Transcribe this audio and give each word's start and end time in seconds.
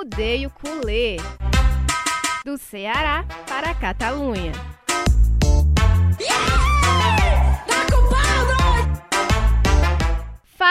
Arrudeio 0.00 0.48
Culê. 0.48 1.18
Do 2.42 2.56
Ceará 2.56 3.22
para 3.46 3.68
a 3.68 3.74
Catalunha. 3.74 4.69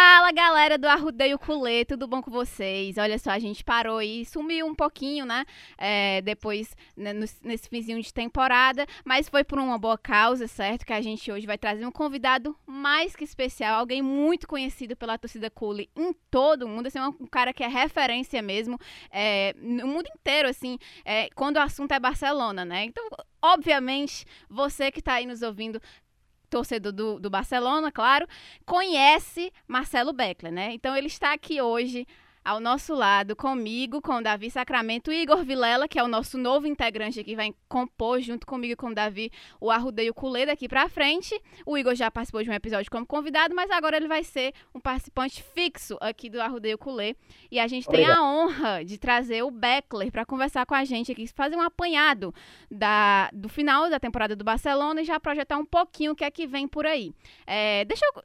Fala 0.02 0.32
galera 0.32 0.78
do 0.78 0.88
Arrudeio 0.88 1.38
Culê, 1.38 1.84
tudo 1.84 2.08
bom 2.08 2.22
com 2.22 2.32
vocês? 2.32 2.98
Olha 2.98 3.20
só, 3.20 3.32
a 3.32 3.38
gente 3.38 3.66
parou 3.66 4.02
e 4.02 4.24
sumiu 4.24 4.66
um 4.66 4.74
pouquinho, 4.74 5.26
né? 5.26 5.44
É, 5.78 6.22
depois, 6.22 6.74
né, 6.96 7.12
nesse 7.44 7.68
finzinho 7.68 8.02
de 8.02 8.14
temporada, 8.14 8.88
mas 9.04 9.28
foi 9.28 9.44
por 9.44 9.60
uma 9.60 9.78
boa 9.78 9.98
causa, 9.98 10.48
certo? 10.48 10.86
Que 10.86 10.94
a 10.94 11.02
gente 11.02 11.30
hoje 11.30 11.46
vai 11.46 11.58
trazer 11.58 11.86
um 11.86 11.92
convidado 11.92 12.56
mais 12.66 13.14
que 13.14 13.26
especial, 13.26 13.78
alguém 13.78 14.02
muito 14.02 14.48
conhecido 14.48 14.96
pela 14.96 15.18
torcida 15.18 15.50
Culê 15.50 15.90
em 15.98 16.14
todo 16.32 16.64
o 16.64 16.70
mundo, 16.70 16.88
assim, 16.88 17.00
um 17.02 17.28
cara 17.28 17.52
que 17.52 17.62
é 17.62 17.68
referência 17.68 18.42
mesmo 18.42 18.80
é, 19.12 19.54
no 19.58 19.86
mundo 19.86 20.08
inteiro, 20.16 20.48
assim, 20.48 20.80
é, 21.04 21.30
quando 21.36 21.58
o 21.58 21.62
assunto 21.62 21.92
é 21.92 22.00
Barcelona, 22.00 22.64
né? 22.64 22.86
Então, 22.86 23.06
obviamente, 23.42 24.26
você 24.50 24.94
que 24.94 25.00
está 25.00 25.16
aí 25.16 25.26
nos 25.26 25.42
ouvindo 25.42 25.82
torcedor 26.50 26.92
do, 26.92 27.20
do 27.20 27.30
Barcelona, 27.30 27.92
claro, 27.92 28.28
conhece 28.66 29.52
Marcelo 29.68 30.12
Beckler, 30.14 30.52
né? 30.52 30.74
Então 30.74 30.96
ele 30.96 31.08
está 31.08 31.34
aqui 31.34 31.62
hoje 31.62 32.08
ao 32.50 32.60
nosso 32.60 32.96
lado, 32.96 33.36
comigo, 33.36 34.02
com 34.02 34.14
o 34.14 34.24
Davi 34.24 34.50
Sacramento 34.50 35.12
Igor 35.12 35.44
Vilela, 35.44 35.88
que 35.88 36.00
é 36.00 36.04
o 36.04 36.08
nosso 36.08 36.36
novo 36.36 36.66
integrante 36.66 37.24
que 37.24 37.36
vai 37.36 37.54
compor 37.68 38.20
junto 38.22 38.48
comigo 38.48 38.74
e 38.74 38.76
com 38.76 38.88
o 38.88 38.96
Davi 38.96 39.32
o 39.62 39.70
Arrudeio 39.70 40.16
Culê 40.16 40.48
daqui 40.48 40.68
pra 40.68 40.90
frente. 40.90 41.40
O 41.64 41.78
Igor 41.78 41.94
já 41.94 42.10
participou 42.10 42.42
de 42.42 42.50
um 42.50 42.54
episódio 42.54 42.90
como 42.90 43.06
convidado, 43.06 43.54
mas 43.54 43.70
agora 43.70 43.98
ele 43.98 44.08
vai 44.08 44.24
ser 44.24 44.52
um 44.74 44.80
participante 44.80 45.44
fixo 45.44 45.96
aqui 46.02 46.28
do 46.28 46.42
Arrudeio 46.42 46.76
Culê. 46.80 47.16
E 47.52 47.60
a 47.60 47.68
gente 47.68 47.88
Obrigado. 47.88 48.08
tem 48.08 48.18
a 48.18 48.24
honra 48.24 48.84
de 48.84 48.98
trazer 48.98 49.44
o 49.44 49.52
Beckler 49.52 50.12
para 50.12 50.26
conversar 50.26 50.66
com 50.66 50.74
a 50.74 50.84
gente 50.84 51.12
aqui, 51.12 51.28
fazer 51.28 51.56
um 51.56 51.62
apanhado 51.62 52.34
da, 52.72 53.30
do 53.32 53.48
final 53.48 53.92
da 53.92 54.00
temporada 54.00 54.36
do 54.36 54.44
Barcelona 54.44 55.02
e 55.02 55.06
já 55.06 55.20
projetar 55.20 55.60
um 55.60 55.66
pouquinho 55.66 56.14
o 56.14 56.16
que 56.16 56.24
é 56.24 56.32
que 56.32 56.48
vem 56.48 56.68
por 56.68 56.88
aí. 56.88 57.14
É, 57.46 57.86
deixa 57.86 58.04
eu 58.08 58.24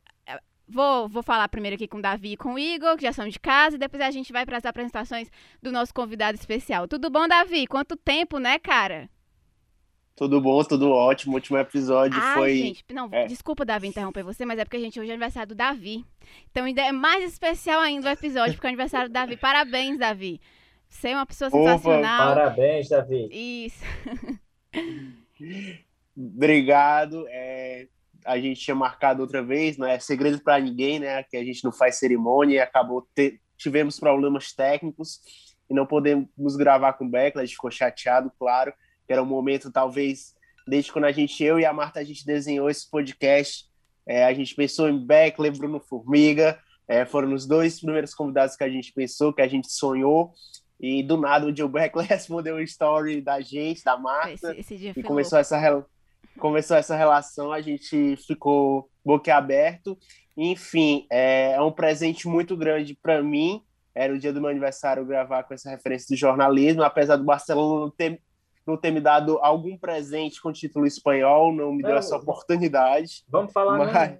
Vou, 0.75 1.09
vou 1.09 1.23
falar 1.23 1.49
primeiro 1.49 1.77
aqui 1.77 1.87
com 1.87 1.99
o 1.99 2.03
Davi 2.03 2.33
e 2.33 2.37
com 2.37 2.55
o 2.55 2.59
Igor, 2.59 2.97
que 2.97 3.05
já 3.05 3.13
são 3.13 3.29
de 3.29 3.39
casa, 3.39 3.77
e 3.77 3.79
depois 3.79 4.03
a 4.03 4.11
gente 4.11 4.33
vai 4.33 4.45
para 4.45 4.57
as 4.57 4.65
apresentações 4.65 5.31
do 5.63 5.71
nosso 5.71 5.95
convidado 5.95 6.37
especial. 6.37 6.89
Tudo 6.89 7.09
bom, 7.09 7.29
Davi? 7.29 7.65
Quanto 7.69 7.97
tempo, 7.97 8.41
né, 8.41 8.59
cara? 8.59 9.09
Tudo 10.17 10.41
bom, 10.41 10.61
tudo 10.65 10.91
ótimo. 10.91 11.35
O 11.35 11.35
último 11.37 11.59
episódio 11.59 12.19
Ai, 12.21 12.35
foi. 12.35 12.57
Gente, 12.57 12.85
não, 12.93 13.09
é. 13.13 13.27
desculpa, 13.27 13.65
Davi, 13.65 13.87
interromper 13.87 14.25
você, 14.25 14.45
mas 14.45 14.59
é 14.59 14.65
porque 14.65 14.77
a 14.77 14.81
gente 14.81 14.99
hoje 14.99 15.11
é 15.11 15.13
aniversário 15.13 15.51
do 15.51 15.55
Davi. 15.55 16.05
Então 16.51 16.65
ainda 16.65 16.83
é 16.83 16.91
mais 16.91 17.23
especial 17.23 17.81
ainda 17.81 18.09
o 18.09 18.13
episódio, 18.13 18.55
porque 18.55 18.67
é 18.67 18.71
aniversário 18.71 19.09
do 19.09 19.13
Davi. 19.13 19.37
Parabéns, 19.37 19.97
Davi. 19.97 20.41
Você 20.89 21.11
é 21.11 21.15
uma 21.15 21.27
pessoa 21.27 21.49
Opa, 21.49 21.79
sensacional. 21.79 22.35
Parabéns, 22.35 22.89
Davi. 22.89 23.29
Isso. 23.31 23.85
Obrigado. 26.17 27.27
É, 27.29 27.87
a 28.25 28.39
gente 28.39 28.61
tinha 28.61 28.75
marcado 28.75 29.23
outra 29.23 29.43
vez, 29.43 29.77
não 29.77 29.87
é 29.87 29.99
segredo 29.99 30.41
para 30.41 30.59
ninguém, 30.59 30.99
né? 30.99 31.23
Que 31.23 31.37
a 31.37 31.45
gente 31.45 31.63
não 31.65 31.73
faz 31.73 31.97
cerimônia 31.97 32.57
e 32.57 32.61
acabou 32.61 33.07
ter, 33.15 33.41
tivemos 33.57 33.99
problemas 33.99 34.53
técnicos 34.53 35.21
e 35.69 35.75
não 35.75 35.87
podemos 35.87 36.57
gravar 36.57 36.95
com 36.95 37.05
o 37.05 37.09
Beckler, 37.09 37.43
a 37.43 37.47
gente 37.47 37.55
ficou 37.55 37.71
chateado, 37.71 38.31
claro, 38.39 38.73
que 39.07 39.13
era 39.13 39.23
um 39.23 39.27
momento 39.27 39.71
talvez 39.71 40.35
desde 40.67 40.93
quando 40.93 41.05
a 41.05 41.13
gente 41.13 41.43
eu 41.45 41.61
e 41.61 41.65
a 41.65 41.73
Marta 41.73 42.01
a 42.01 42.05
gente 42.05 42.25
desenhou 42.25 42.71
esse 42.71 42.91
podcast, 42.91 43.67
é, 44.07 44.25
a 44.25 44.33
gente 44.33 44.55
pensou 44.55 44.89
em 44.89 45.05
Beckler, 45.05 45.57
Bruno 45.57 45.81
Formiga, 45.81 46.59
é, 46.89 47.05
foram 47.05 47.33
os 47.33 47.47
dois 47.47 47.81
primeiros 47.81 48.15
convidados 48.15 48.57
que 48.57 48.65
a 48.65 48.69
gente 48.69 48.93
pensou, 48.93 49.33
que 49.33 49.43
a 49.43 49.49
gente 49.49 49.71
sonhou 49.71 50.33
e 50.81 51.03
do 51.03 51.17
nada 51.17 51.47
o 51.47 51.57
Joe 51.57 51.69
Beckler 51.69 52.07
respondeu 52.09 52.57
o 52.57 52.61
story 52.61 53.21
da 53.21 53.41
gente, 53.41 53.85
da 53.85 53.97
Marta, 53.97 54.55
esse, 54.55 54.75
esse 54.75 54.93
e 54.97 55.03
começou 55.03 55.39
essa 55.39 55.57
relação 55.57 55.94
começou 56.39 56.77
essa 56.77 56.97
relação, 56.97 57.53
a 57.53 57.61
gente 57.61 58.17
ficou 58.17 58.89
boquiaberto. 59.05 59.99
Enfim, 60.37 61.07
é, 61.11 61.53
é 61.53 61.61
um 61.61 61.73
presente 61.73 62.27
muito 62.27 62.57
grande 62.57 62.99
para 63.01 63.23
mim. 63.23 63.63
Era 63.95 64.13
o 64.13 64.19
dia 64.19 64.33
do 64.33 64.41
meu 64.41 64.51
aniversário 64.51 65.07
gravar 65.07 65.45
com 65.45 65.55
essa 65.55 65.71
referência 65.71 66.09
do 66.09 66.19
jornalismo, 66.19 66.83
apesar 66.83 67.17
do 67.17 67.25
Barcelona 67.25 67.83
não 67.83 67.91
ter, 67.91 68.21
não 68.67 68.77
ter 68.77 68.91
me 68.91 69.01
dado 69.01 69.39
algum 69.41 69.79
presente 69.79 70.43
com 70.43 70.53
título 70.53 70.87
espanhol, 70.87 71.53
não 71.55 71.73
me 71.73 71.83
não, 71.83 71.91
deu 71.91 71.99
essa 71.99 72.17
oportunidade. 72.17 73.25
Vamos 73.29 73.53
falar, 73.53 73.79
mas... 73.79 74.19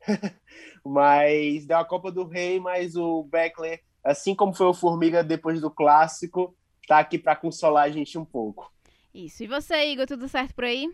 mas 0.84 1.66
deu 1.66 1.78
a 1.78 1.84
Copa 1.84 2.12
do 2.12 2.26
Rei, 2.26 2.60
mas 2.60 2.94
o 2.96 3.24
Beckler, 3.24 3.80
assim 4.04 4.34
como 4.34 4.52
foi 4.52 4.66
o 4.66 4.74
Formiga 4.74 5.24
depois 5.24 5.60
do 5.60 5.70
clássico, 5.70 6.54
tá 6.86 6.98
aqui 6.98 7.18
para 7.18 7.36
consolar 7.36 7.84
a 7.84 7.90
gente 7.90 8.18
um 8.18 8.24
pouco. 8.24 8.70
Isso. 9.14 9.42
E 9.42 9.46
você, 9.46 9.86
Igor, 9.86 10.06
tudo 10.06 10.28
certo 10.28 10.54
por 10.54 10.64
aí? 10.64 10.88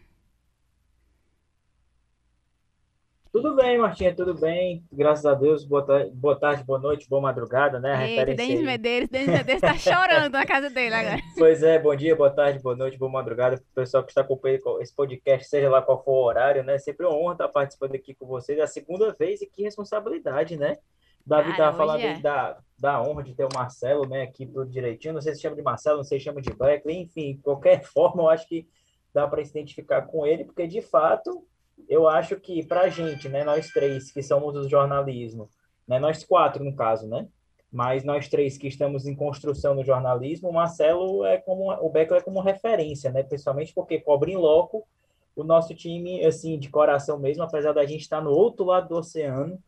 Tudo 3.37 3.55
bem, 3.55 3.77
Martinha, 3.77 4.17
tudo 4.17 4.33
bem. 4.33 4.83
Graças 4.91 5.27
a 5.27 5.35
Deus. 5.35 5.63
Boa 5.63 5.85
tarde, 5.85 6.11
boa, 6.15 6.41
tarde, 6.41 6.65
boa 6.65 6.79
noite, 6.79 7.07
boa 7.07 7.21
madrugada, 7.21 7.79
né? 7.79 8.11
Eita, 8.11 8.35
Denis 8.35 8.63
Medeiros, 8.63 9.11
Denis 9.11 9.29
Medeiros 9.29 9.61
tá 9.61 9.75
chorando 9.77 10.33
na 10.33 10.47
casa 10.47 10.71
dele 10.71 10.95
agora. 10.95 11.21
Pois 11.37 11.63
é, 11.63 11.79
bom 11.79 11.95
dia, 11.95 12.17
boa 12.17 12.31
tarde, 12.31 12.63
boa 12.63 12.75
noite, 12.75 12.97
boa 12.97 13.13
madrugada. 13.13 13.59
Para 13.59 13.65
o 13.67 13.75
pessoal 13.75 14.03
que 14.03 14.11
está 14.11 14.23
acompanhando 14.23 14.81
esse 14.81 14.97
podcast, 14.97 15.51
seja 15.51 15.69
lá 15.69 15.83
qual 15.83 16.03
for 16.03 16.13
o 16.13 16.25
horário, 16.25 16.65
né? 16.65 16.79
Sempre 16.79 17.05
uma 17.05 17.15
honra 17.15 17.33
estar 17.33 17.49
participando 17.49 17.95
aqui 17.95 18.15
com 18.15 18.25
vocês. 18.25 18.59
É 18.59 18.63
a 18.63 18.67
segunda 18.67 19.13
vez 19.13 19.43
e 19.43 19.47
que 19.47 19.65
responsabilidade, 19.65 20.57
né? 20.57 20.79
Davi 21.27 21.51
estava 21.51 21.77
falando 21.77 22.01
é. 22.01 22.19
da, 22.19 22.57
da 22.79 23.03
honra 23.03 23.23
de 23.23 23.35
ter 23.35 23.45
o 23.45 23.55
Marcelo, 23.55 24.09
né, 24.09 24.23
aqui 24.23 24.47
tudo 24.47 24.71
direitinho. 24.71 25.13
Não 25.13 25.21
sei 25.21 25.35
se 25.35 25.43
chama 25.43 25.57
de 25.57 25.63
Marcelo, 25.63 25.99
não 25.99 26.05
sei 26.05 26.19
se 26.19 26.25
chama 26.25 26.41
de 26.41 26.55
Black, 26.55 26.91
enfim, 26.91 27.39
qualquer 27.43 27.85
forma, 27.85 28.23
eu 28.23 28.31
acho 28.31 28.49
que 28.49 28.67
dá 29.13 29.29
para 29.29 29.45
se 29.45 29.51
identificar 29.51 30.03
com 30.07 30.27
ele, 30.27 30.45
porque 30.45 30.67
de 30.67 30.81
fato 30.81 31.47
eu 31.89 32.09
acho 32.09 32.37
que 32.37 32.65
para 32.65 32.83
a 32.83 32.89
gente, 32.89 33.29
né, 33.29 33.45
nós 33.45 33.69
três 33.69 34.11
que 34.11 34.23
somos 34.23 34.53
do 34.55 34.69
jornalismo, 34.69 35.49
né, 35.87 35.99
nós 35.99 36.25
quatro 36.25 36.65
no 36.65 36.75
caso, 36.75 37.07
né, 37.07 37.29
mas 37.71 38.05
nós 38.05 38.29
três 38.29 38.57
que 38.57 38.69
estamos 38.69 39.07
em 39.07 39.15
construção 39.15 39.75
no 39.75 39.85
jornalismo, 39.85 40.49
o 40.49 40.53
Marcelo 40.53 41.25
é 41.25 41.39
como 41.39 41.71
o 41.73 41.91
Beckler 41.91 42.21
é 42.21 42.25
como 42.25 42.41
referência, 42.41 43.11
né, 43.11 43.23
principalmente 43.23 43.73
porque 43.75 44.01
cobre 44.01 44.33
em 44.33 44.37
loco 44.37 44.87
o 45.35 45.45
nosso 45.45 45.75
time 45.75 46.25
assim 46.25 46.59
de 46.59 46.71
coração 46.71 47.19
mesmo, 47.19 47.43
apesar 47.43 47.73
da 47.73 47.85
gente 47.85 48.01
estar 48.01 48.23
no 48.23 48.31
outro 48.31 48.65
lado 48.65 48.89
do 48.89 48.97
oceano, 48.97 49.59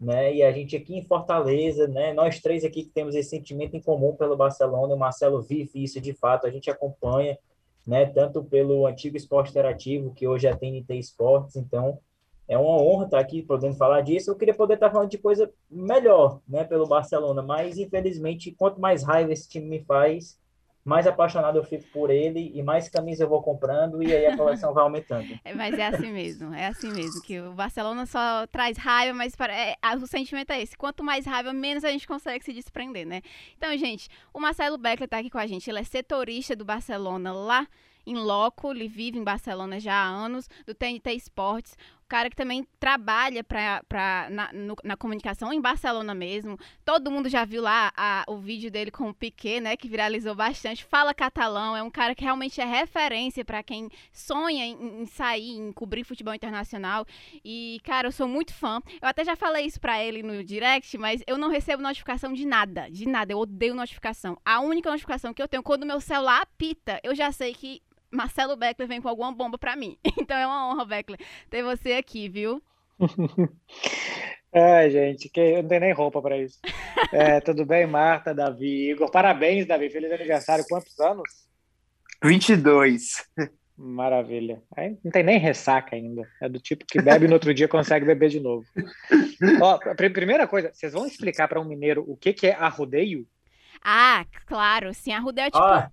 né, 0.00 0.34
e 0.34 0.42
a 0.42 0.50
gente 0.50 0.76
aqui 0.76 0.96
em 0.96 1.04
Fortaleza, 1.04 1.86
né, 1.86 2.12
nós 2.14 2.40
três 2.40 2.64
aqui 2.64 2.84
que 2.84 2.90
temos 2.90 3.14
esse 3.14 3.30
sentimento 3.30 3.76
em 3.76 3.82
comum 3.82 4.14
pelo 4.16 4.36
Barcelona, 4.36 4.94
o 4.94 4.98
Marcelo 4.98 5.42
vive 5.42 5.82
isso 5.82 6.00
de 6.00 6.14
fato, 6.14 6.46
a 6.46 6.50
gente 6.50 6.70
acompanha 6.70 7.36
né, 7.86 8.06
tanto 8.06 8.42
pelo 8.42 8.86
antigo 8.86 9.16
esporte 9.16 9.50
interativo, 9.50 10.14
que 10.14 10.26
hoje 10.26 10.46
é 10.46 10.50
a 10.50 10.56
TNT 10.56 10.94
Esportes, 10.94 11.56
então 11.56 11.98
é 12.48 12.58
uma 12.58 12.82
honra 12.82 13.04
estar 13.04 13.20
aqui 13.20 13.42
podendo 13.42 13.76
falar 13.76 14.00
disso. 14.00 14.30
Eu 14.30 14.36
queria 14.36 14.54
poder 14.54 14.74
estar 14.74 14.90
falando 14.90 15.10
de 15.10 15.18
coisa 15.18 15.52
melhor, 15.70 16.40
né, 16.48 16.64
pelo 16.64 16.86
Barcelona, 16.86 17.42
mas 17.42 17.78
infelizmente, 17.78 18.50
quanto 18.50 18.80
mais 18.80 19.02
raiva 19.04 19.32
esse 19.32 19.48
time 19.48 19.66
me 19.66 19.84
faz, 19.84 20.39
mais 20.84 21.06
apaixonado 21.06 21.58
eu 21.58 21.64
fico 21.64 21.84
por 21.92 22.10
ele 22.10 22.50
e 22.54 22.62
mais 22.62 22.88
camisas 22.88 23.20
eu 23.20 23.28
vou 23.28 23.42
comprando 23.42 24.02
e 24.02 24.14
aí 24.14 24.26
a 24.26 24.36
coleção 24.36 24.72
vai 24.72 24.82
aumentando. 24.82 25.20
É, 25.44 25.54
mas 25.54 25.78
é 25.78 25.86
assim 25.86 26.12
mesmo, 26.12 26.54
é 26.54 26.66
assim 26.66 26.92
mesmo, 26.92 27.20
que 27.22 27.40
o 27.40 27.52
Barcelona 27.52 28.04
só 28.06 28.46
traz 28.46 28.76
raiva, 28.76 29.16
mas 29.16 29.34
para, 29.34 29.52
é, 29.54 29.76
o 29.96 30.06
sentimento 30.06 30.50
é 30.50 30.62
esse, 30.62 30.76
quanto 30.76 31.02
mais 31.02 31.26
raiva, 31.26 31.52
menos 31.52 31.84
a 31.84 31.90
gente 31.90 32.06
consegue 32.06 32.44
se 32.44 32.52
desprender, 32.52 33.06
né? 33.06 33.22
Então, 33.56 33.76
gente, 33.76 34.08
o 34.32 34.40
Marcelo 34.40 34.76
Beckler 34.76 35.06
está 35.06 35.18
aqui 35.18 35.30
com 35.30 35.38
a 35.38 35.46
gente, 35.46 35.68
ele 35.68 35.78
é 35.78 35.84
setorista 35.84 36.54
do 36.54 36.64
Barcelona 36.64 37.32
lá 37.32 37.66
em 38.06 38.14
loco, 38.14 38.70
ele 38.70 38.88
vive 38.88 39.18
em 39.18 39.24
Barcelona 39.24 39.78
já 39.78 39.94
há 39.94 40.06
anos, 40.06 40.48
do 40.66 40.74
TNT 40.74 41.12
Esportes 41.12 41.76
cara 42.10 42.28
que 42.28 42.34
também 42.34 42.66
trabalha 42.80 43.44
pra, 43.44 43.84
pra, 43.88 44.26
na, 44.30 44.52
no, 44.52 44.74
na 44.82 44.96
comunicação 44.96 45.52
em 45.52 45.60
Barcelona 45.60 46.12
mesmo. 46.12 46.58
Todo 46.84 47.10
mundo 47.10 47.28
já 47.28 47.44
viu 47.44 47.62
lá 47.62 47.92
a, 47.96 48.24
o 48.26 48.38
vídeo 48.38 48.68
dele 48.68 48.90
com 48.90 49.08
o 49.08 49.14
Piquet, 49.14 49.60
né? 49.60 49.76
Que 49.76 49.88
viralizou 49.88 50.34
bastante. 50.34 50.84
Fala 50.84 51.14
catalão, 51.14 51.76
é 51.76 51.82
um 51.82 51.90
cara 51.90 52.12
que 52.12 52.24
realmente 52.24 52.60
é 52.60 52.64
referência 52.64 53.44
para 53.44 53.62
quem 53.62 53.88
sonha 54.12 54.66
em, 54.66 55.02
em, 55.02 55.06
sair, 55.06 55.56
em 55.56 55.72
cobrir 55.72 56.02
futebol 56.02 56.34
internacional. 56.34 57.06
E, 57.44 57.80
cara, 57.84 58.08
eu 58.08 58.12
sou 58.12 58.26
muito 58.26 58.52
fã. 58.52 58.82
Eu 59.00 59.08
até 59.08 59.24
já 59.24 59.36
falei 59.36 59.64
isso 59.64 59.80
pra 59.80 60.02
ele 60.02 60.22
no 60.22 60.42
direct, 60.42 60.98
mas 60.98 61.22
eu 61.28 61.38
não 61.38 61.48
recebo 61.48 61.80
notificação 61.80 62.32
de 62.32 62.44
nada. 62.44 62.90
De 62.90 63.06
nada. 63.06 63.32
Eu 63.32 63.38
odeio 63.38 63.74
notificação. 63.74 64.36
A 64.44 64.58
única 64.60 64.90
notificação 64.90 65.32
que 65.32 65.40
eu 65.40 65.46
tenho, 65.46 65.62
quando 65.62 65.86
meu 65.86 66.00
celular 66.00 66.42
apita, 66.42 66.98
eu 67.04 67.14
já 67.14 67.30
sei 67.30 67.54
que 67.54 67.80
Marcelo 68.10 68.56
Beckler 68.56 68.88
vem 68.88 69.00
com 69.00 69.08
alguma 69.08 69.32
bomba 69.32 69.58
para 69.58 69.76
mim. 69.76 69.96
Então 70.20 70.36
é 70.36 70.46
uma 70.46 70.70
honra, 70.70 70.84
Beckler, 70.84 71.20
ter 71.48 71.62
você 71.62 71.92
aqui, 71.92 72.28
viu? 72.28 72.62
É, 74.52 74.90
gente, 74.90 75.28
que 75.28 75.40
eu 75.40 75.62
não 75.62 75.68
tenho 75.68 75.80
nem 75.80 75.92
roupa 75.92 76.20
para 76.20 76.36
isso. 76.36 76.58
É, 77.12 77.40
tudo 77.40 77.64
bem, 77.64 77.86
Marta, 77.86 78.34
Davi, 78.34 78.90
Igor? 78.90 79.10
Parabéns, 79.10 79.66
Davi. 79.66 79.88
Feliz 79.88 80.12
aniversário. 80.12 80.64
Quantos 80.68 80.98
anos? 81.00 81.48
22. 82.22 83.26
Maravilha. 83.76 84.62
Aí 84.76 84.98
não 85.02 85.10
tem 85.10 85.22
nem 85.22 85.38
ressaca 85.38 85.96
ainda. 85.96 86.28
É 86.42 86.48
do 86.48 86.60
tipo 86.60 86.84
que 86.84 87.00
bebe 87.00 87.26
no 87.26 87.32
outro 87.32 87.54
dia 87.54 87.66
consegue 87.66 88.04
beber 88.04 88.28
de 88.28 88.38
novo. 88.38 88.66
Ó, 89.62 89.78
primeira 89.94 90.46
coisa, 90.46 90.70
vocês 90.72 90.92
vão 90.92 91.06
explicar 91.06 91.48
para 91.48 91.60
um 91.60 91.64
mineiro 91.64 92.04
o 92.06 92.16
que, 92.16 92.32
que 92.34 92.48
é 92.48 92.54
arrodeio? 92.54 93.26
Ah, 93.82 94.26
claro, 94.46 94.92
sim, 94.92 95.12
arrudei 95.12 95.46
é 95.46 95.50
tipo. 95.50 95.58
Ah, 95.58 95.90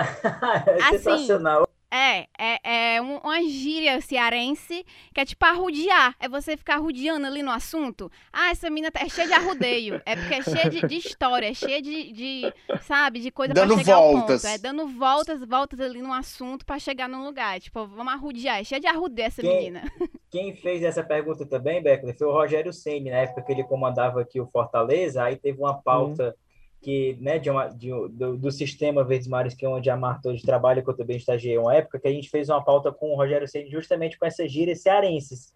é 0.66 0.82
Assim, 0.82 0.98
sensacional. 0.98 1.68
É, 1.96 2.26
é, 2.36 2.94
é 2.96 3.00
um- 3.02 3.18
uma 3.18 3.40
gíria 3.44 4.00
cearense 4.00 4.84
que 5.14 5.20
é 5.20 5.24
tipo 5.24 5.44
arrudear. 5.46 6.16
É 6.18 6.28
você 6.28 6.56
ficar 6.56 6.74
arrudeando 6.74 7.24
ali 7.24 7.40
no 7.40 7.52
assunto. 7.52 8.10
Ah, 8.32 8.50
essa 8.50 8.68
mina 8.68 8.90
tá- 8.90 8.98
é 9.00 9.08
cheia 9.08 9.28
de 9.28 9.32
arrudeio. 9.32 10.02
É 10.04 10.16
porque 10.16 10.34
é 10.34 10.42
cheia 10.42 10.68
de, 10.68 10.84
de 10.88 10.96
história, 10.96 11.48
é 11.48 11.54
cheia 11.54 11.80
de, 11.80 12.10
de, 12.12 12.52
sabe, 12.82 13.20
de 13.20 13.30
coisa 13.30 13.54
Dando 13.54 13.74
pra 13.74 13.84
chegar 13.84 13.94
ao 13.94 14.10
voltas. 14.12 14.42
ponto. 14.42 14.50
É 14.52 14.58
dando 14.58 14.88
voltas, 14.88 15.44
voltas 15.44 15.78
ali 15.78 16.02
no 16.02 16.12
assunto 16.12 16.66
pra 16.66 16.80
chegar 16.80 17.08
num 17.08 17.24
lugar. 17.24 17.60
Tipo, 17.60 17.86
vamos 17.86 18.12
arrudear. 18.12 18.58
É 18.58 18.64
cheia 18.64 18.80
de 18.80 18.88
arrudeio 18.88 19.26
essa 19.26 19.40
Quem- 19.40 19.54
menina. 19.56 19.82
Quem 20.32 20.52
fez 20.56 20.82
essa 20.82 21.04
pergunta 21.04 21.46
também, 21.46 21.80
Beckler, 21.80 22.18
foi 22.18 22.26
o 22.26 22.32
Rogério 22.32 22.72
Ceni, 22.72 23.08
na 23.08 23.18
época 23.18 23.42
que 23.42 23.52
ele 23.52 23.62
comandava 23.62 24.20
aqui 24.20 24.40
o 24.40 24.48
Fortaleza, 24.48 25.22
aí 25.22 25.36
teve 25.36 25.60
uma 25.60 25.74
pauta 25.80 26.34
que, 26.84 27.16
né, 27.20 27.38
de 27.38 27.48
uma, 27.48 27.68
de, 27.68 27.88
do, 28.10 28.36
do 28.36 28.52
sistema 28.52 29.02
Verdes 29.02 29.26
Mares, 29.26 29.54
que 29.54 29.64
é 29.64 29.68
onde 29.68 29.88
a 29.88 29.96
Marta 29.96 30.28
hoje 30.28 30.42
trabalha, 30.42 30.82
que 30.82 30.90
eu 30.90 30.96
também 30.96 31.16
estagiei 31.16 31.56
uma 31.56 31.74
época, 31.74 31.98
que 31.98 32.06
a 32.06 32.12
gente 32.12 32.28
fez 32.28 32.50
uma 32.50 32.62
pauta 32.62 32.92
com 32.92 33.12
o 33.12 33.16
Rogério 33.16 33.48
Ceni 33.48 33.70
justamente 33.70 34.18
com 34.18 34.26
essas 34.26 34.52
gírias 34.52 34.82
cearenses. 34.82 35.52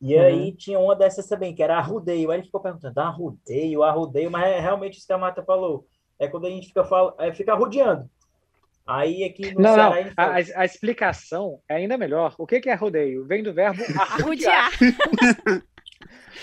E 0.00 0.16
Uhum. 0.16 0.20
aí 0.22 0.52
tinha 0.52 0.78
uma 0.80 0.96
dessas 0.96 1.28
também, 1.28 1.54
que 1.54 1.62
era 1.62 1.78
arrudeio. 1.78 2.30
Aí 2.32 2.38
ele 2.38 2.46
ficou 2.46 2.60
perguntando, 2.60 2.98
arrudeio, 2.98 3.84
arrudeio, 3.84 4.28
mas 4.30 4.44
é 4.46 4.58
realmente 4.58 4.98
isso 4.98 5.06
que 5.06 5.12
a 5.12 5.18
Marta 5.18 5.44
falou. 5.44 5.86
É 6.18 6.26
quando 6.26 6.46
a 6.46 6.50
gente 6.50 6.66
fica, 6.66 6.82
fal... 6.84 7.14
é, 7.20 7.32
fica 7.32 7.52
arrudeando. 7.52 8.10
Aí 8.84 9.22
aqui 9.22 9.54
no 9.54 9.60
Não, 9.62 9.76
não. 9.76 9.92
Ceará 9.92 10.12
fala, 10.16 10.34
a- 10.34 10.60
a 10.62 10.64
explicação 10.64 11.60
é 11.68 11.76
ainda 11.76 11.96
melhor. 11.96 12.34
O 12.36 12.44
que 12.46 12.60
que 12.60 12.68
é 12.68 12.74
rodeio? 12.74 13.24
Vem 13.24 13.42
do 13.44 13.54
verbo 13.54 13.80
arrudear. 13.96 14.70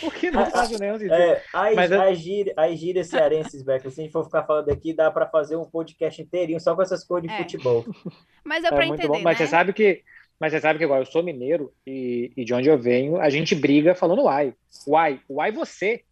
O 0.04 0.12
que 0.12 0.30
não 0.32 0.46
faz 0.50 0.72
o 0.72 0.78
nenhum 0.80 0.98
sentido. 0.98 1.14
É, 1.20 1.44
as, 1.54 1.76
Mas 1.76 1.92
eu- 1.92 2.02
as, 2.02 2.18
gírias, 2.18 2.58
as 2.58 2.80
gírias 2.80 3.08
cearenses, 3.08 3.64
Beck, 3.64 3.82
se 3.90 4.00
a 4.00 4.04
gente 4.04 4.12
for 4.12 4.24
ficar 4.26 4.44
falando 4.44 4.70
aqui, 4.70 4.94
dá 4.94 5.10
para 5.12 5.28
fazer 5.28 5.56
um 5.56 5.66
podcast 5.66 6.22
inteirinho 6.22 6.60
só 6.60 6.76
com 6.76 6.82
essas 6.82 7.04
cores 7.04 7.30
de 7.30 7.36
É. 7.36 7.38
futebol. 7.40 7.86
Mas 8.44 8.64
é 8.64 8.68
É 8.68 8.70
pra 8.72 8.86
muito 8.86 9.00
entender, 9.02 9.08
bom. 9.18 9.24
Mas 9.24 9.40
né? 9.40 9.46
você 9.46 9.50
sabe 9.52 9.74
que, 9.74 10.04
mas 10.40 10.52
você 10.54 10.62
sabe 10.62 10.80
que 10.80 10.86
igual 10.86 11.00
eu 11.00 11.06
sou 11.06 11.22
mineiro 11.22 11.74
e, 11.86 12.32
e 12.38 12.46
de 12.46 12.54
onde 12.54 12.70
eu 12.70 12.78
venho, 12.78 13.20
a 13.20 13.30
gente 13.30 13.54
briga 13.56 13.94
falando 13.94 14.24
uai. 14.24 14.54
Uai, 14.88 15.20
uai 15.30 15.52
você. 15.52 16.04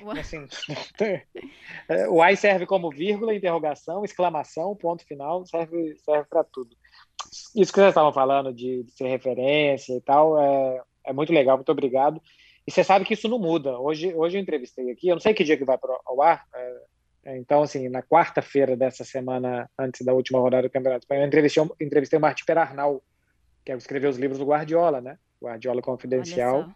Uai. 0.00 0.18
Assim, 0.20 0.46
é, 1.88 2.08
uai 2.08 2.36
serve 2.36 2.66
como 2.66 2.90
vírgula, 2.90 3.34
interrogação, 3.34 4.04
exclamação, 4.04 4.74
ponto 4.76 5.04
final, 5.06 5.44
serve, 5.46 5.96
serve 6.04 6.26
para 6.28 6.44
tudo. 6.44 6.76
Isso 7.56 7.72
que 7.72 7.78
vocês 7.78 7.88
estavam 7.88 8.12
falando 8.12 8.52
de, 8.52 8.82
de 8.82 8.92
ser 8.92 9.06
referência 9.08 9.94
e 9.94 10.00
tal, 10.00 10.38
é, 10.38 10.82
é 11.06 11.12
muito 11.12 11.32
legal, 11.32 11.56
muito 11.56 11.72
obrigado. 11.72 12.20
E 12.66 12.70
você 12.70 12.84
sabe 12.84 13.04
que 13.04 13.14
isso 13.14 13.28
não 13.28 13.38
muda. 13.38 13.78
Hoje, 13.78 14.14
hoje 14.14 14.38
eu 14.38 14.42
entrevistei 14.42 14.90
aqui, 14.90 15.08
eu 15.08 15.16
não 15.16 15.20
sei 15.20 15.34
que 15.34 15.44
dia 15.44 15.56
que 15.56 15.64
vai 15.64 15.76
pro, 15.76 16.00
ao 16.06 16.22
ar, 16.22 16.44
é, 16.54 16.80
é, 17.24 17.36
então, 17.36 17.62
assim, 17.62 17.88
na 17.88 18.02
quarta-feira 18.02 18.76
dessa 18.76 19.04
semana, 19.04 19.70
antes 19.78 20.04
da 20.04 20.12
última 20.12 20.40
rodada 20.40 20.64
do 20.64 20.70
Campeonato 20.70 21.04
Espanhol, 21.04 21.22
eu 21.22 21.28
entrevistei, 21.28 21.64
entrevistei 21.80 22.18
o 22.18 22.22
Martim 22.22 22.44
Perarnal, 22.44 23.02
que 23.64 23.70
é 23.70 23.76
que 23.76 23.80
escreveu 23.80 24.10
os 24.10 24.18
livros 24.18 24.38
do 24.38 24.46
Guardiola, 24.46 25.00
né? 25.00 25.18
Guardiola 25.40 25.80
Confidencial 25.80 26.68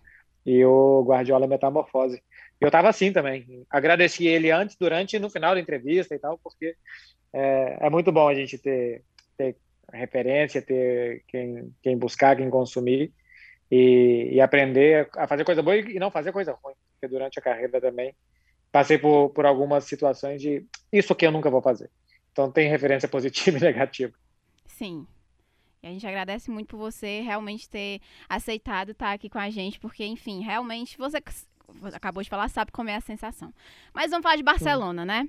e 0.44 0.65
o 0.65 1.03
Guardiola 1.05 1.49
Metamorfose. 1.49 2.23
Eu 2.61 2.69
estava 2.69 2.88
assim 2.88 3.12
também. 3.12 3.67
Agradeci 3.69 4.27
ele 4.27 4.50
antes, 4.50 4.77
durante 4.77 5.17
e 5.17 5.19
no 5.19 5.29
final 5.29 5.55
da 5.55 5.61
entrevista 5.61 6.15
e 6.15 6.19
tal, 6.19 6.38
porque 6.38 6.77
é, 7.33 7.79
é 7.81 7.91
muito 7.91 8.12
bom 8.12 8.29
a 8.29 8.35
gente 8.35 8.56
ter, 8.56 9.03
ter 9.37 9.56
referência, 9.93 10.62
ter 10.62 11.25
quem, 11.27 11.73
quem 11.83 11.99
buscar, 11.99 12.37
quem 12.37 12.49
consumir 12.49 13.12
e, 13.70 14.30
e 14.32 14.40
aprender 14.40 15.08
a 15.16 15.26
fazer 15.26 15.44
coisa 15.44 15.62
boa 15.62 15.76
e 15.76 15.98
não 15.98 16.10
fazer 16.10 16.32
coisa 16.32 16.52
ruim. 16.62 16.74
Porque 16.92 17.12
durante 17.12 17.38
a 17.38 17.42
carreira 17.42 17.80
também 17.80 18.14
passei 18.72 18.98
por, 18.98 19.30
por 19.30 19.46
algumas 19.46 19.84
situações 19.84 20.40
de 20.40 20.64
isso 20.92 21.14
que 21.14 21.26
eu 21.26 21.32
nunca 21.32 21.50
vou 21.50 21.62
fazer. 21.62 21.90
Então 22.32 22.50
tem 22.50 22.68
referência 22.68 23.08
positiva 23.08 23.56
e 23.58 23.60
negativa. 23.60 24.12
Sim. 24.66 25.06
E 25.82 25.86
a 25.86 25.90
gente 25.90 26.06
agradece 26.06 26.50
muito 26.50 26.68
por 26.68 26.78
você 26.78 27.20
realmente 27.20 27.68
ter 27.68 28.00
aceitado 28.28 28.90
estar 28.90 29.12
aqui 29.12 29.28
com 29.28 29.38
a 29.38 29.48
gente, 29.50 29.78
porque, 29.78 30.04
enfim, 30.04 30.42
realmente 30.42 30.98
você 30.98 31.18
acabou 31.94 32.22
de 32.22 32.28
falar, 32.28 32.48
sabe 32.48 32.72
como 32.72 32.90
é 32.90 32.96
a 32.96 33.00
sensação. 33.00 33.52
Mas 33.94 34.10
vamos 34.10 34.22
falar 34.22 34.36
de 34.36 34.42
Barcelona, 34.42 35.04
né? 35.04 35.28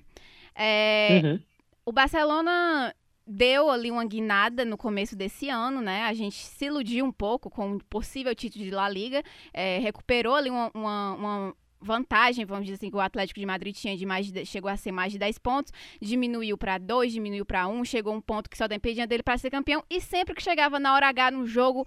É, 0.56 1.22
Uhum. 1.24 1.40
o 1.86 1.92
Barcelona 1.92 2.94
deu 3.28 3.70
ali 3.70 3.92
uma 3.92 4.06
guinada 4.06 4.64
no 4.64 4.78
começo 4.78 5.16
desse 5.16 5.50
ano, 5.50 5.82
né? 5.82 6.04
A 6.04 6.14
gente 6.14 6.36
se 6.36 6.66
iludiu 6.66 7.06
um 7.06 7.12
pouco 7.12 7.50
com 7.50 7.74
o 7.76 7.84
possível 7.86 8.34
título 8.34 8.64
de 8.64 8.72
La 8.72 8.88
Liga, 8.88 9.22
é, 9.54 9.80
recuperou 9.80 10.34
ali 10.36 10.50
uma, 10.50 10.72
uma- 10.74 11.14
uma 11.16 11.56
vantagem, 11.80 12.46
vamos 12.46 12.66
dizer 12.66 12.76
assim, 12.78 12.90
que 12.90 12.96
o 12.96 13.00
Atlético 13.00 13.40
de 13.40 13.46
Madrid 13.46 13.76
tinha 13.76 13.96
de 13.96 14.06
mais 14.06 14.32
de, 14.32 14.46
chegou 14.46 14.70
a 14.72 14.78
ser 14.78 14.92
mais 14.92 15.12
de 15.12 15.20
10 15.20 15.38
pontos, 15.38 15.72
diminuiu 16.02 16.58
para 16.58 16.78
2, 16.78 17.12
diminuiu 17.14 17.46
para 17.46 17.68
1, 17.68 17.84
chegou 17.86 18.14
um 18.16 18.22
ponto 18.22 18.50
que 18.50 18.58
só 18.58 18.68
dependia 18.68 19.06
dele 19.06 19.22
para 19.22 19.38
ser 19.38 19.52
campeão 19.52 19.84
e 19.90 20.02
sempre 20.02 20.34
que 20.34 20.42
chegava 20.42 20.80
na 20.80 20.94
hora 20.96 21.08
H 21.10 21.30
no 21.32 21.46
jogo, 21.46 21.86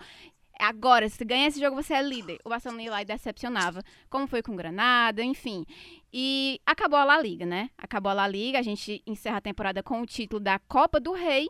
agora, 0.59 1.09
se 1.09 1.25
ganhar 1.25 1.49
esse 1.49 1.59
jogo 1.59 1.75
você 1.83 1.95
é 1.95 2.03
líder. 2.03 2.39
O 2.45 2.51
Barcelona 2.51 2.83
ia 2.83 2.91
lá 2.91 3.03
e 3.03 3.05
decepcionava, 3.05 3.83
como 4.09 4.27
foi 4.27 4.43
com 4.43 4.53
o 4.53 4.57
Granada, 4.57 5.25
enfim. 5.25 5.65
E 6.12 6.61
acabou 6.67 6.99
a 6.99 7.05
La 7.05 7.21
Liga, 7.21 7.47
né? 7.47 7.71
Acabou 7.79 8.11
a 8.11 8.15
La 8.15 8.27
Liga, 8.29 8.59
a 8.59 8.62
gente 8.62 9.03
encerra 9.07 9.39
a 9.39 9.41
temporada 9.41 9.83
com 9.83 10.01
o 10.01 10.07
título 10.07 10.41
da 10.41 10.59
Copa 10.59 10.99
do 10.99 11.12
Rei, 11.12 11.49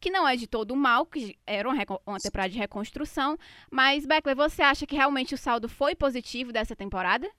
que 0.00 0.10
não 0.10 0.26
é 0.26 0.36
de 0.36 0.46
todo 0.46 0.74
mal, 0.74 1.04
que 1.04 1.38
era 1.46 1.68
uma, 1.68 1.76
uma 2.06 2.18
temporada 2.18 2.48
de 2.50 2.58
reconstrução. 2.58 3.36
Mas, 3.70 4.06
Beckler, 4.06 4.34
você 4.36 4.62
acha 4.62 4.86
que 4.86 4.96
realmente 4.96 5.34
o 5.34 5.38
saldo 5.38 5.68
foi 5.68 5.94
positivo 5.94 6.52
dessa 6.52 6.74
temporada? 6.74 7.30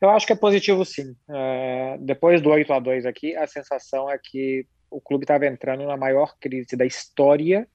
Eu 0.00 0.10
acho 0.10 0.26
que 0.26 0.32
é 0.32 0.36
positivo, 0.36 0.84
sim. 0.84 1.16
É, 1.28 1.98
depois 2.00 2.40
do 2.40 2.50
8 2.50 2.72
a 2.72 2.78
2 2.78 3.04
aqui, 3.06 3.34
a 3.36 3.46
sensação 3.46 4.10
é 4.10 4.18
que 4.22 4.66
o 4.90 5.00
clube 5.00 5.24
estava 5.24 5.46
entrando 5.46 5.84
na 5.84 5.96
maior 5.96 6.36
crise 6.38 6.76
da 6.76 6.86
história 6.86 7.68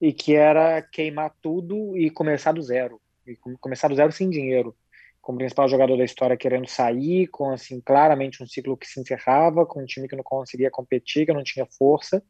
e 0.00 0.12
que 0.12 0.34
era 0.34 0.82
queimar 0.82 1.34
tudo 1.40 1.96
e 1.96 2.10
começar 2.10 2.52
do 2.52 2.62
zero. 2.62 3.00
E 3.26 3.36
com- 3.36 3.56
começar 3.56 3.88
do 3.88 3.94
zero 3.96 4.12
sem 4.12 4.28
dinheiro. 4.28 4.76
Com 5.24 5.32
o 5.32 5.36
principal 5.38 5.66
jogador 5.66 5.96
da 5.96 6.04
história 6.04 6.36
querendo 6.36 6.68
sair, 6.68 7.28
com 7.28 7.50
assim 7.50 7.80
claramente 7.80 8.42
um 8.42 8.46
ciclo 8.46 8.76
que 8.76 8.86
se 8.86 9.00
encerrava, 9.00 9.64
com 9.64 9.82
um 9.82 9.86
time 9.86 10.06
que 10.06 10.14
não 10.14 10.22
conseguia 10.22 10.70
competir, 10.70 11.24
que 11.24 11.32
não 11.32 11.42
tinha 11.42 11.64
força. 11.64 12.22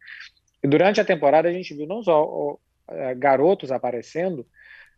E 0.63 0.69
durante 0.69 1.01
a 1.01 1.05
temporada 1.05 1.49
a 1.49 1.53
gente 1.53 1.75
viu 1.75 1.89
não 1.89 2.05
só 2.05 2.57
eh, 2.89 3.15
garotos 3.17 3.73
aparecendo, 3.73 4.47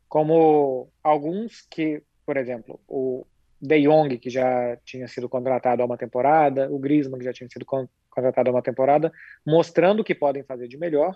como 0.09 0.91
alguns 1.03 1.63
que, 1.71 2.03
por 2.27 2.37
exemplo, 2.37 2.79
o 2.87 3.27
De 3.67 3.81
Jong, 3.83 4.19
que 4.19 4.31
já 4.31 4.77
tinha 4.85 5.09
sido 5.09 5.29
contratado 5.29 5.83
há 5.83 5.85
uma 5.87 5.97
temporada, 5.97 6.71
o 6.71 6.79
Griezmann, 6.79 7.19
que 7.19 7.25
já 7.25 7.33
tinha 7.33 7.49
sido 7.49 7.65
con- 7.65 7.89
contratado 8.11 8.49
há 8.49 8.53
uma 8.53 8.63
temporada, 8.63 9.13
mostrando 9.45 10.01
o 10.01 10.05
que 10.05 10.15
podem 10.15 10.43
fazer 10.43 10.69
de 10.69 10.79
melhor, 10.79 11.15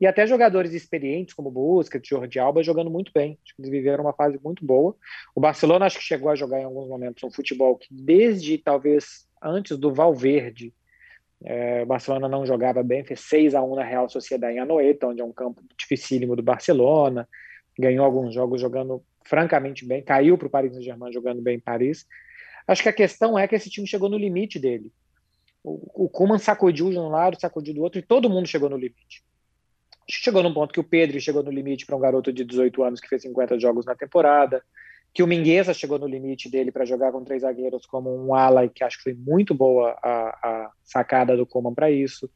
e 0.00 0.06
até 0.06 0.26
jogadores 0.26 0.74
experientes 0.74 1.32
como 1.32 1.50
Busquets, 1.50 2.08
Jordi 2.08 2.38
Alba, 2.38 2.62
jogando 2.62 2.90
muito 2.90 3.12
bem. 3.14 3.38
Acho 3.44 3.54
que 3.54 3.62
eles 3.62 3.70
viveram 3.70 4.02
uma 4.04 4.12
fase 4.12 4.38
muito 4.42 4.66
boa. 4.66 4.96
O 5.34 5.40
Barcelona 5.40 5.86
acho 5.86 5.98
que 5.98 6.04
chegou 6.04 6.28
a 6.28 6.34
jogar 6.34 6.60
em 6.60 6.64
alguns 6.64 6.88
momentos 6.88 7.22
um 7.22 7.30
futebol 7.30 7.76
que 7.76 7.86
desde 7.90 8.58
talvez 8.58 9.28
antes 9.40 9.78
do 9.78 9.94
Valverde, 9.94 10.74
é, 11.44 11.82
o 11.82 11.86
Barcelona 11.86 12.28
não 12.28 12.44
jogava 12.44 12.82
bem, 12.82 13.04
fez 13.04 13.20
6 13.20 13.54
a 13.54 13.62
1 13.62 13.74
na 13.76 13.84
Real 13.84 14.08
Sociedade 14.08 14.56
em 14.56 14.60
Anoeta, 14.60 15.06
onde 15.06 15.20
é 15.20 15.24
um 15.24 15.32
campo 15.32 15.62
dificílimo 15.78 16.36
do 16.36 16.42
Barcelona, 16.42 17.28
ganhou 17.78 18.04
alguns 18.04 18.34
jogos 18.34 18.60
jogando 18.60 19.02
francamente 19.24 19.84
bem, 19.84 20.02
caiu 20.02 20.36
para 20.36 20.46
o 20.46 20.50
Paris 20.50 20.72
Saint-Germain 20.72 21.12
jogando 21.12 21.40
bem 21.40 21.56
em 21.56 21.60
Paris. 21.60 22.06
Acho 22.66 22.82
que 22.82 22.88
a 22.88 22.92
questão 22.92 23.38
é 23.38 23.46
que 23.48 23.54
esse 23.54 23.70
time 23.70 23.86
chegou 23.86 24.08
no 24.08 24.18
limite 24.18 24.58
dele. 24.58 24.92
O, 25.62 26.04
o 26.04 26.08
Koeman 26.08 26.38
sacudiu 26.38 26.90
de 26.90 26.98
um 26.98 27.08
lado, 27.08 27.40
sacudiu 27.40 27.74
do 27.74 27.82
outro, 27.82 27.98
e 27.98 28.02
todo 28.02 28.30
mundo 28.30 28.46
chegou 28.46 28.68
no 28.68 28.76
limite. 28.76 29.24
Chegou 30.08 30.42
num 30.42 30.52
ponto 30.52 30.72
que 30.72 30.80
o 30.80 30.84
Pedro 30.84 31.20
chegou 31.20 31.42
no 31.42 31.50
limite 31.50 31.86
para 31.86 31.96
um 31.96 32.00
garoto 32.00 32.32
de 32.32 32.44
18 32.44 32.82
anos 32.82 33.00
que 33.00 33.08
fez 33.08 33.22
50 33.22 33.58
jogos 33.58 33.86
na 33.86 33.94
temporada, 33.94 34.62
que 35.14 35.22
o 35.22 35.26
Mingueza 35.26 35.74
chegou 35.74 35.98
no 35.98 36.06
limite 36.06 36.50
dele 36.50 36.72
para 36.72 36.84
jogar 36.84 37.12
com 37.12 37.22
três 37.22 37.42
zagueiros 37.42 37.86
como 37.86 38.10
um 38.14 38.34
ala, 38.34 38.64
e 38.64 38.68
que 38.68 38.82
acho 38.82 38.96
que 38.98 39.04
foi 39.04 39.14
muito 39.14 39.54
boa 39.54 39.96
a, 40.02 40.28
a 40.42 40.70
sacada 40.82 41.36
do 41.36 41.46
Koeman 41.46 41.74
para 41.74 41.90
isso. 41.90 42.30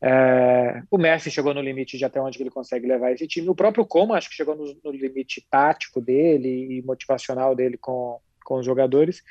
É, 0.00 0.82
o 0.90 0.98
Messi 0.98 1.30
chegou 1.30 1.54
no 1.54 1.60
limite 1.60 1.96
de 1.96 2.04
até 2.04 2.20
onde 2.20 2.40
ele 2.40 2.50
consegue 2.50 2.86
levar 2.86 3.12
esse 3.12 3.26
time. 3.26 3.48
O 3.48 3.54
próprio 3.54 3.86
Koeman 3.86 4.16
acho 4.16 4.28
que 4.28 4.36
chegou 4.36 4.54
no, 4.54 4.76
no 4.84 4.90
limite 4.90 5.46
tático 5.50 6.00
dele 6.00 6.78
e 6.78 6.82
motivacional 6.82 7.54
dele 7.54 7.78
com, 7.78 8.20
com 8.44 8.58
os 8.58 8.66
jogadores. 8.66 9.22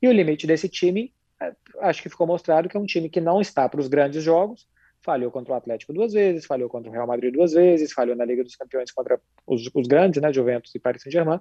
E 0.00 0.08
o 0.08 0.12
limite 0.12 0.46
desse 0.46 0.68
time, 0.68 1.12
é, 1.40 1.52
acho 1.80 2.02
que 2.02 2.08
ficou 2.08 2.26
mostrado 2.26 2.68
que 2.68 2.76
é 2.76 2.80
um 2.80 2.86
time 2.86 3.08
que 3.08 3.20
não 3.20 3.40
está 3.40 3.68
para 3.68 3.80
os 3.80 3.88
grandes 3.88 4.22
jogos. 4.22 4.68
Falhou 5.02 5.30
contra 5.30 5.54
o 5.54 5.56
Atlético 5.56 5.94
duas 5.94 6.12
vezes, 6.12 6.44
falhou 6.44 6.68
contra 6.68 6.90
o 6.90 6.92
Real 6.92 7.06
Madrid 7.06 7.32
duas 7.32 7.54
vezes, 7.54 7.90
falhou 7.90 8.14
na 8.14 8.24
Liga 8.24 8.44
dos 8.44 8.54
Campeões 8.54 8.90
contra 8.90 9.18
os, 9.46 9.70
os 9.72 9.86
grandes, 9.86 10.20
né, 10.20 10.30
Juventus 10.30 10.74
e 10.74 10.78
Paris 10.78 11.02
Saint-Germain. 11.02 11.40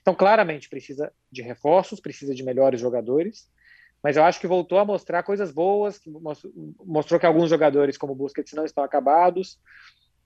Então, 0.00 0.14
claramente, 0.14 0.70
precisa 0.70 1.12
de 1.30 1.42
reforços, 1.42 2.00
precisa 2.00 2.34
de 2.34 2.42
melhores 2.42 2.80
jogadores 2.80 3.46
mas 4.04 4.18
eu 4.18 4.22
acho 4.22 4.38
que 4.38 4.46
voltou 4.46 4.78
a 4.78 4.84
mostrar 4.84 5.22
coisas 5.22 5.50
boas, 5.50 5.98
que 5.98 6.10
mostrou 6.84 7.18
que 7.18 7.24
alguns 7.24 7.48
jogadores, 7.48 7.96
como 7.96 8.14
Busquets, 8.14 8.52
não 8.52 8.66
estão 8.66 8.84
acabados. 8.84 9.58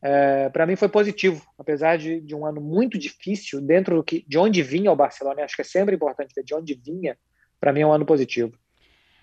É, 0.02 0.48
para 0.48 0.66
mim 0.66 0.74
foi 0.74 0.88
positivo, 0.88 1.46
apesar 1.56 1.96
de, 1.96 2.20
de, 2.20 2.34
um 2.34 2.44
ano 2.44 2.60
muito 2.60 2.98
difícil, 2.98 3.60
dentro 3.60 3.94
do 3.94 4.02
que, 4.02 4.24
de 4.26 4.36
onde 4.36 4.64
vinha 4.64 4.90
o 4.90 4.96
Barcelona, 4.96 5.44
acho 5.44 5.54
que 5.54 5.62
é 5.62 5.64
sempre 5.64 5.94
importante 5.94 6.34
ver 6.34 6.42
de 6.42 6.54
onde 6.56 6.74
vinha, 6.74 7.16
para 7.60 7.72
mim 7.72 7.82
é 7.82 7.86
um 7.86 7.92
ano 7.92 8.04
positivo. 8.04 8.52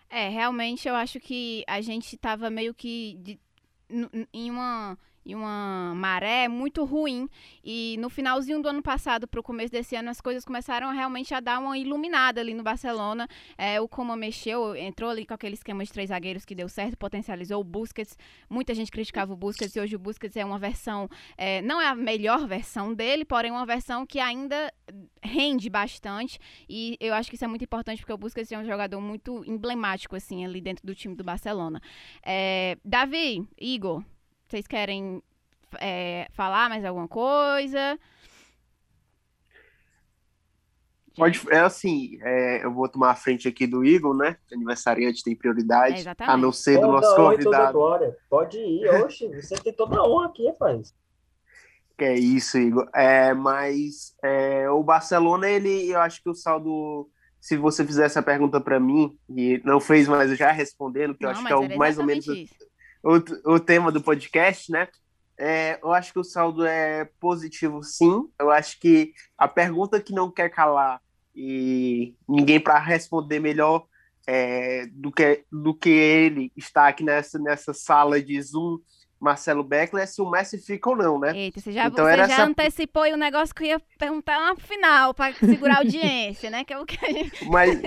É, 0.09 0.29
realmente 0.29 0.87
eu 0.87 0.95
acho 0.95 1.19
que 1.19 1.65
a 1.67 1.81
gente 1.81 2.15
estava 2.15 2.49
meio 2.49 2.73
que 2.73 3.17
de, 3.21 3.39
em 4.33 4.49
uma 4.49 4.97
e 5.25 5.33
uma 5.33 5.93
maré 5.95 6.47
muito 6.47 6.85
ruim. 6.85 7.27
E 7.63 7.97
no 7.99 8.09
finalzinho 8.09 8.61
do 8.61 8.69
ano 8.69 8.81
passado 8.81 9.27
para 9.27 9.39
o 9.39 9.43
começo 9.43 9.71
desse 9.71 9.95
ano, 9.95 10.09
as 10.09 10.21
coisas 10.21 10.45
começaram 10.45 10.91
realmente 10.93 11.33
a 11.33 11.39
dar 11.39 11.59
uma 11.59 11.77
iluminada 11.77 12.39
ali 12.39 12.53
no 12.53 12.63
Barcelona. 12.63 13.27
É, 13.57 13.81
o 13.81 13.87
Coma 13.87 14.15
mexeu, 14.15 14.75
entrou 14.75 15.09
ali 15.09 15.25
com 15.25 15.33
aquele 15.33 15.55
esquema 15.55 15.83
de 15.83 15.91
três 15.91 16.09
zagueiros 16.09 16.45
que 16.45 16.53
deu 16.53 16.69
certo, 16.69 16.97
potencializou 16.97 17.59
o 17.59 17.63
Busquets. 17.63 18.17
Muita 18.49 18.73
gente 18.75 18.91
criticava 18.91 19.33
o 19.33 19.35
Busquets 19.35 19.75
e 19.75 19.79
hoje 19.79 19.95
o 19.95 19.99
Busquets 19.99 20.37
é 20.37 20.45
uma 20.45 20.59
versão, 20.59 21.09
é, 21.37 21.61
não 21.61 21.81
é 21.81 21.87
a 21.87 21.95
melhor 21.95 22.47
versão 22.47 22.93
dele, 22.93 23.25
porém 23.25 23.51
uma 23.51 23.65
versão 23.65 24.05
que 24.05 24.19
ainda 24.19 24.71
rende 25.23 25.69
bastante. 25.69 26.39
E 26.69 26.97
eu 26.99 27.13
acho 27.13 27.29
que 27.29 27.35
isso 27.35 27.45
é 27.45 27.47
muito 27.47 27.63
importante 27.63 27.99
porque 27.99 28.13
o 28.13 28.17
Busquets 28.17 28.51
é 28.51 28.57
um 28.57 28.65
jogador 28.65 29.01
muito 29.01 29.43
emblemático 29.45 30.15
assim 30.15 30.45
ali 30.45 30.61
dentro 30.61 30.85
do 30.85 30.93
time 30.93 31.15
do 31.15 31.23
Barcelona. 31.23 31.81
É, 32.23 32.77
Davi, 32.85 33.47
Igor, 33.59 34.03
vocês 34.47 34.67
querem 34.67 35.21
é, 35.79 36.27
falar 36.33 36.69
mais 36.69 36.85
alguma 36.85 37.07
coisa? 37.07 37.97
Pode, 41.15 41.41
é 41.49 41.59
assim, 41.59 42.17
é, 42.21 42.65
eu 42.65 42.73
vou 42.73 42.89
tomar 42.89 43.11
a 43.11 43.15
frente 43.15 43.47
aqui 43.47 43.65
do 43.65 43.85
Igor, 43.85 44.13
né? 44.13 44.37
Aniversariante 44.51 45.23
tem 45.23 45.35
prioridade, 45.35 46.05
é, 46.05 46.13
a 46.19 46.35
não 46.35 46.51
ser 46.51 46.79
do 46.79 46.87
nosso 46.87 47.15
convidado. 47.15 47.79
Pode 48.29 48.57
ir, 48.57 48.89
oxe, 48.89 49.27
você 49.29 49.55
tem 49.55 49.71
toda 49.71 49.97
a 49.97 50.03
honra 50.03 50.27
aqui, 50.27 50.45
rapaz. 50.45 50.93
Que 51.97 52.03
é 52.03 52.15
isso, 52.15 52.57
Igor. 52.57 52.89
É, 52.93 53.33
mas 53.33 54.13
é, 54.21 54.69
o 54.69 54.83
Barcelona, 54.83 55.49
ele, 55.49 55.89
eu 55.89 56.01
acho 56.01 56.21
que 56.21 56.29
o 56.29 56.35
saldo, 56.35 57.09
se 57.39 57.55
você 57.55 57.85
fizesse 57.85 58.19
a 58.19 58.23
pergunta 58.23 58.59
para 58.59 58.77
mim, 58.77 59.17
e 59.29 59.61
não 59.63 59.79
fez, 59.79 60.09
mas 60.09 60.29
eu 60.29 60.35
já 60.35 60.51
respondendo, 60.51 61.15
que 61.15 61.23
não, 61.23 61.31
eu 61.31 61.37
acho 61.37 61.45
que 61.45 61.53
é 61.53 61.55
o, 61.55 61.77
mais 61.77 61.97
ou 61.97 62.05
menos 62.05 62.27
isso 62.27 62.53
o, 63.05 63.53
o 63.53 63.59
tema 63.59 63.91
do 63.91 64.01
podcast, 64.01 64.71
né? 64.71 64.87
É, 65.37 65.79
eu 65.83 65.93
acho 65.93 66.11
que 66.11 66.19
o 66.19 66.23
saldo 66.23 66.65
é 66.65 67.05
positivo, 67.19 67.83
sim. 67.83 68.27
Eu 68.39 68.49
acho 68.49 68.79
que 68.79 69.13
a 69.37 69.47
pergunta 69.47 70.01
que 70.01 70.11
não 70.11 70.31
quer 70.31 70.49
calar 70.49 70.99
e 71.35 72.15
ninguém 72.27 72.59
para 72.59 72.79
responder 72.79 73.39
melhor 73.39 73.85
é, 74.25 74.87
do, 74.87 75.11
que, 75.11 75.45
do 75.51 75.73
que 75.75 75.89
ele 75.89 76.51
está 76.55 76.87
aqui 76.87 77.03
nessa, 77.03 77.37
nessa 77.37 77.73
sala 77.73 78.19
de 78.19 78.41
Zoom 78.41 78.79
Marcelo 79.19 79.63
Beckler 79.63 80.03
é 80.03 80.05
se 80.05 80.21
o 80.21 80.29
Messi 80.29 80.57
fica 80.57 80.89
ou 80.89 80.95
não, 80.95 81.19
né? 81.19 81.35
Eita, 81.35 81.59
você 81.59 81.71
já, 81.71 81.87
então, 81.87 82.05
você 82.05 82.17
já 82.17 82.23
essa... 82.23 82.43
antecipou 82.43 83.03
o 83.03 83.17
negócio 83.17 83.55
que 83.55 83.63
eu 83.63 83.67
ia 83.67 83.81
perguntar 83.97 84.39
na 84.39 84.55
final, 84.55 85.13
para 85.13 85.33
segurar 85.33 85.75
a 85.75 85.77
audiência, 85.79 86.49
né? 86.49 86.63
Que 86.63 86.73
é 86.73 86.79
o 86.79 86.85
que 86.85 86.97
gente... 87.11 87.45
mas, 87.49 87.79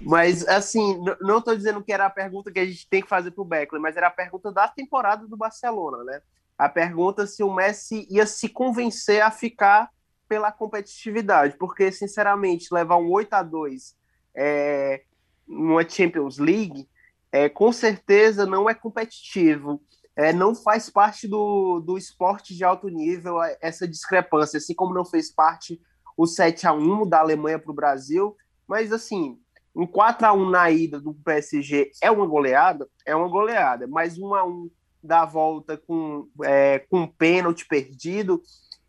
mas, 0.00 0.48
assim, 0.48 0.98
não 1.20 1.38
estou 1.38 1.54
dizendo 1.54 1.82
que 1.82 1.92
era 1.92 2.06
a 2.06 2.10
pergunta 2.10 2.50
que 2.50 2.58
a 2.58 2.64
gente 2.64 2.88
tem 2.88 3.02
que 3.02 3.08
fazer 3.08 3.30
para 3.30 3.42
o 3.42 3.44
Beckler, 3.44 3.80
mas 3.80 3.96
era 3.96 4.06
a 4.06 4.10
pergunta 4.10 4.50
da 4.50 4.66
temporada 4.66 5.26
do 5.26 5.36
Barcelona, 5.36 6.02
né? 6.02 6.22
A 6.56 6.68
pergunta 6.68 7.26
se 7.26 7.42
o 7.42 7.52
Messi 7.52 8.06
ia 8.10 8.26
se 8.26 8.48
convencer 8.48 9.20
a 9.20 9.30
ficar 9.30 9.90
pela 10.26 10.50
competitividade, 10.50 11.56
porque, 11.58 11.92
sinceramente, 11.92 12.72
levar 12.72 12.96
um 12.96 13.10
8 13.10 13.34
a 13.34 13.42
2 13.42 13.94
é, 14.34 15.02
numa 15.46 15.86
Champions 15.86 16.38
League, 16.38 16.88
é, 17.30 17.48
com 17.48 17.72
certeza 17.72 18.46
não 18.46 18.70
é 18.70 18.74
competitivo 18.74 19.82
é, 20.16 20.32
não 20.32 20.54
faz 20.54 20.88
parte 20.88 21.26
do, 21.26 21.80
do 21.80 21.98
esporte 21.98 22.54
de 22.54 22.64
alto 22.64 22.88
nível 22.88 23.38
essa 23.60 23.86
discrepância, 23.86 24.58
assim 24.58 24.74
como 24.74 24.94
não 24.94 25.04
fez 25.04 25.32
parte 25.32 25.80
o 26.16 26.26
7 26.26 26.66
a 26.66 26.72
1 26.72 27.08
da 27.08 27.20
Alemanha 27.20 27.58
para 27.58 27.72
o 27.72 27.74
Brasil, 27.74 28.36
mas 28.66 28.92
assim, 28.92 29.38
um 29.74 29.86
4 29.86 30.26
a 30.26 30.32
1 30.32 30.50
na 30.50 30.70
ida 30.70 31.00
do 31.00 31.12
PSG 31.12 31.90
é 32.00 32.10
uma 32.10 32.26
goleada? 32.26 32.88
É 33.04 33.14
uma 33.16 33.28
goleada, 33.28 33.86
mas 33.88 34.16
1 34.16 34.34
a 34.34 34.44
1 34.44 34.70
da 35.02 35.24
volta 35.24 35.76
com, 35.76 36.28
é, 36.44 36.78
com 36.78 37.00
um 37.00 37.06
pênalti 37.06 37.66
perdido 37.66 38.40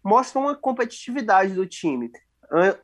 mostra 0.04 0.40
uma 0.40 0.56
competitividade 0.56 1.54
do 1.54 1.66
time. 1.66 2.12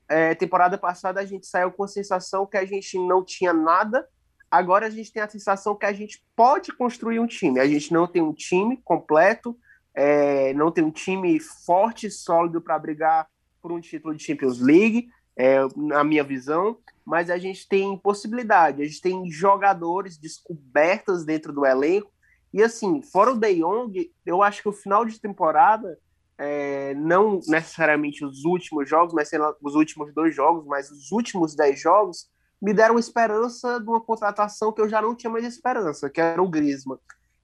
É, 0.10 0.34
temporada 0.34 0.78
passada 0.78 1.22
a 1.22 1.26
gente 1.26 1.46
saiu 1.46 1.72
com 1.72 1.84
a 1.84 1.88
sensação 1.88 2.48
que 2.48 2.58
a 2.58 2.66
gente 2.66 2.98
não 2.98 3.24
tinha 3.24 3.54
nada 3.54 4.08
Agora 4.52 4.88
a 4.88 4.90
gente 4.90 5.14
tem 5.14 5.24
a 5.24 5.30
sensação 5.30 5.76
que 5.76 5.86
a 5.86 5.94
gente 5.94 6.22
pode 6.36 6.74
construir 6.74 7.20
um 7.20 7.26
time. 7.26 7.58
A 7.58 7.68
gente 7.68 7.94
não 7.94 8.06
tem 8.06 8.22
um 8.22 8.34
time 8.34 8.76
completo, 8.84 9.58
é, 9.96 10.54
não 10.54 10.70
tem 10.70 10.84
um 10.84 10.92
time 10.92 11.40
forte 11.40 12.08
e 12.08 12.12
sólido 12.12 12.60
para 12.62 12.78
brigar 12.78 13.28
por 13.62 13.72
um 13.72 13.80
título 13.80 14.14
de 14.14 14.24
Champions 14.24 14.60
League, 14.60 15.08
é, 15.38 15.60
na 15.76 16.04
minha 16.04 16.24
visão, 16.24 16.78
mas 17.06 17.30
a 17.30 17.38
gente 17.38 17.68
tem 17.68 17.98
possibilidade, 17.98 18.82
a 18.82 18.86
gente 18.86 19.02
tem 19.02 19.30
jogadores 19.32 20.18
descobertas 20.18 21.24
dentro 21.24 21.54
do 21.54 21.66
elenco. 21.66 22.12
E 22.54 22.62
assim, 22.62 23.02
fora 23.02 23.32
o 23.32 23.38
De 23.38 23.56
Jong, 23.56 24.12
eu 24.26 24.44
acho 24.44 24.62
que 24.62 24.70
o 24.70 24.74
final 24.74 25.06
de 25.06 25.20
temporada, 25.20 25.98
é, 26.38 26.94
não 26.96 27.40
necessariamente 27.48 28.26
os 28.26 28.44
últimos 28.44 28.90
jogos, 28.90 29.14
mas 29.14 29.32
os 29.62 29.76
últimos 29.76 30.14
dois 30.14 30.36
jogos, 30.36 30.66
mas 30.66 30.92
os 30.92 31.12
últimos 31.12 31.56
dez 31.56 31.80
jogos, 31.80 32.30
me 32.62 32.74
deram 32.74 33.00
esperança 33.00 33.80
de 33.80 33.90
uma 33.90 34.00
contratação 34.00 34.72
que 34.72 34.82
eu 34.82 34.88
já 34.88 35.02
não 35.02 35.16
tinha 35.16 35.32
mais 35.32 35.46
esperança, 35.46 36.10
que 36.10 36.22
era 36.22 36.42
o 36.42 36.50
Grisma. 36.50 37.00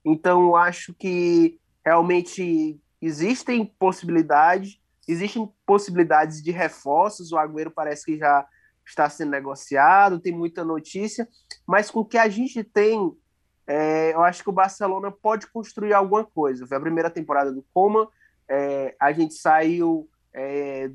Então, 0.06 0.56
acho 0.56 0.94
que 0.94 1.60
realmente 1.84 2.80
existem 3.02 3.66
possibilidades, 3.66 4.80
existem 5.08 5.52
possibilidades 5.66 6.42
de 6.42 6.52
reforços. 6.52 7.32
O 7.32 7.38
Agüero 7.38 7.72
parece 7.72 8.06
que 8.06 8.18
já 8.18 8.46
está 8.86 9.10
sendo 9.10 9.32
negociado, 9.32 10.20
tem 10.20 10.32
muita 10.32 10.64
notícia, 10.64 11.28
mas 11.66 11.92
com 11.92 12.02
o 12.02 12.06
que 12.06 12.18
a 12.18 12.30
gente 12.30 12.64
tem, 12.64 13.12
é, 13.66 14.14
eu 14.14 14.24
acho 14.24 14.44
que 14.44 14.50
o 14.50 14.54
Barcelona 14.54 15.12
pode 15.12 15.48
construir 15.48 15.94
alguma 15.94 16.24
coisa. 16.24 16.66
Foi 16.66 16.78
a 16.78 16.82
primeira 16.82 17.10
temporada 17.10 17.52
do 17.52 17.66
Coma, 17.74 18.08
é, 18.50 18.96
a 18.98 19.12
gente 19.12 19.34
saiu 19.34 20.10
é, 20.34 20.90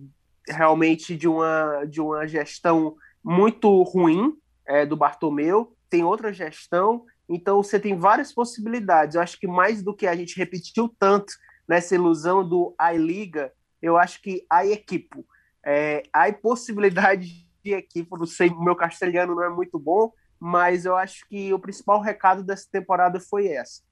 realmente 0.48 1.16
de 1.16 1.28
uma, 1.28 1.84
de 1.84 2.00
uma 2.00 2.26
gestão 2.26 2.96
muito 3.24 3.82
ruim 3.82 4.36
é, 4.66 4.84
do 4.84 4.96
Bartomeu, 4.96 5.76
tem 5.88 6.04
outra 6.04 6.32
gestão, 6.32 7.04
então 7.28 7.62
você 7.62 7.78
tem 7.78 7.96
várias 7.96 8.32
possibilidades. 8.32 9.14
Eu 9.14 9.22
acho 9.22 9.38
que 9.38 9.46
mais 9.46 9.82
do 9.82 9.94
que 9.94 10.06
a 10.06 10.14
gente 10.14 10.36
repetiu 10.36 10.88
tanto 10.98 11.32
nessa 11.68 11.94
ilusão 11.94 12.46
do 12.46 12.74
I-Liga, 12.80 13.52
eu 13.80 13.96
acho 13.96 14.20
que 14.22 14.44
a 14.50 14.66
equipe, 14.66 15.24
é, 15.64 16.02
possibilidade 16.40 17.46
de 17.62 17.74
equipe, 17.74 18.08
não 18.12 18.26
sei, 18.26 18.50
meu 18.50 18.74
castelhano 18.74 19.34
não 19.34 19.44
é 19.44 19.48
muito 19.48 19.78
bom, 19.78 20.12
mas 20.38 20.84
eu 20.84 20.96
acho 20.96 21.26
que 21.28 21.52
o 21.54 21.58
principal 21.58 22.00
recado 22.00 22.42
dessa 22.42 22.66
temporada 22.70 23.20
foi 23.20 23.48
essa. 23.48 23.82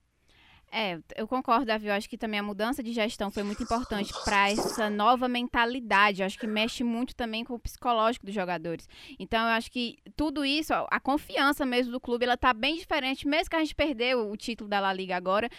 É, 0.72 1.00
eu 1.16 1.26
concordo, 1.26 1.66
Davi. 1.66 1.88
Eu 1.88 1.94
acho 1.94 2.08
que 2.08 2.16
também 2.16 2.38
a 2.38 2.42
mudança 2.42 2.82
de 2.82 2.92
gestão 2.92 3.30
foi 3.30 3.42
muito 3.42 3.62
importante 3.62 4.12
para 4.24 4.50
essa 4.50 4.88
nova 4.88 5.28
mentalidade. 5.28 6.22
Eu 6.22 6.26
acho 6.26 6.38
que 6.38 6.46
mexe 6.46 6.84
muito 6.84 7.14
também 7.14 7.44
com 7.44 7.54
o 7.54 7.58
psicológico 7.58 8.24
dos 8.24 8.34
jogadores. 8.34 8.88
Então, 9.18 9.40
eu 9.40 9.52
acho 9.54 9.70
que 9.70 9.98
tudo 10.16 10.44
isso, 10.44 10.72
a 10.72 11.00
confiança 11.00 11.66
mesmo 11.66 11.90
do 11.90 12.00
clube, 12.00 12.24
ela 12.24 12.36
tá 12.36 12.52
bem 12.52 12.76
diferente, 12.76 13.26
mesmo 13.26 13.50
que 13.50 13.56
a 13.56 13.60
gente 13.60 13.74
perdeu 13.74 14.30
o 14.30 14.36
título 14.36 14.70
da 14.70 14.78
La 14.78 14.92
Liga 14.92 15.16
agora. 15.16 15.50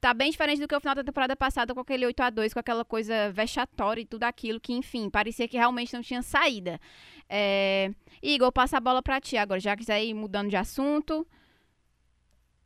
Tá 0.00 0.14
bem 0.14 0.30
diferente 0.30 0.60
do 0.60 0.68
que 0.68 0.74
o 0.74 0.80
final 0.80 0.94
da 0.94 1.04
temporada 1.04 1.36
passada 1.36 1.74
com 1.74 1.80
aquele 1.80 2.06
8 2.06 2.22
a 2.22 2.30
2 2.30 2.54
com 2.54 2.60
aquela 2.60 2.84
coisa 2.84 3.30
vexatória 3.32 4.00
e 4.00 4.06
tudo 4.06 4.22
aquilo 4.22 4.60
que, 4.60 4.72
enfim, 4.72 5.10
parecia 5.10 5.48
que 5.48 5.58
realmente 5.58 5.92
não 5.92 6.00
tinha 6.00 6.22
saída. 6.22 6.80
É... 7.28 7.92
Igor, 8.22 8.50
passa 8.52 8.78
a 8.78 8.80
bola 8.80 9.02
para 9.02 9.20
ti 9.20 9.36
agora, 9.36 9.60
já 9.60 9.76
quiser 9.76 10.02
ir 10.02 10.14
mudando 10.14 10.48
de 10.48 10.56
assunto. 10.56 11.26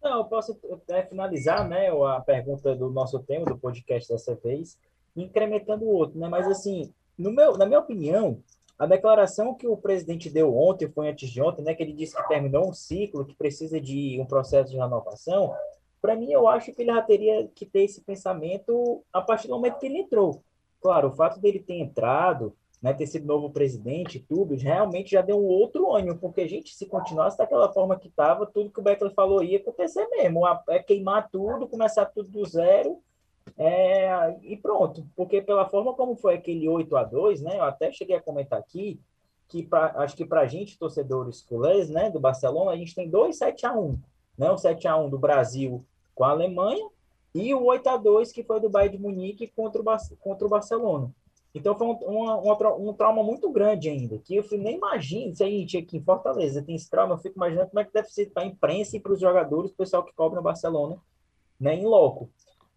Não, 0.04 0.18
eu 0.18 0.24
posso 0.26 0.58
até 0.70 1.02
finalizar, 1.02 1.66
né, 1.66 1.88
a 1.88 2.20
pergunta 2.20 2.76
do 2.76 2.90
nosso 2.90 3.18
tema 3.20 3.46
do 3.46 3.56
podcast 3.56 4.12
dessa 4.12 4.34
vez, 4.34 4.78
incrementando 5.16 5.86
o 5.86 5.88
outro, 5.88 6.18
né? 6.18 6.28
Mas 6.28 6.46
assim, 6.46 6.92
no 7.16 7.32
meu, 7.32 7.56
na 7.56 7.64
minha 7.64 7.80
opinião, 7.80 8.38
a 8.78 8.84
declaração 8.84 9.54
que 9.54 9.66
o 9.66 9.78
presidente 9.78 10.28
deu 10.28 10.54
ontem, 10.54 10.90
foi 10.90 11.08
antes 11.08 11.30
de 11.30 11.40
ontem, 11.40 11.62
né, 11.62 11.74
que 11.74 11.82
ele 11.82 11.94
disse 11.94 12.14
que 12.14 12.28
terminou 12.28 12.68
um 12.68 12.74
ciclo, 12.74 13.24
que 13.24 13.34
precisa 13.34 13.80
de 13.80 14.20
um 14.20 14.26
processo 14.26 14.70
de 14.70 14.76
renovação, 14.76 15.54
para 16.02 16.14
mim 16.14 16.30
eu 16.30 16.46
acho 16.46 16.70
que 16.74 16.82
ele 16.82 16.92
já 16.92 17.00
teria 17.00 17.48
que 17.54 17.64
ter 17.64 17.84
esse 17.84 18.02
pensamento 18.02 19.02
a 19.10 19.22
partir 19.22 19.48
do 19.48 19.54
momento 19.54 19.78
que 19.78 19.86
ele 19.86 20.00
entrou. 20.00 20.42
Claro, 20.82 21.08
o 21.08 21.12
fato 21.12 21.40
dele 21.40 21.60
ter 21.60 21.78
entrado, 21.78 22.54
né, 22.84 22.92
ter 22.92 23.06
sido 23.06 23.26
novo 23.26 23.48
presidente, 23.48 24.22
tudo, 24.28 24.54
realmente 24.56 25.12
já 25.12 25.22
deu 25.22 25.38
um 25.38 25.46
outro 25.46 25.90
ânimo, 25.90 26.18
porque, 26.18 26.42
a 26.42 26.46
gente, 26.46 26.74
se 26.74 26.84
continuasse 26.84 27.38
daquela 27.38 27.72
forma 27.72 27.98
que 27.98 28.08
estava, 28.08 28.44
tudo 28.44 28.70
que 28.70 28.78
o 28.78 28.82
Beckler 28.82 29.14
falou 29.14 29.42
ia 29.42 29.56
acontecer 29.56 30.06
mesmo, 30.10 30.42
é 30.68 30.78
queimar 30.80 31.30
tudo, 31.30 31.66
começar 31.66 32.04
tudo 32.04 32.28
do 32.28 32.44
zero, 32.44 32.98
é, 33.56 34.36
e 34.42 34.54
pronto, 34.58 35.02
porque 35.16 35.40
pela 35.40 35.66
forma 35.66 35.94
como 35.94 36.14
foi 36.14 36.34
aquele 36.34 36.68
8 36.68 36.94
a 36.94 37.04
2 37.04 37.40
né, 37.40 37.56
eu 37.56 37.62
até 37.62 37.90
cheguei 37.90 38.16
a 38.16 38.20
comentar 38.20 38.58
aqui, 38.58 39.00
que 39.48 39.62
pra, 39.62 39.94
acho 40.02 40.14
que 40.14 40.26
para 40.26 40.42
a 40.42 40.46
gente, 40.46 40.78
torcedores 40.78 41.40
culés, 41.40 41.88
né, 41.88 42.10
do 42.10 42.20
Barcelona, 42.20 42.72
a 42.72 42.76
gente 42.76 42.94
tem 42.94 43.08
dois 43.08 43.38
7 43.38 43.64
a 43.64 43.72
1 43.72 43.98
né, 44.36 44.50
o 44.50 44.58
7 44.58 44.86
a 44.86 44.94
1 44.94 45.08
do 45.08 45.18
Brasil 45.18 45.82
com 46.14 46.24
a 46.24 46.32
Alemanha, 46.32 46.86
e 47.34 47.54
o 47.54 47.64
8 47.64 47.88
a 47.88 47.96
2 47.96 48.30
que 48.30 48.44
foi 48.44 48.60
do 48.60 48.68
Bayern 48.68 48.98
de 48.98 49.02
Munique 49.02 49.46
contra 49.46 49.80
o, 49.80 50.16
contra 50.20 50.46
o 50.46 50.50
Barcelona. 50.50 51.10
Então 51.54 51.78
foi 51.78 51.86
um, 51.86 51.98
um, 52.02 52.88
um, 52.88 52.92
trauma 52.92 53.22
muito 53.22 53.48
grande 53.50 53.88
ainda, 53.88 54.18
que 54.18 54.34
eu 54.34 54.44
nem 54.58 54.76
imagino, 54.76 55.34
se 55.36 55.44
a 55.44 55.46
gente 55.46 55.78
aqui 55.78 55.98
em 55.98 56.02
Fortaleza 56.02 56.62
tem 56.62 56.74
esse 56.74 56.90
trauma, 56.90 57.14
eu 57.14 57.18
fico 57.18 57.36
imaginando 57.36 57.68
como 57.70 57.78
é 57.78 57.84
que 57.84 57.92
deve 57.92 58.08
ser 58.08 58.30
para 58.30 58.42
a 58.42 58.46
imprensa 58.46 58.96
e 58.96 59.00
para 59.00 59.12
os 59.12 59.20
jogadores, 59.20 59.70
o 59.70 59.76
pessoal 59.76 60.02
que 60.02 60.12
cobra 60.14 60.36
no 60.36 60.42
Barcelona, 60.42 61.00
né, 61.60 61.76
em 61.76 61.86
loco. 61.86 62.28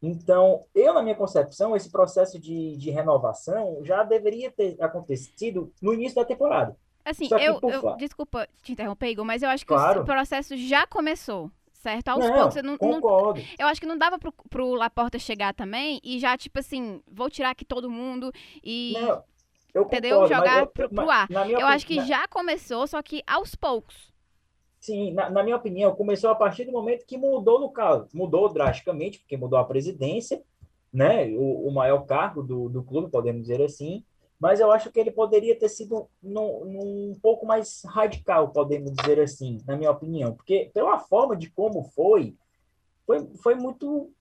Então, 0.02 0.64
eu, 0.76 0.94
na 0.94 1.02
minha 1.02 1.16
concepção, 1.16 1.76
esse 1.76 1.90
processo 1.90 2.40
de, 2.40 2.78
de 2.78 2.92
renovação 2.92 3.80
já 3.84 4.04
deveria 4.04 4.52
ter 4.52 4.78
acontecido 4.80 5.74
no 5.82 5.92
início 5.92 6.16
da 6.16 6.24
temporada. 6.24 6.78
Assim, 7.04 7.28
eu, 7.40 7.60
eu 7.64 7.96
desculpa 7.96 8.48
te 8.62 8.74
interromper, 8.74 9.08
Igor, 9.08 9.26
mas 9.26 9.42
eu 9.42 9.50
acho 9.50 9.66
que 9.66 9.74
claro. 9.74 10.02
o 10.02 10.06
processo 10.06 10.56
já 10.56 10.86
começou 10.86 11.50
certo? 11.78 12.10
Aos 12.10 12.26
não, 12.26 12.34
poucos. 12.34 12.56
Eu 12.56 12.64
não, 12.64 12.78
concordo. 12.78 13.40
Não, 13.40 13.48
eu 13.60 13.68
acho 13.68 13.80
que 13.80 13.88
não 13.88 13.98
dava 13.98 14.18
pro, 14.20 14.34
pro 14.50 14.74
Laporta 14.74 15.18
chegar 15.20 15.54
também 15.54 16.00
e 16.04 16.20
já, 16.20 16.38
tipo 16.38 16.60
assim, 16.60 17.02
vou 17.08 17.30
tirar 17.30 17.52
aqui 17.52 17.66
todo 17.66 17.90
mundo 17.90 18.32
e. 18.64 18.94
Não, 19.00 19.24
eu 19.74 19.84
entendeu? 19.84 20.22
Concordo, 20.22 20.36
Jogar 20.36 20.60
eu, 20.60 20.68
pro, 20.68 20.90
pro 20.90 21.10
ar. 21.10 21.28
Eu 21.50 21.68
acho 21.68 21.86
que 21.86 21.98
na... 21.98 22.06
já 22.06 22.28
começou, 22.28 22.88
só 22.88 23.02
que 23.02 23.22
aos 23.28 23.56
poucos. 23.56 24.12
Sim, 24.80 25.12
na, 25.14 25.30
na, 25.30 25.44
minha 25.44 25.56
opinião, 25.56 25.96
começou 25.96 26.30
a 26.30 26.36
partir 26.36 26.66
do 26.66 26.72
momento 26.72 27.06
que 27.06 27.18
mudou 27.18 27.60
no 27.60 27.70
caso. 27.70 28.08
Mudou 28.14 28.52
drasticamente, 28.52 29.20
porque 29.20 29.36
mudou 29.36 29.58
a 29.58 29.66
presidência, 29.66 30.42
né? 30.94 31.28
O, 31.30 31.68
o 31.68 31.74
maior 31.74 32.06
cargo 32.06 32.42
do, 32.42 32.70
do 32.70 32.84
clube, 32.84 33.12
podemos 33.12 33.42
dizer 33.42 33.62
assim 33.62 34.04
mas 34.39 34.60
eu 34.60 34.72
acho 34.72 34.91
que 34.91 35.00
ele 35.00 35.12
poderia 35.12 35.58
ter 35.58 35.70
sido 35.70 36.08
num, 36.22 37.12
um 37.12 37.20
pouco 37.22 37.46
mais 37.46 37.82
radical, 37.86 38.50
podemos 38.50 38.91
dizer 38.91 39.20
assim, 39.20 39.60
na 39.65 39.75
minha 39.75 39.91
opinião, 39.91 40.34
porque 40.34 40.70
pela 40.74 41.00
forma 41.00 41.36
de 41.36 41.50
como 41.50 41.84
foi, 41.84 42.36
foi, 43.06 43.27
foi 43.41 43.56
muito 43.56 44.12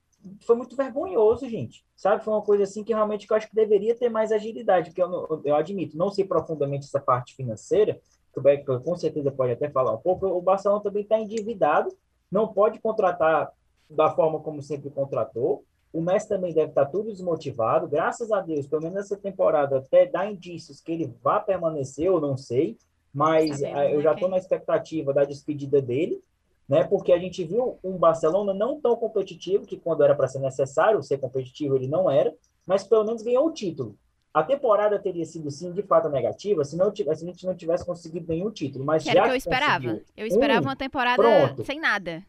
foi 0.40 0.56
muito 0.56 0.74
vergonhoso, 0.74 1.48
gente, 1.48 1.84
sabe? 1.94 2.24
Foi 2.24 2.32
uma 2.32 2.42
coisa 2.42 2.64
assim 2.64 2.82
que 2.82 2.92
realmente 2.92 3.26
eu 3.30 3.36
acho 3.36 3.48
que 3.48 3.54
deveria 3.54 3.94
ter 3.94 4.08
mais 4.08 4.32
agilidade, 4.32 4.90
porque 4.90 5.02
eu, 5.02 5.40
eu 5.44 5.54
admito, 5.54 5.96
não 5.96 6.10
sei 6.10 6.24
profundamente 6.24 6.86
essa 6.86 6.98
parte 6.98 7.34
financeira, 7.34 8.00
que 8.32 8.38
o 8.40 8.42
Beck 8.42 8.64
com 8.82 8.96
certeza 8.96 9.30
pode 9.30 9.52
até 9.52 9.70
falar 9.70 9.92
um 9.92 9.98
pouco, 9.98 10.26
o 10.26 10.42
Barcelona 10.42 10.82
também 10.82 11.02
está 11.02 11.18
endividado, 11.18 11.96
não 12.30 12.48
pode 12.48 12.80
contratar 12.80 13.52
da 13.88 14.10
forma 14.10 14.40
como 14.40 14.60
sempre 14.62 14.90
contratou, 14.90 15.64
o 15.96 16.02
Messi 16.02 16.28
também 16.28 16.52
deve 16.52 16.68
estar 16.68 16.84
tudo 16.86 17.10
desmotivado. 17.10 17.88
Graças 17.88 18.30
a 18.30 18.42
Deus, 18.42 18.66
pelo 18.66 18.82
menos 18.82 18.98
essa 18.98 19.16
temporada 19.16 19.78
até 19.78 20.04
dá 20.04 20.30
indícios 20.30 20.78
que 20.78 20.92
ele 20.92 21.10
vá 21.22 21.40
permanecer, 21.40 22.06
eu 22.06 22.20
não 22.20 22.36
sei. 22.36 22.76
Mas 23.14 23.62
eh, 23.62 23.94
eu 23.94 24.02
já 24.02 24.12
estou 24.12 24.28
na 24.28 24.36
expectativa 24.36 25.14
da 25.14 25.24
despedida 25.24 25.80
dele, 25.80 26.22
né? 26.68 26.84
Porque 26.84 27.14
a 27.14 27.18
gente 27.18 27.42
viu 27.44 27.78
um 27.82 27.96
Barcelona 27.96 28.52
não 28.52 28.78
tão 28.78 28.94
competitivo, 28.94 29.64
que 29.64 29.78
quando 29.78 30.04
era 30.04 30.14
para 30.14 30.28
ser 30.28 30.38
necessário 30.38 31.02
ser 31.02 31.16
competitivo, 31.16 31.76
ele 31.76 31.88
não 31.88 32.10
era, 32.10 32.34
mas 32.66 32.84
pelo 32.84 33.04
menos 33.04 33.22
ganhou 33.22 33.46
o 33.46 33.52
título. 33.52 33.96
A 34.34 34.42
temporada 34.42 34.98
teria 34.98 35.24
sido, 35.24 35.50
sim, 35.50 35.72
de 35.72 35.82
fato 35.82 36.10
negativa, 36.10 36.62
se, 36.62 36.76
não 36.76 36.92
tivesse, 36.92 37.20
se 37.20 37.26
a 37.26 37.32
gente 37.32 37.46
não 37.46 37.54
tivesse 37.54 37.86
conseguido 37.86 38.26
nenhum 38.28 38.50
título. 38.50 38.84
Mas 38.84 39.02
que 39.02 39.10
já 39.10 39.12
era 39.12 39.22
o 39.22 39.24
que 39.24 39.32
eu 39.32 39.36
esperava. 39.36 40.00
Eu 40.14 40.26
esperava 40.26 40.66
um, 40.66 40.68
uma 40.68 40.76
temporada 40.76 41.22
pronto. 41.22 41.64
sem 41.64 41.80
nada. 41.80 42.22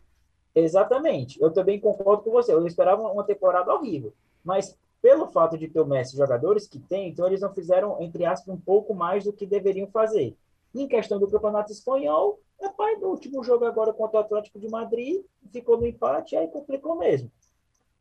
Exatamente. 0.59 1.39
Eu 1.41 1.51
também 1.51 1.79
concordo 1.79 2.23
com 2.23 2.31
você. 2.31 2.51
Eu 2.51 2.65
esperava 2.65 3.01
uma 3.01 3.23
temporada 3.23 3.73
horrível. 3.73 4.11
Mas 4.43 4.77
pelo 5.01 5.27
fato 5.27 5.57
de 5.57 5.67
ter 5.67 5.79
o 5.79 5.85
Messi 5.85 6.17
jogadores 6.17 6.67
que 6.67 6.79
tem, 6.79 7.09
então 7.09 7.27
eles 7.27 7.41
não 7.41 7.53
fizeram, 7.53 8.01
entre 8.01 8.25
aspas, 8.25 8.53
um 8.53 8.59
pouco 8.59 8.93
mais 8.93 9.23
do 9.23 9.31
que 9.31 9.45
deveriam 9.45 9.87
fazer. 9.87 10.35
Em 10.73 10.87
questão 10.87 11.19
do 11.19 11.29
Campeonato 11.29 11.71
Espanhol, 11.71 12.39
pai 12.77 12.95
do 12.95 13.07
último 13.07 13.43
jogo 13.43 13.65
agora 13.65 13.93
contra 13.93 14.17
o 14.17 14.21
Atlético 14.21 14.59
de 14.59 14.67
Madrid, 14.69 15.23
ficou 15.51 15.77
no 15.77 15.85
empate, 15.85 16.35
aí 16.35 16.47
complicou 16.47 16.95
mesmo. 16.95 17.31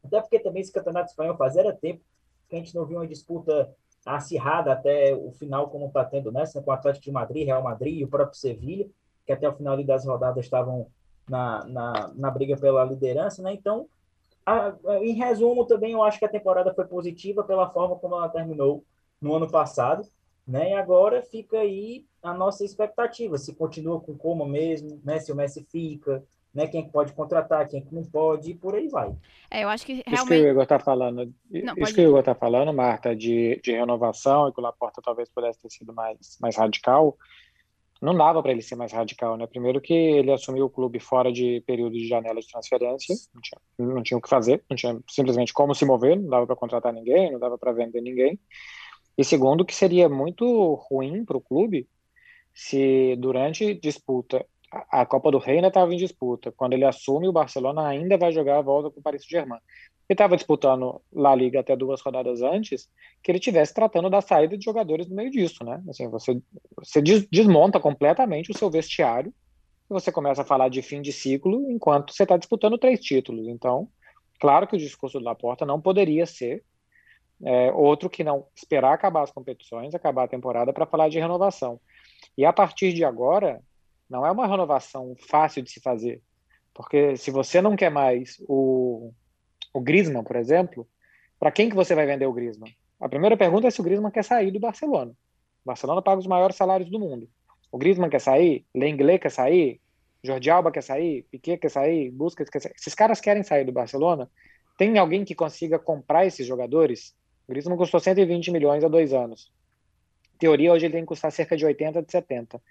Até 0.04 0.20
porque 0.20 0.38
também 0.38 0.62
esse 0.62 0.72
Campeonato 0.72 1.10
Espanhol 1.10 1.36
fazia 1.36 1.72
tempo 1.72 2.00
que 2.48 2.56
a 2.56 2.58
gente 2.58 2.74
não 2.74 2.86
viu 2.86 2.98
uma 2.98 3.06
disputa 3.06 3.70
acirrada 4.04 4.72
até 4.72 5.14
o 5.14 5.32
final, 5.32 5.68
como 5.68 5.86
está 5.86 6.04
tendo 6.04 6.30
nessa, 6.30 6.62
com 6.62 6.70
o 6.70 6.74
Atlético 6.74 7.04
de 7.04 7.10
Madrid, 7.10 7.46
Real 7.46 7.62
Madrid 7.62 7.98
e 7.98 8.04
o 8.04 8.08
próprio 8.08 8.38
Sevilha, 8.38 8.88
que 9.26 9.32
até 9.32 9.48
o 9.48 9.54
final 9.54 9.82
das 9.82 10.06
rodadas 10.06 10.44
estavam 10.44 10.86
na, 11.28 11.64
na, 11.64 12.10
na 12.14 12.30
briga 12.30 12.56
pela 12.56 12.84
liderança, 12.84 13.42
né? 13.42 13.52
Então, 13.52 13.86
a, 14.44 14.74
a, 14.86 15.04
em 15.04 15.12
resumo, 15.12 15.66
também 15.66 15.92
eu 15.92 16.02
acho 16.02 16.18
que 16.18 16.24
a 16.24 16.28
temporada 16.28 16.72
foi 16.74 16.86
positiva 16.86 17.42
pela 17.42 17.68
forma 17.70 17.96
como 17.96 18.14
ela 18.14 18.28
terminou 18.28 18.84
no 19.20 19.34
ano 19.34 19.50
passado, 19.50 20.06
né? 20.46 20.70
E 20.70 20.74
agora 20.74 21.22
fica 21.22 21.58
aí 21.58 22.04
a 22.22 22.32
nossa 22.32 22.64
expectativa, 22.64 23.38
se 23.38 23.54
continua 23.54 24.00
com 24.00 24.16
como 24.16 24.46
mesmo, 24.46 25.00
né? 25.04 25.18
Se 25.18 25.32
o 25.32 25.36
Messi 25.36 25.66
fica, 25.70 26.22
né? 26.54 26.66
Quem 26.66 26.88
pode 26.88 27.12
contratar, 27.12 27.68
quem 27.68 27.86
não 27.90 28.04
pode, 28.04 28.52
e 28.52 28.54
por 28.54 28.74
aí 28.74 28.88
vai. 28.88 29.12
É, 29.50 29.64
eu 29.64 29.68
acho 29.68 29.84
que 29.84 30.02
realmente... 30.06 30.14
Isso 30.14 30.26
que 30.26 30.34
o 30.34 30.50
Igor 30.50 30.62
está 30.62 30.78
falando, 30.78 31.34
não, 31.50 31.74
isso 31.78 31.94
que 31.94 32.00
o 32.00 32.08
Igor 32.08 32.20
está 32.20 32.34
falando, 32.34 32.72
Marta, 32.72 33.14
de, 33.14 33.60
de 33.62 33.72
renovação, 33.72 34.48
e 34.48 34.52
que 34.52 34.60
o 34.60 34.62
Laporta 34.62 35.02
talvez 35.02 35.28
pudesse 35.28 35.60
ter 35.60 35.70
sido 35.70 35.92
mais, 35.92 36.38
mais 36.40 36.56
radical, 36.56 37.16
não 38.00 38.14
dava 38.14 38.42
para 38.42 38.52
ele 38.52 38.62
ser 38.62 38.76
mais 38.76 38.92
radical, 38.92 39.36
né? 39.36 39.46
Primeiro 39.46 39.80
que 39.80 39.92
ele 39.92 40.32
assumiu 40.32 40.66
o 40.66 40.70
clube 40.70 41.00
fora 41.00 41.32
de 41.32 41.62
período 41.66 41.92
de 41.92 42.08
janela 42.08 42.40
de 42.40 42.48
transferência, 42.48 43.14
não 43.34 43.40
tinha, 43.40 43.60
não 43.94 44.02
tinha 44.02 44.18
o 44.18 44.20
que 44.20 44.28
fazer, 44.28 44.62
não 44.68 44.76
tinha 44.76 44.98
simplesmente 45.08 45.52
como 45.52 45.74
se 45.74 45.84
mover, 45.84 46.16
não 46.16 46.28
dava 46.28 46.46
para 46.46 46.56
contratar 46.56 46.92
ninguém, 46.92 47.32
não 47.32 47.38
dava 47.38 47.56
para 47.56 47.72
vender 47.72 48.00
ninguém. 48.00 48.38
E 49.16 49.24
segundo 49.24 49.64
que 49.64 49.74
seria 49.74 50.08
muito 50.08 50.74
ruim 50.90 51.24
para 51.24 51.36
o 51.36 51.40
clube 51.40 51.88
se 52.54 53.16
durante 53.16 53.74
disputa 53.74 54.44
a 54.90 55.06
Copa 55.06 55.30
do 55.30 55.38
Rei 55.38 55.56
ainda 55.56 55.68
estava 55.68 55.94
em 55.94 55.96
disputa. 55.96 56.52
Quando 56.52 56.72
ele 56.72 56.84
assume, 56.84 57.28
o 57.28 57.32
Barcelona 57.32 57.86
ainda 57.86 58.18
vai 58.18 58.32
jogar 58.32 58.58
a 58.58 58.62
volta 58.62 58.90
com 58.90 59.00
o 59.00 59.02
Paris 59.02 59.22
Saint-Germain 59.22 59.60
estava 60.14 60.36
disputando 60.36 61.00
La 61.12 61.34
Liga 61.34 61.60
até 61.60 61.74
duas 61.76 62.00
rodadas 62.00 62.42
antes, 62.42 62.88
que 63.22 63.30
ele 63.30 63.40
tivesse 63.40 63.74
tratando 63.74 64.08
da 64.08 64.20
saída 64.20 64.56
de 64.56 64.64
jogadores 64.64 65.08
no 65.08 65.16
meio 65.16 65.30
disso, 65.30 65.64
né? 65.64 65.82
Assim, 65.88 66.08
você, 66.08 66.40
você 66.76 67.02
desmonta 67.02 67.80
completamente 67.80 68.50
o 68.50 68.56
seu 68.56 68.70
vestiário 68.70 69.32
e 69.90 69.92
você 69.92 70.12
começa 70.12 70.42
a 70.42 70.44
falar 70.44 70.68
de 70.68 70.82
fim 70.82 71.02
de 71.02 71.12
ciclo 71.12 71.70
enquanto 71.70 72.12
você 72.12 72.22
está 72.22 72.36
disputando 72.36 72.78
três 72.78 73.00
títulos. 73.00 73.48
Então, 73.48 73.88
claro 74.38 74.66
que 74.66 74.76
o 74.76 74.78
discurso 74.78 75.18
do 75.18 75.24
Laporta 75.24 75.66
não 75.66 75.80
poderia 75.80 76.24
ser 76.24 76.62
é, 77.44 77.72
outro 77.72 78.08
que 78.08 78.24
não 78.24 78.46
esperar 78.54 78.92
acabar 78.92 79.22
as 79.22 79.30
competições, 79.30 79.94
acabar 79.94 80.24
a 80.24 80.28
temporada 80.28 80.72
para 80.72 80.86
falar 80.86 81.08
de 81.08 81.18
renovação. 81.18 81.80
E 82.38 82.44
a 82.44 82.52
partir 82.52 82.92
de 82.92 83.04
agora, 83.04 83.60
não 84.08 84.24
é 84.24 84.30
uma 84.30 84.46
renovação 84.46 85.14
fácil 85.28 85.62
de 85.62 85.70
se 85.70 85.80
fazer, 85.80 86.22
porque 86.72 87.16
se 87.16 87.30
você 87.30 87.60
não 87.60 87.74
quer 87.74 87.90
mais 87.90 88.36
o 88.48 89.12
o 89.76 89.80
Griezmann, 89.80 90.24
por 90.24 90.36
exemplo, 90.36 90.88
para 91.38 91.52
quem 91.52 91.68
que 91.68 91.76
você 91.76 91.94
vai 91.94 92.06
vender 92.06 92.24
o 92.24 92.32
Griezmann? 92.32 92.74
A 92.98 93.10
primeira 93.10 93.36
pergunta 93.36 93.66
é 93.66 93.70
se 93.70 93.78
o 93.78 93.84
Griezmann 93.84 94.10
quer 94.10 94.24
sair 94.24 94.50
do 94.50 94.58
Barcelona. 94.58 95.10
O 95.10 95.66
Barcelona 95.66 96.00
paga 96.00 96.18
os 96.18 96.26
maiores 96.26 96.56
salários 96.56 96.88
do 96.88 96.98
mundo. 96.98 97.28
O 97.70 97.76
Griezmann 97.76 98.08
quer 98.08 98.22
sair, 98.22 98.64
Lenglet 98.74 99.18
quer 99.18 99.30
sair, 99.30 99.78
Jordi 100.24 100.48
Alba 100.48 100.72
quer 100.72 100.82
sair, 100.82 101.26
Piquet 101.30 101.58
quer 101.58 101.68
sair, 101.68 102.10
Busquets 102.10 102.48
quer 102.48 102.62
sair. 102.62 102.72
Esses 102.74 102.94
caras 102.94 103.20
querem 103.20 103.42
sair 103.42 103.66
do 103.66 103.72
Barcelona. 103.72 104.30
Tem 104.78 104.96
alguém 104.96 105.26
que 105.26 105.34
consiga 105.34 105.78
comprar 105.78 106.24
esses 106.24 106.46
jogadores? 106.46 107.14
O 107.46 107.52
Griezmann 107.52 107.76
custou 107.76 108.00
120 108.00 108.50
milhões 108.50 108.82
há 108.82 108.88
dois 108.88 109.12
anos. 109.12 109.52
Em 110.36 110.38
teoria, 110.38 110.72
hoje 110.72 110.86
ele 110.86 110.94
tem 110.94 111.02
que 111.02 111.08
custar 111.08 111.30
cerca 111.30 111.54
de 111.54 111.66
80, 111.66 112.02
de 112.02 112.10
70 112.10 112.62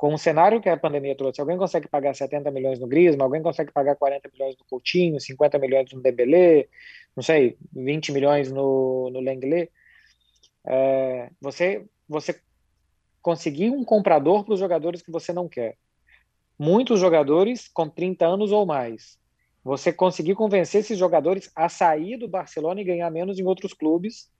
com 0.00 0.14
o 0.14 0.18
cenário 0.18 0.62
que 0.62 0.68
a 0.70 0.78
pandemia 0.78 1.14
trouxe, 1.14 1.42
alguém 1.42 1.58
consegue 1.58 1.86
pagar 1.86 2.14
70 2.14 2.50
milhões 2.50 2.80
no 2.80 2.86
Griezmann, 2.86 3.22
alguém 3.22 3.42
consegue 3.42 3.70
pagar 3.70 3.96
40 3.96 4.30
milhões 4.32 4.56
no 4.58 4.64
Coutinho, 4.64 5.20
50 5.20 5.58
milhões 5.58 5.92
no 5.92 6.00
Dembélé, 6.00 6.68
não 7.14 7.22
sei, 7.22 7.58
20 7.70 8.10
milhões 8.10 8.50
no, 8.50 9.10
no 9.10 9.20
Lenglet, 9.20 9.70
é, 10.64 11.28
você, 11.38 11.84
você 12.08 12.40
conseguir 13.20 13.68
um 13.68 13.84
comprador 13.84 14.42
para 14.42 14.54
os 14.54 14.58
jogadores 14.58 15.02
que 15.02 15.10
você 15.10 15.34
não 15.34 15.46
quer. 15.46 15.76
Muitos 16.58 16.98
jogadores 16.98 17.68
com 17.68 17.86
30 17.86 18.24
anos 18.24 18.52
ou 18.52 18.64
mais. 18.64 19.18
Você 19.62 19.92
conseguir 19.92 20.34
convencer 20.34 20.80
esses 20.80 20.98
jogadores 20.98 21.52
a 21.54 21.68
sair 21.68 22.16
do 22.16 22.26
Barcelona 22.26 22.80
e 22.80 22.84
ganhar 22.84 23.10
menos 23.10 23.38
em 23.38 23.44
outros 23.44 23.74
clubes, 23.74 24.30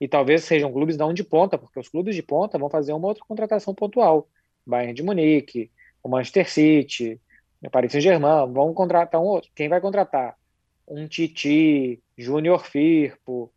e 0.00 0.08
talvez 0.08 0.44
sejam 0.44 0.72
clubes 0.72 0.96
não 0.96 1.12
de 1.12 1.22
ponta, 1.22 1.58
porque 1.58 1.78
os 1.78 1.90
clubes 1.90 2.16
de 2.16 2.22
ponta 2.22 2.58
vão 2.58 2.70
fazer 2.70 2.94
uma 2.94 3.08
outra 3.08 3.22
contratação 3.28 3.74
pontual 3.74 4.26
Bayern 4.66 4.94
de 4.94 5.02
Munique, 5.02 5.70
o 6.02 6.08
Manchester 6.08 6.50
City, 6.50 7.20
o 7.62 7.70
Paris 7.70 7.92
Saint-Germain, 7.92 8.52
vão 8.52 8.72
contratar 8.72 9.20
um 9.20 9.24
outro. 9.24 9.50
Quem 9.54 9.68
vai 9.68 9.80
contratar? 9.80 10.36
Um 10.86 11.06
Titi, 11.06 12.02
Júnior 12.16 12.64
Firpo, 12.64 13.52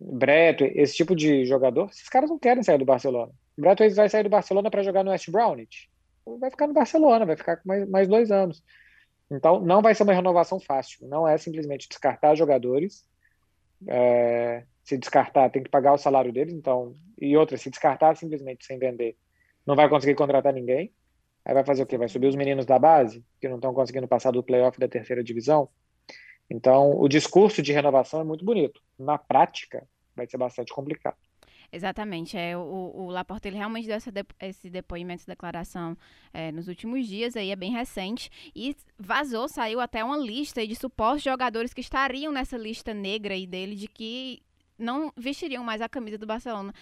Breto, 0.00 0.64
esse 0.64 0.94
tipo 0.94 1.16
de 1.16 1.44
jogador, 1.44 1.88
esses 1.90 2.08
caras 2.08 2.30
não 2.30 2.38
querem 2.38 2.62
sair 2.62 2.78
do 2.78 2.84
Barcelona. 2.84 3.32
O 3.56 3.60
Breto 3.60 3.88
vai 3.94 4.08
sair 4.08 4.22
do 4.22 4.28
Barcelona 4.28 4.70
para 4.70 4.82
jogar 4.82 5.02
no 5.02 5.10
West 5.10 5.28
Brownwich. 5.30 5.90
Vai 6.38 6.50
ficar 6.50 6.66
no 6.66 6.74
Barcelona, 6.74 7.26
vai 7.26 7.36
ficar 7.36 7.60
mais, 7.64 7.88
mais 7.88 8.06
dois 8.06 8.30
anos. 8.30 8.62
Então, 9.30 9.60
não 9.60 9.82
vai 9.82 9.94
ser 9.94 10.04
uma 10.04 10.12
renovação 10.12 10.60
fácil. 10.60 11.06
Não 11.08 11.26
é 11.26 11.36
simplesmente 11.36 11.88
descartar 11.88 12.34
jogadores. 12.34 13.04
É, 13.86 14.64
se 14.84 14.96
descartar, 14.96 15.50
tem 15.50 15.62
que 15.62 15.70
pagar 15.70 15.92
o 15.92 15.98
salário 15.98 16.32
deles. 16.32 16.54
Então, 16.54 16.94
e 17.20 17.36
outra, 17.36 17.56
se 17.56 17.68
descartar 17.68 18.16
simplesmente 18.16 18.64
sem 18.64 18.78
vender, 18.78 19.16
não 19.68 19.76
vai 19.76 19.86
conseguir 19.86 20.14
contratar 20.14 20.50
ninguém. 20.50 20.90
Aí 21.44 21.52
vai 21.52 21.62
fazer 21.62 21.82
o 21.82 21.86
quê? 21.86 21.98
Vai 21.98 22.08
subir 22.08 22.26
os 22.26 22.34
meninos 22.34 22.64
da 22.64 22.78
base, 22.78 23.22
que 23.38 23.46
não 23.46 23.56
estão 23.56 23.74
conseguindo 23.74 24.08
passar 24.08 24.30
do 24.30 24.42
playoff 24.42 24.80
da 24.80 24.88
terceira 24.88 25.22
divisão. 25.22 25.68
Então, 26.48 26.98
o 26.98 27.06
discurso 27.06 27.60
de 27.60 27.70
renovação 27.70 28.22
é 28.22 28.24
muito 28.24 28.46
bonito. 28.46 28.80
Na 28.98 29.18
prática, 29.18 29.86
vai 30.16 30.26
ser 30.26 30.38
bastante 30.38 30.72
complicado. 30.72 31.18
Exatamente. 31.70 32.34
É, 32.34 32.56
o, 32.56 32.62
o 32.62 33.10
Laporte 33.10 33.46
ele 33.46 33.58
realmente 33.58 33.86
deu 33.86 33.96
essa 33.96 34.10
esse 34.40 34.70
depoimento, 34.70 35.20
essa 35.20 35.32
declaração 35.32 35.98
é, 36.32 36.50
nos 36.50 36.66
últimos 36.66 37.06
dias, 37.06 37.36
aí 37.36 37.50
é 37.50 37.56
bem 37.56 37.70
recente. 37.70 38.30
E 38.56 38.74
vazou, 38.98 39.50
saiu 39.50 39.80
até 39.80 40.02
uma 40.02 40.16
lista 40.16 40.66
de 40.66 40.74
supostos 40.74 41.24
jogadores 41.24 41.74
que 41.74 41.82
estariam 41.82 42.32
nessa 42.32 42.56
lista 42.56 42.94
negra 42.94 43.34
aí 43.34 43.46
dele, 43.46 43.74
de 43.74 43.86
que 43.86 44.42
não 44.78 45.12
vestiriam 45.14 45.62
mais 45.62 45.82
a 45.82 45.90
camisa 45.90 46.16
do 46.16 46.26
Barcelona 46.26 46.72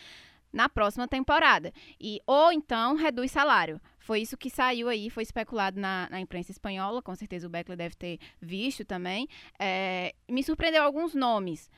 na 0.52 0.68
próxima 0.68 1.06
temporada. 1.06 1.72
E 2.00 2.20
ou 2.26 2.52
então 2.52 2.94
reduz 2.94 3.30
salário. 3.30 3.80
Foi 3.98 4.20
isso 4.20 4.36
que 4.36 4.48
saiu 4.48 4.88
aí, 4.88 5.10
foi 5.10 5.22
especulado 5.22 5.80
na, 5.80 6.08
na 6.10 6.20
imprensa 6.20 6.52
espanhola, 6.52 7.02
com 7.02 7.14
certeza 7.14 7.46
o 7.46 7.50
Beckler 7.50 7.76
deve 7.76 7.96
ter 7.96 8.18
visto 8.40 8.84
também. 8.84 9.28
É, 9.58 10.14
me 10.28 10.42
surpreendeu 10.42 10.82
alguns 10.82 11.14
nomes 11.14 11.68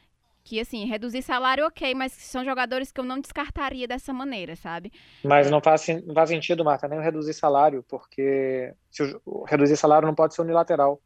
que 0.48 0.58
assim, 0.58 0.86
reduzir 0.86 1.20
salário 1.20 1.66
ok, 1.66 1.94
mas 1.94 2.12
são 2.12 2.42
jogadores 2.42 2.90
que 2.90 2.98
eu 2.98 3.04
não 3.04 3.20
descartaria 3.20 3.86
dessa 3.86 4.14
maneira, 4.14 4.56
sabe? 4.56 4.90
Mas 5.22 5.50
não 5.50 5.60
faz, 5.60 5.86
não 6.06 6.14
faz 6.14 6.30
sentido, 6.30 6.64
Marta, 6.64 6.88
nem 6.88 7.00
reduzir 7.00 7.34
salário, 7.34 7.84
porque 7.86 8.72
se 8.90 9.02
o, 9.26 9.44
reduzir 9.44 9.76
salário 9.76 10.06
não 10.06 10.14
pode 10.14 10.34
ser 10.34 10.40
unilateral. 10.40 11.02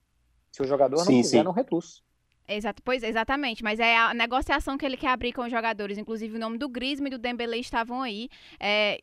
Se 0.52 0.62
o 0.62 0.66
jogador 0.66 0.98
sim, 0.98 1.14
não 1.14 1.22
quiser, 1.22 1.38
sim. 1.38 1.44
não 1.44 1.52
reduz. 1.52 2.02
Exato, 2.46 2.82
pois 2.82 3.02
exatamente, 3.04 3.62
mas 3.62 3.78
é 3.78 3.96
a 3.96 4.12
negociação 4.12 4.76
que 4.76 4.84
ele 4.84 4.96
quer 4.96 5.08
abrir 5.08 5.32
com 5.32 5.42
os 5.42 5.50
jogadores, 5.50 5.96
inclusive 5.96 6.36
o 6.36 6.40
nome 6.40 6.58
do 6.58 6.68
Griezmann 6.68 7.06
e 7.06 7.10
do 7.10 7.18
Dembélé 7.18 7.58
estavam 7.58 8.02
aí, 8.02 8.28
é, 8.58 8.98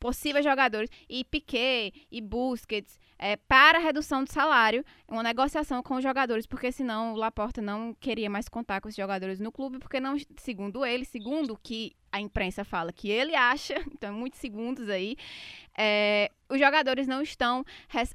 possíveis 0.00 0.44
jogadores, 0.44 0.90
e 1.08 1.24
Piquet 1.24 1.92
e 2.10 2.20
Busquets, 2.20 2.98
é, 3.18 3.36
para 3.36 3.78
redução 3.78 4.24
do 4.24 4.32
salário, 4.32 4.84
uma 5.06 5.22
negociação 5.22 5.80
com 5.80 5.94
os 5.94 6.02
jogadores, 6.02 6.44
porque 6.44 6.72
senão 6.72 7.14
o 7.14 7.16
Laporta 7.16 7.62
não 7.62 7.94
queria 7.94 8.28
mais 8.28 8.48
contar 8.48 8.80
com 8.80 8.88
os 8.88 8.96
jogadores 8.96 9.38
no 9.38 9.52
clube, 9.52 9.78
porque 9.78 10.00
não, 10.00 10.16
segundo 10.36 10.84
ele, 10.84 11.04
segundo 11.04 11.56
que 11.62 11.92
a 12.12 12.20
imprensa 12.20 12.62
fala 12.62 12.92
que 12.92 13.10
ele 13.10 13.34
acha, 13.34 13.74
então 13.90 14.12
muitos 14.12 14.38
segundos 14.38 14.88
aí, 14.88 15.16
é, 15.76 16.30
os 16.48 16.60
jogadores 16.60 17.08
não 17.08 17.22
estão 17.22 17.64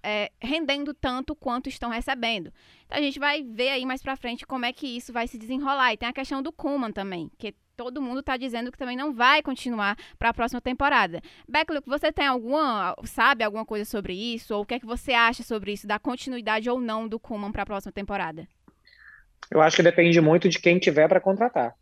é, 0.03 0.31
rendendo 0.39 0.93
tanto 0.93 1.35
quanto 1.35 1.67
estão 1.67 1.89
recebendo. 1.89 2.53
Então 2.85 2.99
a 2.99 3.01
gente 3.01 3.19
vai 3.19 3.43
ver 3.43 3.69
aí 3.69 3.85
mais 3.85 4.01
pra 4.01 4.15
frente 4.15 4.45
como 4.45 4.65
é 4.65 4.71
que 4.71 4.85
isso 4.85 5.11
vai 5.11 5.27
se 5.27 5.37
desenrolar. 5.37 5.91
E 5.91 5.97
tem 5.97 6.07
a 6.07 6.13
questão 6.13 6.41
do 6.41 6.51
Kuman 6.51 6.91
também, 6.91 7.31
que 7.37 7.55
todo 7.75 8.01
mundo 8.01 8.19
está 8.19 8.37
dizendo 8.37 8.71
que 8.71 8.77
também 8.77 8.95
não 8.95 9.11
vai 9.11 9.41
continuar 9.41 9.97
para 10.19 10.29
a 10.29 10.33
próxima 10.33 10.61
temporada. 10.61 11.21
Beckluck, 11.47 11.87
você 11.89 12.11
tem 12.11 12.27
alguma, 12.27 12.95
sabe 13.05 13.43
alguma 13.43 13.65
coisa 13.65 13.85
sobre 13.85 14.13
isso? 14.13 14.53
Ou 14.53 14.61
o 14.61 14.65
que 14.65 14.75
é 14.75 14.79
que 14.79 14.85
você 14.85 15.13
acha 15.13 15.41
sobre 15.41 15.73
isso, 15.73 15.87
da 15.87 15.97
continuidade 15.97 16.69
ou 16.69 16.79
não 16.79 17.07
do 17.07 17.19
Kuman 17.19 17.51
para 17.51 17.63
a 17.63 17.65
próxima 17.65 17.91
temporada? 17.91 18.47
Eu 19.49 19.61
acho 19.61 19.77
que 19.77 19.83
depende 19.83 20.19
muito 20.21 20.47
de 20.47 20.59
quem 20.59 20.77
tiver 20.77 21.07
para 21.07 21.19
contratar 21.19 21.75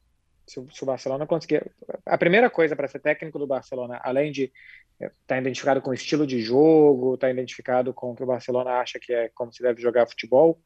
se 0.47 0.59
o, 0.59 0.69
se 0.71 0.83
o 0.83 0.85
Barcelona 0.85 1.25
conseguir. 1.25 1.71
A 2.05 2.17
primeira 2.17 2.49
coisa 2.49 2.75
para 2.75 2.87
ser 2.87 2.99
técnico 2.99 3.39
do 3.39 3.47
Barcelona, 3.47 3.99
além 4.03 4.31
de 4.31 4.51
estar 4.99 5.11
tá 5.27 5.37
identificado 5.37 5.81
com 5.81 5.89
o 5.89 5.93
estilo 5.93 6.25
de 6.25 6.41
jogo, 6.41 7.15
estar 7.15 7.27
tá 7.27 7.33
identificado 7.33 7.93
com 7.93 8.11
o 8.11 8.15
que 8.15 8.23
o 8.23 8.27
Barcelona 8.27 8.71
acha 8.71 8.99
que 8.99 9.13
é 9.13 9.29
como 9.33 9.53
se 9.53 9.61
deve 9.61 9.81
jogar 9.81 10.07
futebol, 10.07 10.59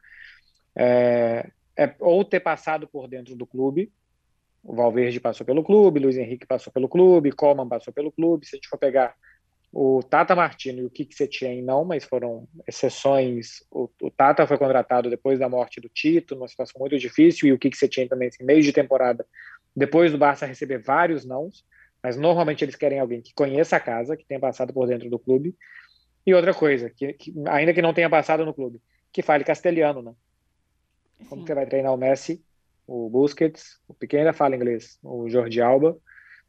é, 0.76 1.50
é 1.78 1.96
ou 2.00 2.24
ter 2.24 2.40
passado 2.40 2.88
por 2.88 3.08
dentro 3.08 3.36
do 3.36 3.48
clube. 3.48 3.92
O 4.62 4.76
Valverde 4.76 5.20
passou 5.20 5.46
pelo 5.46 5.64
clube, 5.64 6.02
Luiz 6.02 6.18
Henrique 6.18 6.46
passou 6.46 6.72
pelo 6.72 6.90
clube, 6.90 7.32
Coman 7.32 7.68
passou 7.68 7.94
pelo 7.94 8.12
clube. 8.12 8.46
Se 8.46 8.56
a 8.56 8.58
gente 8.58 8.68
for 8.68 8.78
pegar 8.78 9.16
o 9.72 10.02
Tata 10.02 10.36
Martino 10.36 10.80
e 10.80 10.86
o 10.86 10.90
Kik 10.90 11.16
Setien 11.16 11.62
não, 11.62 11.86
mas 11.86 12.04
foram 12.04 12.48
exceções. 12.68 13.64
O, 13.70 13.90
o, 14.02 14.10
Tata 14.10 14.48
foi 14.48 14.58
contratado 14.58 15.10
depois 15.10 15.38
da 15.38 15.48
morte 15.48 15.80
do 15.80 15.88
Tito, 15.88 16.36
numa 16.36 16.48
situação 16.48 16.80
muito 16.80 16.98
difícil, 16.98 17.48
e 17.48 17.54
o 17.54 17.60
Kik 17.60 17.78
Setien 17.78 18.08
também, 18.08 18.30
assim, 18.30 18.44
meio 18.44 18.64
de 18.64 18.74
temporada, 18.74 19.26
depois 19.76 20.12
do 20.12 20.18
Barça 20.18 20.46
receber 20.46 20.80
vários 20.80 21.26
nãos, 21.26 21.66
mas 22.02 22.18
normalmente 22.18 22.64
eles 22.64 22.76
querem 22.76 23.00
alguém 23.00 23.22
que 23.22 23.34
conheça 23.34 23.76
a 23.76 23.80
casa, 23.80 24.16
que 24.16 24.26
tenha 24.26 24.40
passado 24.40 24.74
por 24.74 24.88
dentro 24.88 25.10
do 25.10 25.20
clube. 25.20 25.56
E 26.26 26.34
outra 26.34 26.54
coisa, 26.54 26.90
que, 26.90 27.14
que 27.14 27.34
ainda 27.48 27.74
que 27.74 27.82
não 27.82 27.94
tenha 27.94 28.10
passado 28.10 28.46
no 28.46 28.54
clube, 28.54 28.82
que 29.12 29.22
fale 29.22 29.44
castelhano, 29.44 30.02
né? 30.02 30.14
Como 31.28 31.42
Sim. 31.42 31.48
você 31.48 31.54
vai 31.54 31.66
treinar 31.66 31.94
o 31.94 31.98
Messi, 31.98 32.44
o 32.88 33.10
Busquets, 33.10 33.80
o 33.88 33.94
pequeno 33.94 34.34
fala 34.34 34.56
inglês, 34.56 34.98
o 35.04 35.30
Jordi 35.30 35.62
Alba, 35.62 35.98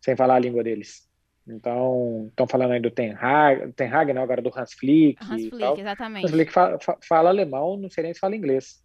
sem 0.01 0.17
falar 0.17 0.37
a 0.37 0.39
língua 0.39 0.63
deles. 0.63 1.09
Então, 1.47 2.27
estão 2.29 2.47
falando 2.47 2.73
aí 2.73 2.81
do 2.81 2.91
Ten 2.91 3.15
Hag, 3.19 3.73
Ten 3.73 3.89
Hag 3.89 4.13
não, 4.13 4.23
agora 4.23 4.41
do 4.41 4.53
Hans 4.57 4.73
Flick. 4.73 5.23
Hans 5.23 5.49
Flick, 5.49 5.81
exatamente. 5.81 6.25
Hans 6.25 6.31
Flick 6.31 6.53
fala, 6.53 6.79
fala, 7.07 7.29
alemão, 7.31 7.77
não 7.77 7.91
sei 7.91 8.05
nem 8.05 8.15
se 8.15 8.21
fala 8.21 8.37
inglês. 8.37 8.83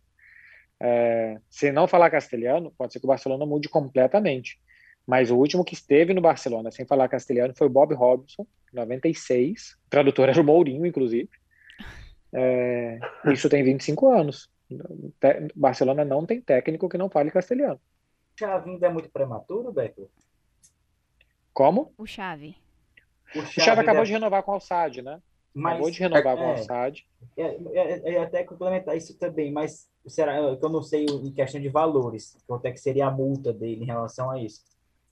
É, 0.79 1.39
se 1.49 1.71
não 1.71 1.87
falar 1.87 2.09
castelhano, 2.09 2.71
pode 2.77 2.93
ser 2.93 2.99
que 2.99 3.05
o 3.05 3.07
Barcelona 3.07 3.45
mude 3.45 3.69
completamente. 3.69 4.59
Mas 5.05 5.29
o 5.29 5.37
último 5.37 5.63
que 5.63 5.73
esteve 5.73 6.13
no 6.13 6.21
Barcelona 6.21 6.71
sem 6.71 6.85
falar 6.85 7.07
castelhano 7.07 7.53
foi 7.55 7.67
o 7.67 7.69
Bob 7.69 7.93
Robson, 7.93 8.45
96. 8.73 9.77
O 9.85 9.89
tradutor 9.89 10.29
era 10.29 10.41
o 10.41 10.43
Mourinho, 10.43 10.85
inclusive. 10.85 11.29
É, 12.33 12.99
isso 13.31 13.49
tem 13.49 13.63
25 13.63 14.11
anos. 14.11 14.49
Barcelona 15.55 16.03
não 16.03 16.25
tem 16.25 16.41
técnico 16.41 16.89
que 16.89 16.97
não 16.97 17.09
fale 17.09 17.31
castelhano. 17.31 17.79
Já 18.37 18.61
ainda 18.61 18.87
é 18.87 18.89
muito 18.89 19.09
prematuro, 19.09 19.71
Beto? 19.71 20.09
Como? 21.53 21.93
O 21.97 22.05
Chave. 22.05 22.57
O 23.33 23.39
Chave, 23.39 23.47
o 23.57 23.61
Chave 23.61 23.81
acabou 23.81 24.03
de 24.03 24.11
renovar 24.11 24.43
com 24.43 24.51
o 24.51 24.55
Alçade, 24.55 25.01
né? 25.01 25.21
Mas, 25.53 25.73
acabou 25.73 25.91
de 25.91 25.99
renovar 25.99 26.33
é, 26.33 26.37
com 26.37 26.43
o 26.43 26.49
Alçade. 26.49 27.07
É, 27.37 27.43
é, 27.43 28.13
é, 28.15 28.23
até 28.23 28.43
complementar 28.43 28.97
isso 28.97 29.17
também, 29.17 29.51
mas 29.51 29.89
será 30.07 30.55
que 30.55 30.65
eu 30.65 30.69
não 30.69 30.81
sei 30.81 31.05
em 31.05 31.31
questão 31.31 31.59
de 31.59 31.69
valores, 31.69 32.37
quanto 32.47 32.65
é 32.65 32.71
que 32.71 32.79
seria 32.79 33.07
a 33.07 33.11
multa 33.11 33.51
dele 33.51 33.83
em 33.83 33.87
relação 33.87 34.29
a 34.31 34.41
isso. 34.41 34.61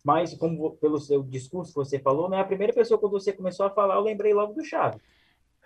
Mas, 0.04 0.34
como 0.34 0.72
pelo 0.78 1.00
seu 1.00 1.24
discurso 1.24 1.72
que 1.72 1.78
você 1.78 1.98
falou, 1.98 2.30
né, 2.30 2.40
a 2.40 2.44
primeira 2.44 2.74
pessoa 2.74 3.00
quando 3.00 3.14
você 3.14 3.32
começou 3.32 3.66
a 3.66 3.70
falar, 3.70 3.96
eu 3.96 4.02
lembrei 4.02 4.34
logo 4.34 4.54
do 4.54 4.64
Chave. 4.64 5.00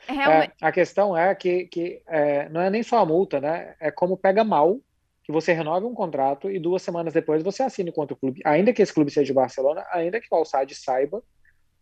É, 0.07 0.51
a 0.61 0.71
questão 0.71 1.17
é 1.17 1.33
que, 1.33 1.65
que 1.65 2.01
é, 2.05 2.47
não 2.49 2.61
é 2.61 2.69
nem 2.69 2.83
só 2.83 2.99
a 2.99 3.05
multa, 3.05 3.41
né? 3.41 3.75
É 3.79 3.89
como 3.89 4.15
pega 4.15 4.43
mal 4.43 4.79
que 5.23 5.31
você 5.31 5.51
renove 5.51 5.85
um 5.85 5.93
contrato 5.93 6.49
e 6.49 6.59
duas 6.59 6.81
semanas 6.81 7.13
depois 7.13 7.43
você 7.43 7.63
assine 7.63 7.91
contra 7.91 8.13
o 8.13 8.17
clube, 8.17 8.41
ainda 8.45 8.71
que 8.71 8.81
esse 8.81 8.93
clube 8.93 9.11
seja 9.11 9.33
o 9.33 9.35
Barcelona, 9.35 9.85
ainda 9.91 10.21
que 10.21 10.27
o 10.31 10.35
Alçade 10.35 10.75
saiba 10.75 11.21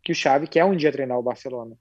que 0.02 0.12
o 0.12 0.16
Xavi 0.16 0.48
quer 0.48 0.64
um 0.64 0.76
dia 0.76 0.92
treinar 0.92 1.18
o 1.20 1.24
Barcelona. 1.24 1.76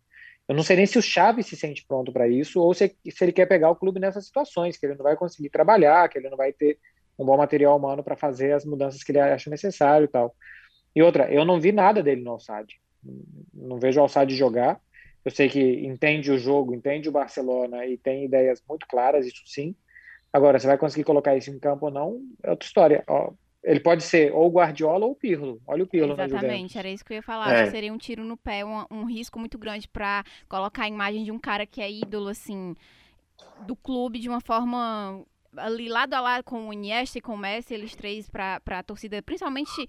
Eu 0.49 0.55
não 0.55 0.63
sei 0.63 0.77
nem 0.77 0.87
se 0.87 0.99
o 0.99 1.03
Xavi 1.03 1.43
se 1.43 1.57
sente 1.57 1.85
pronto 1.87 2.13
para 2.13 2.29
isso 2.29 2.61
ou 2.61 2.75
se, 2.75 2.95
se 3.09 3.25
ele 3.25 3.33
quer 3.33 3.47
pegar 3.47 3.71
o 3.71 3.77
clube 3.77 3.99
nessas 3.99 4.27
situações, 4.27 4.77
que 4.77 4.85
ele 4.85 4.95
não 4.95 5.03
vai 5.03 5.17
conseguir 5.17 5.49
trabalhar, 5.49 6.09
que 6.09 6.19
ele 6.19 6.29
não 6.29 6.37
vai 6.37 6.53
ter 6.53 6.79
um 7.19 7.25
bom 7.25 7.37
material 7.37 7.77
humano 7.77 8.03
para 8.03 8.17
fazer 8.17 8.53
as 8.53 8.65
mudanças 8.65 9.03
que 9.03 9.13
ele 9.13 9.21
acha 9.21 9.49
necessário 9.49 10.05
e 10.05 10.09
tal. 10.09 10.35
E 10.95 11.03
outra, 11.03 11.33
eu 11.33 11.45
não 11.45 11.61
vi 11.61 11.73
nada 11.73 12.03
dele 12.03 12.23
no 12.23 12.33
Alçade. 12.33 12.75
Não 13.53 13.79
vejo 13.79 14.01
o 14.01 14.03
Alçade 14.03 14.37
jogar. 14.37 14.81
Eu 15.25 15.31
sei 15.31 15.49
que 15.49 15.87
entende 15.87 16.31
o 16.31 16.39
jogo, 16.39 16.75
entende 16.75 17.09
o 17.09 17.13
Barcelona 17.13 17.87
e 17.87 17.97
tem 17.97 18.25
ideias 18.25 18.63
muito 18.69 18.87
claras, 18.87 19.27
isso 19.27 19.43
sim. 19.47 19.75
Agora, 20.31 20.59
você 20.59 20.67
vai 20.67 20.77
conseguir 20.77 21.05
colocar 21.05 21.37
isso 21.37 21.51
em 21.51 21.59
campo 21.59 21.87
ou 21.87 21.93
não, 21.93 22.21
é 22.43 22.51
outra 22.51 22.67
história. 22.67 23.05
Ó, 23.07 23.33
ele 23.65 23.81
pode 23.81 24.03
ser 24.05 24.33
ou 24.33 24.51
Guardiola 24.51 25.07
ou 25.07 25.15
Pirlo. 25.15 25.61
Olha 25.67 25.85
o 25.85 25.87
Pirlo 25.87 26.13
Exatamente, 26.13 26.79
era 26.79 26.89
isso 26.89 27.05
que 27.05 27.15
eu 27.15 27.17
ia 27.17 27.23
falar. 27.23 27.53
É. 27.53 27.71
Seria 27.71 27.93
um 27.93 27.99
tiro 27.99 28.23
no 28.23 28.37
pé, 28.37 28.65
um, 28.65 28.85
um 28.91 29.05
risco 29.05 29.39
muito 29.39 29.57
grande 29.57 29.89
para 29.89 30.23
colocar 30.49 30.85
a 30.85 30.89
imagem 30.89 31.25
de 31.25 31.33
um 31.33 31.39
cara 31.39 31.67
que 31.67 31.81
é 31.81 31.91
ídolo, 31.91 32.29
assim, 32.29 32.75
do 33.67 33.75
clube 33.75 34.19
de 34.19 34.29
uma 34.29 34.41
forma 34.41 35.25
ali 35.57 35.89
lado 35.89 36.15
a 36.15 36.21
lado 36.21 36.45
com 36.45 36.69
o 36.69 36.73
Iniesta 36.73 37.19
e 37.19 37.21
com 37.21 37.35
o 37.35 37.39
Messi, 37.39 37.75
eles 37.75 37.95
três 37.95 38.29
para 38.29 38.61
a 38.67 38.83
torcida, 38.83 39.23
principalmente 39.23 39.87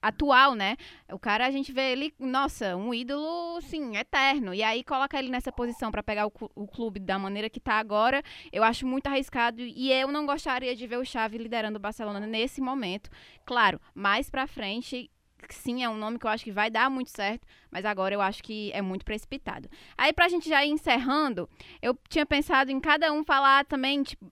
atual, 0.00 0.54
né? 0.54 0.76
O 1.12 1.18
cara, 1.18 1.46
a 1.46 1.50
gente 1.50 1.72
vê 1.72 1.92
ele, 1.92 2.14
nossa, 2.18 2.76
um 2.76 2.92
ídolo, 2.92 3.60
sim, 3.60 3.96
eterno. 3.96 4.54
E 4.54 4.62
aí 4.62 4.82
coloca 4.82 5.18
ele 5.18 5.28
nessa 5.28 5.52
posição 5.52 5.90
para 5.90 6.02
pegar 6.02 6.26
o, 6.26 6.32
o, 6.54 6.66
clube 6.66 6.98
da 7.00 7.18
maneira 7.18 7.50
que 7.50 7.60
tá 7.60 7.74
agora, 7.74 8.22
eu 8.52 8.62
acho 8.62 8.86
muito 8.86 9.06
arriscado 9.06 9.60
e 9.60 9.92
eu 9.92 10.08
não 10.08 10.26
gostaria 10.26 10.74
de 10.74 10.86
ver 10.86 10.98
o 10.98 11.04
Xavi 11.04 11.38
liderando 11.38 11.76
o 11.76 11.80
Barcelona 11.80 12.20
nesse 12.20 12.60
momento. 12.60 13.10
Claro, 13.44 13.80
mais 13.94 14.30
para 14.30 14.46
frente 14.46 15.10
sim, 15.50 15.82
é 15.82 15.88
um 15.88 15.96
nome 15.96 16.18
que 16.18 16.26
eu 16.26 16.30
acho 16.30 16.44
que 16.44 16.52
vai 16.52 16.70
dar 16.70 16.90
muito 16.90 17.10
certo, 17.10 17.46
mas 17.70 17.84
agora 17.84 18.14
eu 18.14 18.20
acho 18.20 18.42
que 18.42 18.72
é 18.72 18.82
muito 18.82 19.04
precipitado. 19.04 19.68
Aí, 19.96 20.12
pra 20.12 20.28
gente 20.28 20.48
já 20.48 20.64
ir 20.64 20.70
encerrando, 20.70 21.48
eu 21.80 21.96
tinha 22.08 22.26
pensado 22.26 22.70
em 22.70 22.80
cada 22.80 23.12
um 23.12 23.24
falar 23.24 23.64
também, 23.64 24.02
tipo, 24.02 24.24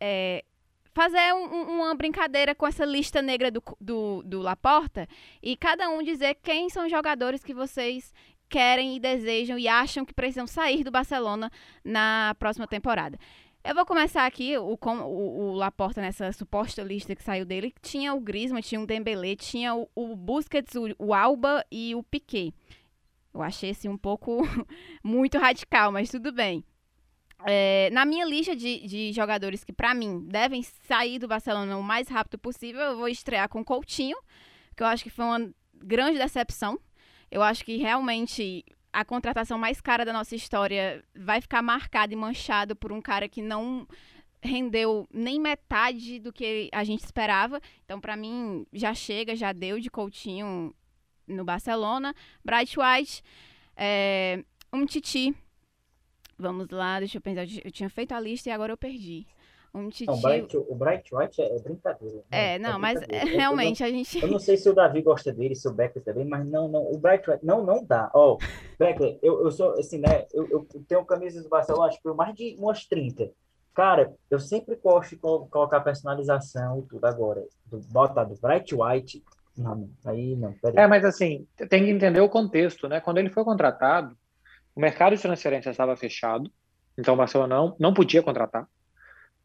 é, 0.00 0.44
fazer 0.94 1.34
um, 1.34 1.80
uma 1.80 1.94
brincadeira 1.94 2.54
com 2.54 2.66
essa 2.66 2.84
lista 2.84 3.20
negra 3.20 3.50
do, 3.50 3.62
do, 3.80 4.22
do 4.24 4.40
Laporta 4.40 5.08
e 5.42 5.56
cada 5.56 5.90
um 5.90 6.02
dizer 6.02 6.36
quem 6.42 6.70
são 6.70 6.84
os 6.86 6.90
jogadores 6.90 7.42
que 7.42 7.52
vocês 7.52 8.12
querem 8.48 8.96
e 8.96 9.00
desejam 9.00 9.58
e 9.58 9.66
acham 9.66 10.04
que 10.04 10.14
precisam 10.14 10.46
sair 10.46 10.84
do 10.84 10.90
Barcelona 10.90 11.50
na 11.84 12.36
próxima 12.38 12.68
temporada. 12.68 13.18
Eu 13.66 13.74
vou 13.74 13.86
começar 13.86 14.26
aqui, 14.26 14.58
o, 14.58 14.78
o, 14.78 15.40
o 15.40 15.52
Laporta, 15.54 15.98
nessa 15.98 16.30
suposta 16.34 16.82
lista 16.82 17.16
que 17.16 17.22
saiu 17.22 17.46
dele, 17.46 17.72
tinha 17.80 18.12
o 18.12 18.20
Griezmann, 18.20 18.60
tinha 18.60 18.78
o 18.78 18.86
Dembélé, 18.86 19.34
tinha 19.36 19.74
o, 19.74 19.88
o 19.94 20.14
Busquets, 20.14 20.74
o, 20.74 20.94
o, 20.98 21.14
Alba 21.14 21.64
e 21.72 21.94
o 21.94 22.02
Piquet. 22.02 22.52
Eu 23.32 23.40
achei, 23.40 23.70
assim, 23.70 23.88
um 23.88 23.96
pouco 23.96 24.42
muito 25.02 25.38
radical, 25.38 25.90
mas 25.90 26.10
tudo 26.10 26.30
bem. 26.30 26.62
É, 27.46 27.88
na 27.90 28.04
minha 28.04 28.26
lista 28.26 28.54
de, 28.54 28.86
de 28.86 29.12
jogadores 29.14 29.64
que, 29.64 29.72
para 29.72 29.94
mim, 29.94 30.26
devem 30.28 30.62
sair 30.62 31.18
do 31.18 31.26
Barcelona 31.26 31.74
o 31.78 31.82
mais 31.82 32.06
rápido 32.08 32.38
possível, 32.38 32.82
eu 32.82 32.98
vou 32.98 33.08
estrear 33.08 33.48
com 33.48 33.62
o 33.62 33.64
Coutinho, 33.64 34.18
que 34.76 34.82
eu 34.82 34.86
acho 34.86 35.02
que 35.02 35.10
foi 35.10 35.24
uma 35.24 35.50
grande 35.72 36.18
decepção. 36.18 36.78
Eu 37.30 37.42
acho 37.42 37.64
que 37.64 37.78
realmente 37.78 38.62
a 38.94 39.04
contratação 39.04 39.58
mais 39.58 39.80
cara 39.80 40.04
da 40.04 40.12
nossa 40.12 40.36
história 40.36 41.04
vai 41.16 41.40
ficar 41.40 41.60
marcada 41.60 42.14
e 42.14 42.16
manchada 42.16 42.76
por 42.76 42.92
um 42.92 43.02
cara 43.02 43.28
que 43.28 43.42
não 43.42 43.88
rendeu 44.40 45.08
nem 45.12 45.40
metade 45.40 46.20
do 46.20 46.32
que 46.32 46.68
a 46.72 46.84
gente 46.84 47.02
esperava. 47.04 47.60
Então, 47.84 48.00
para 48.00 48.16
mim, 48.16 48.64
já 48.72 48.94
chega, 48.94 49.34
já 49.34 49.52
deu 49.52 49.80
de 49.80 49.90
Coutinho 49.90 50.72
no 51.26 51.44
Barcelona. 51.44 52.14
Bright 52.44 52.78
White, 52.78 53.22
é, 53.76 54.44
um 54.72 54.86
Titi. 54.86 55.34
Vamos 56.38 56.68
lá, 56.70 57.00
deixa 57.00 57.18
eu 57.18 57.22
pensar. 57.22 57.46
Eu 57.64 57.72
tinha 57.72 57.90
feito 57.90 58.12
a 58.12 58.20
lista 58.20 58.48
e 58.48 58.52
agora 58.52 58.72
eu 58.72 58.76
perdi. 58.76 59.26
Um 59.74 59.88
titio... 59.88 60.14
Não, 60.14 60.22
Bright, 60.22 60.56
o 60.56 60.74
Bright 60.74 61.14
White 61.14 61.42
é, 61.42 61.58
brincadeira. 61.58 62.16
Né? 62.30 62.54
É, 62.54 62.58
não, 62.60 62.76
é 62.76 62.78
mas 62.78 63.00
realmente 63.10 63.82
eu, 63.82 63.88
a 63.88 63.90
gente. 63.90 64.22
Eu 64.22 64.30
não 64.30 64.38
sei 64.38 64.56
se 64.56 64.68
o 64.68 64.72
Davi 64.72 65.02
gosta 65.02 65.32
dele, 65.32 65.56
se 65.56 65.66
o 65.66 65.72
Becker 65.72 66.00
também, 66.00 66.24
mas 66.24 66.46
não, 66.46 66.68
não. 66.68 66.82
O 66.92 66.96
Bright 66.96 67.28
White, 67.28 67.44
não, 67.44 67.64
não 67.64 67.84
dá. 67.84 68.08
Ó, 68.14 68.34
oh, 68.34 68.38
Becker, 68.78 69.18
eu, 69.20 69.42
eu 69.42 69.50
sou, 69.50 69.72
assim, 69.72 69.98
né? 69.98 70.26
Eu, 70.32 70.48
eu 70.48 70.68
tenho 70.86 71.04
camisas 71.04 71.42
do 71.42 71.48
Barcelona, 71.48 71.88
acho 71.88 71.96
que 71.96 72.04
por 72.04 72.14
mais 72.14 72.34
de 72.36 72.54
umas 72.56 72.86
30. 72.86 73.30
Cara, 73.74 74.14
eu 74.30 74.38
sempre 74.38 74.76
gosto 74.76 75.10
de 75.10 75.16
colocar 75.16 75.80
personalização 75.80 76.78
e 76.78 76.82
tudo 76.82 77.04
agora. 77.04 77.44
Do, 77.66 77.80
bota 77.90 78.22
do 78.22 78.36
Bright 78.36 78.72
White. 78.72 79.24
Não, 79.58 79.90
aí 80.04 80.36
não. 80.36 80.52
Peraí. 80.52 80.84
É, 80.84 80.86
mas 80.86 81.04
assim, 81.04 81.48
tem 81.68 81.84
que 81.84 81.90
entender 81.90 82.20
o 82.20 82.28
contexto, 82.28 82.88
né? 82.88 83.00
Quando 83.00 83.18
ele 83.18 83.30
foi 83.30 83.42
contratado, 83.42 84.16
o 84.74 84.80
mercado 84.80 85.16
de 85.16 85.22
transferência 85.22 85.70
estava 85.70 85.96
fechado, 85.96 86.48
então 86.96 87.14
o 87.14 87.16
Barcelona 87.16 87.56
não, 87.56 87.76
não 87.78 87.94
podia 87.94 88.22
contratar. 88.22 88.68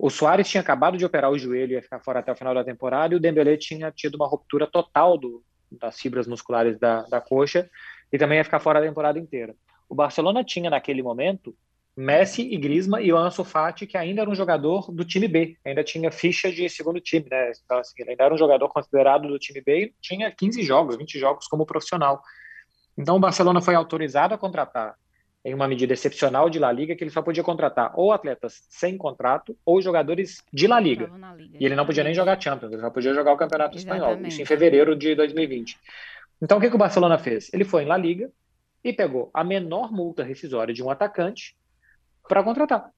O 0.01 0.09
Soares 0.09 0.47
tinha 0.47 0.61
acabado 0.61 0.97
de 0.97 1.03
operar 1.03 1.29
o 1.29 1.37
joelho 1.37 1.73
e 1.73 1.75
ia 1.75 1.81
ficar 1.81 1.99
fora 1.99 2.19
até 2.19 2.31
o 2.31 2.35
final 2.35 2.55
da 2.55 2.63
temporada, 2.63 3.13
e 3.13 3.17
o 3.17 3.19
Dembélé 3.19 3.57
tinha 3.57 3.91
tido 3.91 4.15
uma 4.15 4.25
ruptura 4.25 4.65
total 4.65 5.17
do, 5.17 5.43
das 5.69 5.99
fibras 5.99 6.25
musculares 6.25 6.79
da, 6.79 7.01
da 7.01 7.19
coxa 7.19 7.69
e 8.09 8.17
também 8.17 8.37
ia 8.37 8.45
ficar 8.45 8.61
fora 8.61 8.79
a 8.79 8.81
temporada 8.81 9.19
inteira. 9.19 9.53
O 9.89 9.93
Barcelona 9.93 10.41
tinha 10.41 10.69
naquele 10.69 11.03
momento 11.03 11.53
Messi 11.97 12.43
e 12.49 12.55
Griezmann 12.55 13.03
e 13.03 13.11
o 13.11 13.17
Ansu 13.17 13.43
Fati, 13.43 13.85
que 13.85 13.97
ainda 13.97 14.21
era 14.21 14.29
um 14.29 14.35
jogador 14.35 14.89
do 14.89 15.03
time 15.03 15.27
B, 15.27 15.57
ainda 15.65 15.83
tinha 15.83 16.09
ficha 16.09 16.49
de 16.49 16.69
segundo 16.69 17.01
time, 17.01 17.27
né? 17.29 17.51
Então, 17.65 17.77
assim, 17.77 17.95
ele 17.97 18.11
ainda 18.11 18.23
era 18.23 18.33
um 18.33 18.37
jogador 18.37 18.69
considerado 18.69 19.27
do 19.27 19.37
time 19.37 19.59
B 19.59 19.83
e 19.83 19.93
tinha 19.99 20.31
15 20.31 20.63
jogos, 20.63 20.95
20 20.95 21.19
jogos 21.19 21.45
como 21.45 21.65
profissional. 21.65 22.21
Então 22.97 23.17
o 23.17 23.19
Barcelona 23.19 23.59
foi 23.59 23.75
autorizado 23.75 24.33
a 24.33 24.37
contratar 24.37 24.95
em 25.43 25.53
uma 25.53 25.67
medida 25.67 25.93
excepcional 25.93 26.49
de 26.49 26.59
La 26.59 26.71
Liga 26.71 26.95
que 26.95 27.03
ele 27.03 27.11
só 27.11 27.21
podia 27.21 27.43
contratar 27.43 27.93
ou 27.95 28.11
atletas 28.11 28.61
sem 28.69 28.97
contrato 28.97 29.57
ou 29.65 29.81
jogadores 29.81 30.43
de 30.51 30.67
La 30.67 30.79
Liga. 30.79 31.09
Liga, 31.35 31.57
e 31.59 31.65
ele 31.65 31.75
não 31.75 31.85
podia 31.85 32.03
nem 32.03 32.13
jogar 32.13 32.39
Champions, 32.41 32.71
ele 32.71 32.81
só 32.81 32.89
podia 32.89 33.13
jogar 33.13 33.33
o 33.33 33.37
Campeonato 33.37 33.77
Exatamente. 33.77 34.03
Espanhol, 34.03 34.27
isso 34.27 34.41
em 34.41 34.45
fevereiro 34.45 34.95
de 34.95 35.15
2020. 35.15 35.79
Então 36.41 36.57
o 36.57 36.61
que, 36.61 36.69
que 36.69 36.75
o 36.75 36.79
Barcelona 36.79 37.17
fez? 37.17 37.49
Ele 37.53 37.63
foi 37.63 37.83
em 37.83 37.87
La 37.87 37.97
Liga 37.97 38.29
e 38.83 38.93
pegou 38.93 39.29
a 39.33 39.43
menor 39.43 39.91
multa 39.91 40.23
rescisória 40.23 40.73
de 40.73 40.83
um 40.83 40.89
atacante 40.89 41.55
para 42.27 42.43
contratar. 42.43 42.91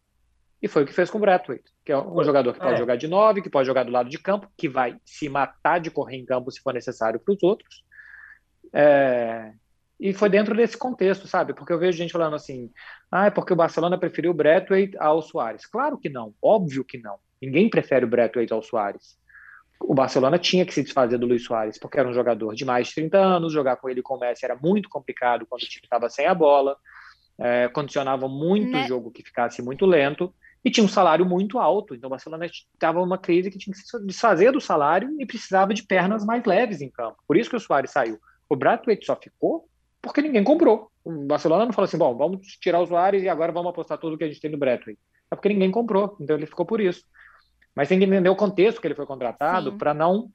E 0.62 0.68
foi 0.68 0.84
o 0.84 0.86
que 0.86 0.94
fez 0.94 1.10
com 1.10 1.18
o 1.18 1.22
Brathwaite, 1.22 1.72
que 1.84 1.92
é 1.92 1.98
um 1.98 2.24
jogador 2.24 2.54
que 2.54 2.60
pode 2.60 2.76
é. 2.76 2.78
jogar 2.78 2.96
de 2.96 3.08
nove, 3.08 3.42
que 3.42 3.50
pode 3.50 3.66
jogar 3.66 3.84
do 3.84 3.92
lado 3.92 4.10
de 4.10 4.20
campo, 4.20 4.48
que 4.56 4.70
vai 4.70 4.96
se 5.04 5.28
matar 5.28 5.80
de 5.80 5.90
correr 5.90 6.18
em 6.18 6.26
campo 6.26 6.52
se 6.52 6.62
for 6.62 6.74
necessário 6.74 7.20
para 7.20 7.34
os 7.34 7.42
outros. 7.42 7.84
É, 8.72 9.54
e 10.02 10.14
foi 10.14 10.30
dentro 10.30 10.56
desse 10.56 10.76
contexto, 10.76 11.28
sabe? 11.28 11.54
Porque 11.54 11.72
eu 11.72 11.78
vejo 11.78 11.96
gente 11.96 12.12
falando 12.12 12.36
assim, 12.36 12.72
ah, 13.12 13.28
é 13.28 13.30
porque 13.30 13.54
o 13.54 13.56
Barcelona 13.56 14.00
preferiu 14.00 14.32
o 14.32 14.34
Braithwaite 14.34 14.98
ao 15.00 15.22
Soares. 15.22 15.68
Claro 15.68 15.96
que 15.96 16.10
não, 16.10 16.34
óbvio 16.42 16.84
que 16.84 16.98
não. 16.98 17.18
Ninguém 17.40 17.70
prefere 17.70 18.04
o 18.04 18.08
Braithwaite 18.08 18.52
ao 18.52 18.64
Soares. 18.64 19.16
O 19.80 19.94
Barcelona 19.94 20.40
tinha 20.40 20.66
que 20.66 20.74
se 20.74 20.82
desfazer 20.82 21.20
do 21.20 21.28
Luiz 21.28 21.44
Soares, 21.44 21.78
porque 21.78 22.00
era 22.00 22.10
um 22.10 22.14
jogador 22.14 22.56
de 22.56 22.66
mais 22.66 22.88
de 22.88 22.96
30 22.96 23.16
anos, 23.16 23.54
jogar 23.54 23.76
com 23.76 23.88
ele 23.90 24.02
com 24.02 24.16
o 24.16 24.20
Messi 24.20 24.44
era 24.44 24.56
muito 24.56 24.90
complicado 24.90 25.46
quando 25.48 25.62
o 25.62 25.68
time 25.68 25.84
estava 25.84 26.10
sem 26.10 26.26
a 26.26 26.34
bola, 26.34 26.76
é, 27.40 27.68
condicionava 27.68 28.28
muito 28.28 28.72
né? 28.72 28.86
o 28.86 28.88
jogo 28.88 29.12
que 29.12 29.24
ficasse 29.24 29.62
muito 29.62 29.86
lento, 29.86 30.34
e 30.66 30.72
tinha 30.72 30.84
um 30.84 30.90
salário 30.90 31.28
muito 31.28 31.60
alto. 31.60 31.94
Então 31.94 32.08
o 32.08 32.12
Barcelona 32.12 32.48
estava 32.48 33.00
numa 33.00 33.20
crise 33.20 33.52
que 33.52 33.60
tinha 33.60 33.74
que 33.74 33.80
se 33.80 34.04
desfazer 34.04 34.52
do 34.52 34.62
salário 34.62 35.16
e 35.20 35.26
precisava 35.28 35.76
de 35.76 35.84
pernas 35.84 36.26
mais 36.26 36.44
leves 36.44 36.82
em 36.82 36.90
campo. 36.90 37.18
Por 37.28 37.38
isso 37.38 37.52
que 37.52 37.56
o 37.56 37.60
Soares 37.60 37.92
saiu. 37.92 38.20
O 38.50 38.56
Braithwaite 38.56 39.06
só 39.06 39.16
ficou 39.16 39.70
porque 40.02 40.22
ninguém 40.22 40.44
comprou. 40.44 40.90
O 41.04 41.12
Barcelona 41.26 41.66
não 41.66 41.74
falou 41.74 41.86
assim, 41.86 41.98
bom, 41.98 42.16
vamos 42.16 42.58
tirar 42.60 42.82
os 42.82 42.90
Soares 42.90 43.24
e 43.24 43.30
agora 43.30 43.52
vamos 43.52 43.70
apostar 43.70 43.98
tudo 43.98 44.18
que 44.18 44.24
a 44.24 44.28
gente 44.28 44.42
tem 44.42 44.52
no 44.52 44.58
Bradley. 44.58 44.98
É 45.30 45.36
porque 45.36 45.50
ninguém 45.50 45.72
comprou, 45.72 46.18
então 46.20 46.36
ele 46.36 46.46
ficou 46.46 46.66
por 46.66 46.82
isso. 46.82 47.04
Mas 47.76 47.88
tem 47.88 48.00
que 48.00 48.06
entender 48.06 48.30
o 48.30 48.36
contexto 48.36 48.82
que 48.82 48.88
ele 48.88 48.96
foi 48.96 49.06
contratado 49.06 49.78
para 49.78 49.94
não 49.94 50.30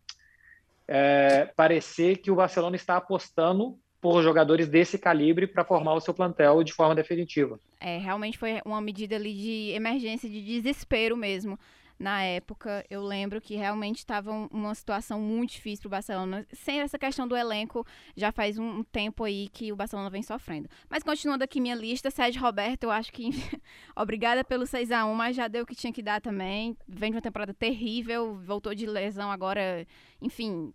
é, 0.88 1.50
parecer 1.57 2.16
que 2.16 2.31
o 2.31 2.37
Barcelona 2.37 2.76
está 2.76 2.96
apostando 2.96 3.79
por 4.00 4.22
jogadores 4.22 4.68
desse 4.68 4.98
calibre 4.98 5.46
para 5.46 5.64
formar 5.64 5.94
o 5.94 6.00
seu 6.00 6.14
plantel 6.14 6.62
de 6.62 6.72
forma 6.72 6.94
definitiva. 6.94 7.59
É, 7.81 7.98
realmente 7.98 8.38
foi 8.38 8.61
uma 8.64 8.81
medida 8.81 9.16
ali 9.16 9.35
de 9.35 9.70
emergência, 9.74 10.29
de 10.29 10.42
desespero 10.42 11.16
mesmo 11.16 11.59
na 11.99 12.23
época, 12.23 12.85
eu 12.91 13.03
lembro 13.03 13.41
que 13.41 13.57
realmente 13.57 13.99
estava 13.99 14.31
uma 14.31 14.75
situação 14.75 15.19
muito 15.19 15.53
difícil 15.53 15.83
para 15.83 15.89
o 15.89 15.91
Barcelona. 15.91 16.47
Sem 16.53 16.81
essa 16.81 16.99
questão 16.99 17.27
do 17.27 17.35
elenco, 17.35 17.87
já 18.15 18.31
faz 18.31 18.59
um 18.59 18.83
tempo 18.85 19.25
aí 19.25 19.49
que 19.49 19.73
o 19.73 19.77
Barcelona 19.77 20.11
vem 20.11 20.23
sofrendo. 20.23 20.69
Mas 20.91 21.03
continuando 21.03 21.43
aqui 21.43 21.59
minha 21.59 21.75
lista, 21.75 22.11
Sérgio 22.11 22.43
Roberto, 22.43 22.85
eu 22.85 22.91
acho 22.91 23.11
que 23.13 23.31
obrigada 23.97 24.45
pelo 24.45 24.67
6 24.67 24.93
a 24.93 25.07
1 25.07 25.15
mas 25.15 25.35
já 25.35 25.49
deu 25.49 25.63
o 25.65 25.67
que 25.67 25.75
tinha 25.75 25.93
que 25.93 26.03
dar 26.03 26.21
também. 26.21 26.77
Vem 26.87 27.11
de 27.11 27.17
uma 27.17 27.23
temporada 27.23 27.55
terrível, 27.55 28.37
voltou 28.45 28.75
de 28.75 28.87
lesão 28.87 29.31
agora, 29.31 29.87
enfim, 30.21 30.75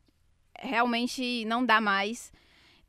realmente 0.60 1.46
não 1.46 1.64
dá 1.64 1.80
mais. 1.80 2.32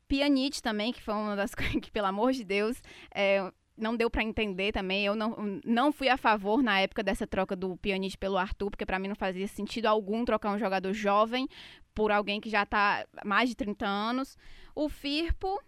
Pianite 0.07 0.61
também, 0.61 0.91
que 0.91 1.01
foi 1.01 1.13
uma 1.13 1.35
das 1.35 1.53
coisas 1.53 1.75
que, 1.81 1.91
pelo 1.91 2.07
amor 2.07 2.33
de 2.33 2.43
Deus, 2.43 2.81
é, 3.13 3.51
não 3.77 3.95
deu 3.95 4.09
para 4.09 4.23
entender 4.23 4.71
também. 4.71 5.05
Eu 5.05 5.15
não, 5.15 5.59
não 5.65 5.91
fui 5.91 6.09
a 6.09 6.17
favor 6.17 6.61
na 6.61 6.79
época 6.79 7.03
dessa 7.03 7.25
troca 7.25 7.55
do 7.55 7.75
Pjanic 7.77 8.17
pelo 8.17 8.37
Arthur, 8.37 8.69
porque 8.69 8.85
para 8.85 8.99
mim 8.99 9.07
não 9.07 9.15
fazia 9.15 9.47
sentido 9.47 9.87
algum 9.87 10.23
trocar 10.25 10.51
um 10.51 10.59
jogador 10.59 10.93
jovem 10.93 11.47
por 11.93 12.11
alguém 12.11 12.39
que 12.39 12.49
já 12.49 12.63
está 12.63 13.05
mais 13.25 13.49
de 13.49 13.55
30 13.55 13.85
anos. 13.85 14.37
O 14.75 14.89
Firpo. 14.89 15.61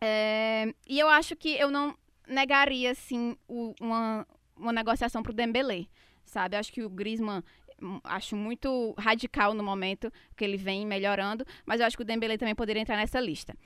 É, 0.00 0.74
e 0.86 0.98
eu 0.98 1.08
acho 1.08 1.34
que 1.34 1.54
eu 1.54 1.70
não 1.70 1.96
negaria 2.28 2.90
assim 2.90 3.36
o, 3.48 3.74
uma, 3.80 4.26
uma 4.56 4.72
negociação 4.72 5.22
para 5.22 5.32
o 5.32 5.34
Dembélé, 5.34 5.86
sabe? 6.24 6.54
Eu 6.54 6.60
acho 6.60 6.72
que 6.72 6.82
o 6.82 6.90
Griezmann 6.90 7.42
hum, 7.80 7.98
acho 8.04 8.36
muito 8.36 8.94
radical 8.98 9.54
no 9.54 9.62
momento 9.62 10.12
que 10.36 10.44
ele 10.44 10.58
vem 10.58 10.84
melhorando, 10.84 11.46
mas 11.64 11.80
eu 11.80 11.86
acho 11.86 11.96
que 11.96 12.02
o 12.02 12.06
Dembélé 12.06 12.36
também 12.36 12.54
poderia 12.54 12.82
entrar 12.82 12.96
nessa 12.96 13.18
lista. 13.18 13.56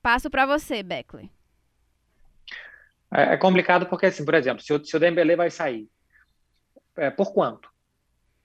Passo 0.00 0.30
para 0.30 0.46
você, 0.46 0.82
Beckley. 0.82 1.30
É, 3.12 3.34
é 3.34 3.36
complicado 3.36 3.86
porque, 3.86 4.06
assim, 4.06 4.24
por 4.24 4.34
exemplo, 4.34 4.62
se 4.62 4.72
o, 4.72 4.84
se 4.84 4.96
o 4.96 5.00
Dembélé 5.00 5.36
vai 5.36 5.50
sair, 5.50 5.88
é, 6.96 7.10
por 7.10 7.32
quanto? 7.32 7.68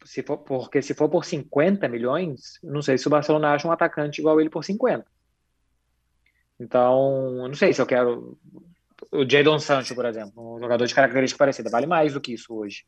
Se 0.03 0.23
for, 0.23 0.37
porque 0.37 0.81
se 0.81 0.93
for 0.93 1.09
por 1.09 1.25
50 1.25 1.87
milhões, 1.87 2.59
não 2.63 2.81
sei 2.81 2.97
se 2.97 3.07
o 3.07 3.09
Barcelona 3.09 3.53
acha 3.53 3.67
um 3.67 3.71
atacante 3.71 4.19
igual 4.19 4.39
ele 4.41 4.49
por 4.49 4.63
50. 4.63 5.05
Então, 6.59 7.47
não 7.47 7.53
sei 7.53 7.73
se 7.73 7.81
eu 7.81 7.85
quero 7.85 8.37
o 9.11 9.27
Jadon 9.29 9.59
Sancho, 9.59 9.95
por 9.95 10.05
exemplo, 10.05 10.55
um 10.55 10.59
jogador 10.59 10.85
de 10.85 10.93
característica 10.93 11.37
parecida, 11.37 11.69
vale 11.69 11.87
mais 11.87 12.13
do 12.13 12.21
que 12.21 12.33
isso 12.33 12.53
hoje. 12.53 12.85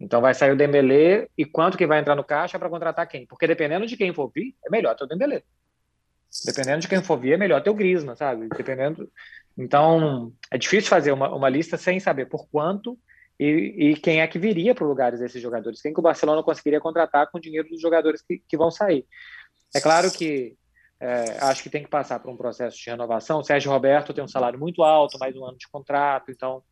Então 0.00 0.20
vai 0.20 0.34
sair 0.34 0.52
o 0.52 0.56
Dembélé 0.56 1.28
e 1.36 1.44
quanto 1.44 1.76
que 1.76 1.86
vai 1.86 2.00
entrar 2.00 2.14
no 2.14 2.24
caixa 2.24 2.58
para 2.58 2.68
contratar 2.68 3.06
quem? 3.08 3.26
Porque 3.26 3.46
dependendo 3.46 3.86
de 3.86 3.96
quem 3.96 4.12
for 4.12 4.30
vir, 4.32 4.54
é 4.64 4.70
melhor 4.70 4.94
ter 4.94 5.04
o 5.04 5.06
Dembélé. 5.06 5.42
Dependendo 6.44 6.80
de 6.80 6.88
quem 6.88 7.02
for 7.02 7.18
vir, 7.18 7.32
é 7.32 7.36
melhor 7.36 7.62
ter 7.62 7.70
o 7.70 7.74
Griezmann, 7.74 8.14
sabe? 8.14 8.48
Dependendo 8.48 9.10
então, 9.58 10.32
é 10.52 10.56
difícil 10.56 10.88
fazer 10.88 11.10
uma, 11.10 11.34
uma 11.34 11.48
lista 11.48 11.76
sem 11.76 11.98
saber 11.98 12.26
por 12.26 12.48
quanto 12.48 12.96
e, 13.38 13.90
e 13.90 13.96
quem 13.96 14.20
é 14.20 14.26
que 14.26 14.38
viria 14.38 14.72
para 14.74 14.86
lugares 14.86 15.18
desses 15.18 15.42
jogadores, 15.42 15.82
quem 15.82 15.92
que 15.92 15.98
o 15.98 16.02
Barcelona 16.02 16.42
conseguiria 16.44 16.80
contratar 16.80 17.28
com 17.30 17.38
o 17.38 17.40
dinheiro 17.40 17.68
dos 17.68 17.80
jogadores 17.80 18.22
que, 18.22 18.40
que 18.48 18.56
vão 18.56 18.70
sair. 18.70 19.04
É 19.74 19.80
claro 19.80 20.10
que 20.12 20.56
é, 21.00 21.38
acho 21.40 21.62
que 21.62 21.70
tem 21.70 21.82
que 21.82 21.90
passar 21.90 22.20
por 22.20 22.30
um 22.30 22.36
processo 22.36 22.76
de 22.76 22.90
renovação. 22.90 23.40
O 23.40 23.44
Sérgio 23.44 23.70
Roberto 23.70 24.14
tem 24.14 24.22
um 24.22 24.28
salário 24.28 24.58
muito 24.58 24.82
alto, 24.82 25.18
mais 25.18 25.36
um 25.36 25.44
ano 25.44 25.58
de 25.58 25.68
contrato, 25.68 26.30
então 26.30 26.62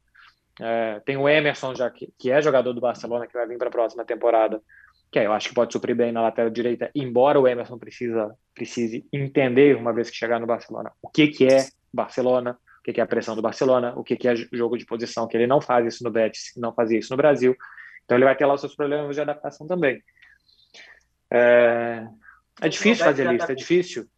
é, 0.61 1.01
tem 1.01 1.17
o 1.17 1.29
Emerson, 1.29 1.75
já 1.75 1.91
que, 1.91 2.13
que 2.19 2.31
é 2.31 2.41
jogador 2.41 2.73
do 2.73 2.81
Barcelona, 2.81 3.27
que 3.27 3.35
vai 3.35 3.47
vir 3.47 3.59
para 3.59 3.69
a 3.69 3.73
próxima 3.73 4.05
temporada, 4.05 4.63
que 5.11 5.19
eu 5.19 5.33
acho 5.33 5.49
que 5.49 5.55
pode 5.55 5.73
suprir 5.73 5.95
bem 5.95 6.13
na 6.13 6.23
lateral 6.23 6.51
direita, 6.51 6.91
embora 6.95 7.39
o 7.41 7.47
Emerson 7.47 7.79
precisa, 7.79 8.35
precise 8.55 9.07
entender, 9.13 9.77
uma 9.77 9.93
vez 9.93 10.09
que 10.11 10.17
chegar 10.17 10.41
no 10.41 10.47
Barcelona, 10.47 10.93
o 11.03 11.09
que, 11.09 11.29
que 11.29 11.47
é 11.47 11.67
Barcelona, 11.93 12.59
o 12.91 12.95
que 12.95 13.01
é 13.01 13.05
a 13.05 13.07
pressão 13.07 13.35
do 13.35 13.43
Barcelona, 13.43 13.93
o 13.97 14.05
que 14.05 14.29
é 14.29 14.37
jogo 14.53 14.77
de 14.77 14.87
posição, 14.87 15.27
que 15.27 15.37
ele 15.37 15.47
não 15.47 15.61
faz 15.61 15.87
isso 15.87 16.05
no 16.05 16.11
Betis, 16.11 16.53
não 16.57 16.73
fazia 16.73 16.99
isso 16.99 17.13
no 17.13 17.17
Brasil. 17.17 17.57
Então 18.05 18.17
ele 18.17 18.25
vai 18.25 18.37
ter 18.37 18.47
lá 18.47 18.55
os 18.55 18.61
seus 18.61 18.75
problemas 18.75 19.15
de 19.15 19.23
adaptação 19.23 19.67
também. 19.67 20.03
É, 21.31 22.07
é 22.61 22.69
difícil 22.69 23.05
fazer 23.05 23.31
lista, 23.31 23.53
é 23.53 23.55
difícil. 23.55 24.09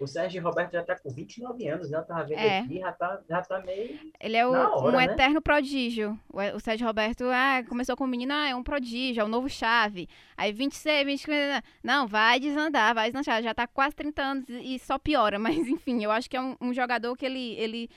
O 0.00 0.06
Sérgio 0.06 0.42
Roberto 0.42 0.72
já 0.72 0.82
tá 0.82 0.98
com 0.98 1.10
29 1.10 1.68
anos, 1.68 1.90
né? 1.90 1.98
Eu 1.98 2.04
tava 2.04 2.24
vendo 2.24 2.38
é. 2.38 2.60
aqui, 2.60 2.78
já 2.78 2.90
tá, 2.90 3.20
já 3.28 3.42
tá 3.42 3.60
meio. 3.60 3.98
Ele 4.18 4.34
é 4.34 4.46
o, 4.46 4.50
hora, 4.50 4.96
um 4.96 4.98
né? 4.98 5.04
eterno 5.04 5.42
prodígio. 5.42 6.18
O, 6.32 6.40
o 6.56 6.60
Sérgio 6.60 6.86
Roberto 6.86 7.24
ah, 7.26 7.62
começou 7.68 7.94
com 7.94 8.04
o 8.04 8.08
menino, 8.08 8.32
ah, 8.32 8.48
é 8.48 8.54
um 8.54 8.62
prodígio, 8.62 9.20
é 9.20 9.24
o 9.24 9.26
um 9.26 9.30
novo 9.30 9.50
chave. 9.50 10.08
Aí 10.38 10.52
26, 10.52 11.04
20. 11.04 11.26
Não, 11.84 12.08
vai 12.08 12.40
desandar, 12.40 12.94
vai 12.94 13.12
desandar. 13.12 13.42
Já 13.42 13.52
tá 13.52 13.66
quase 13.66 13.94
30 13.94 14.22
anos 14.22 14.44
e 14.48 14.78
só 14.78 14.98
piora. 14.98 15.38
Mas 15.38 15.58
enfim, 15.58 16.02
eu 16.02 16.10
acho 16.10 16.30
que 16.30 16.36
é 16.36 16.40
um, 16.40 16.56
um 16.58 16.72
jogador 16.72 17.14
que 17.14 17.26
ele, 17.26 17.54
ele 17.58 17.90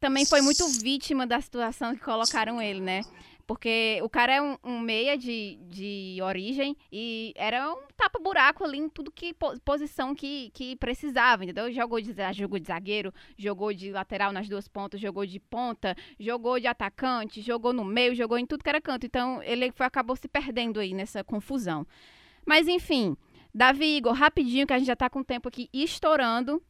também 0.00 0.26
foi 0.26 0.40
muito 0.40 0.66
vítima 0.80 1.24
da 1.24 1.40
situação 1.40 1.94
que 1.94 2.00
colocaram 2.00 2.60
ele, 2.60 2.80
né? 2.80 3.02
Porque 3.48 3.98
o 4.02 4.10
cara 4.10 4.34
é 4.34 4.42
um, 4.42 4.58
um, 4.62 4.78
meia 4.78 5.16
de, 5.16 5.58
de 5.70 6.18
origem 6.22 6.76
e 6.92 7.32
era 7.34 7.72
um 7.72 7.78
tapa-buraco 7.96 8.62
ali 8.62 8.76
em 8.76 8.90
tudo 8.90 9.10
que 9.10 9.34
posição 9.64 10.14
que, 10.14 10.50
que 10.50 10.76
precisava, 10.76 11.44
entendeu? 11.44 11.72
Jogou 11.72 11.98
de, 11.98 12.14
jogou 12.34 12.58
de 12.58 12.66
zagueiro, 12.66 13.10
jogou 13.38 13.72
de 13.72 13.90
lateral 13.90 14.32
nas 14.32 14.50
duas 14.50 14.68
pontas, 14.68 15.00
jogou 15.00 15.24
de 15.24 15.40
ponta, 15.40 15.96
jogou 16.20 16.60
de 16.60 16.66
atacante, 16.66 17.40
jogou 17.40 17.72
no 17.72 17.86
meio, 17.86 18.14
jogou 18.14 18.36
em 18.36 18.44
tudo 18.44 18.62
que 18.62 18.68
era 18.68 18.82
canto. 18.82 19.06
Então 19.06 19.42
ele 19.42 19.72
foi, 19.72 19.86
acabou 19.86 20.14
se 20.14 20.28
perdendo 20.28 20.78
aí 20.78 20.92
nessa 20.92 21.24
confusão. 21.24 21.86
Mas 22.44 22.68
enfim, 22.68 23.16
Davi 23.54 23.96
Igor, 23.96 24.12
rapidinho, 24.12 24.66
que 24.66 24.74
a 24.74 24.78
gente 24.78 24.88
já 24.88 24.96
tá 24.96 25.08
com 25.08 25.20
o 25.20 25.24
tempo 25.24 25.48
aqui 25.48 25.70
estourando. 25.72 26.62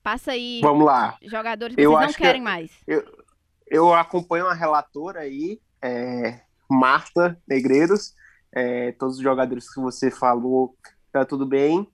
Passa 0.00 0.30
aí. 0.30 0.60
Vamos 0.62 0.86
lá. 0.86 1.18
Jogadores 1.22 1.74
que 1.74 1.82
eu 1.82 1.90
vocês 1.90 2.12
não 2.12 2.14
querem 2.14 2.40
que 2.40 2.44
mais. 2.44 2.70
Eu, 2.86 3.23
eu 3.66 3.92
acompanho 3.92 4.46
a 4.46 4.54
relatora 4.54 5.20
aí, 5.20 5.60
é, 5.82 6.40
Marta 6.70 7.40
Negreiros. 7.48 8.14
É, 8.52 8.92
todos 8.92 9.16
os 9.16 9.22
jogadores 9.22 9.72
que 9.72 9.80
você 9.80 10.10
falou, 10.10 10.76
tá 11.12 11.24
tudo 11.24 11.46
bem. 11.46 11.88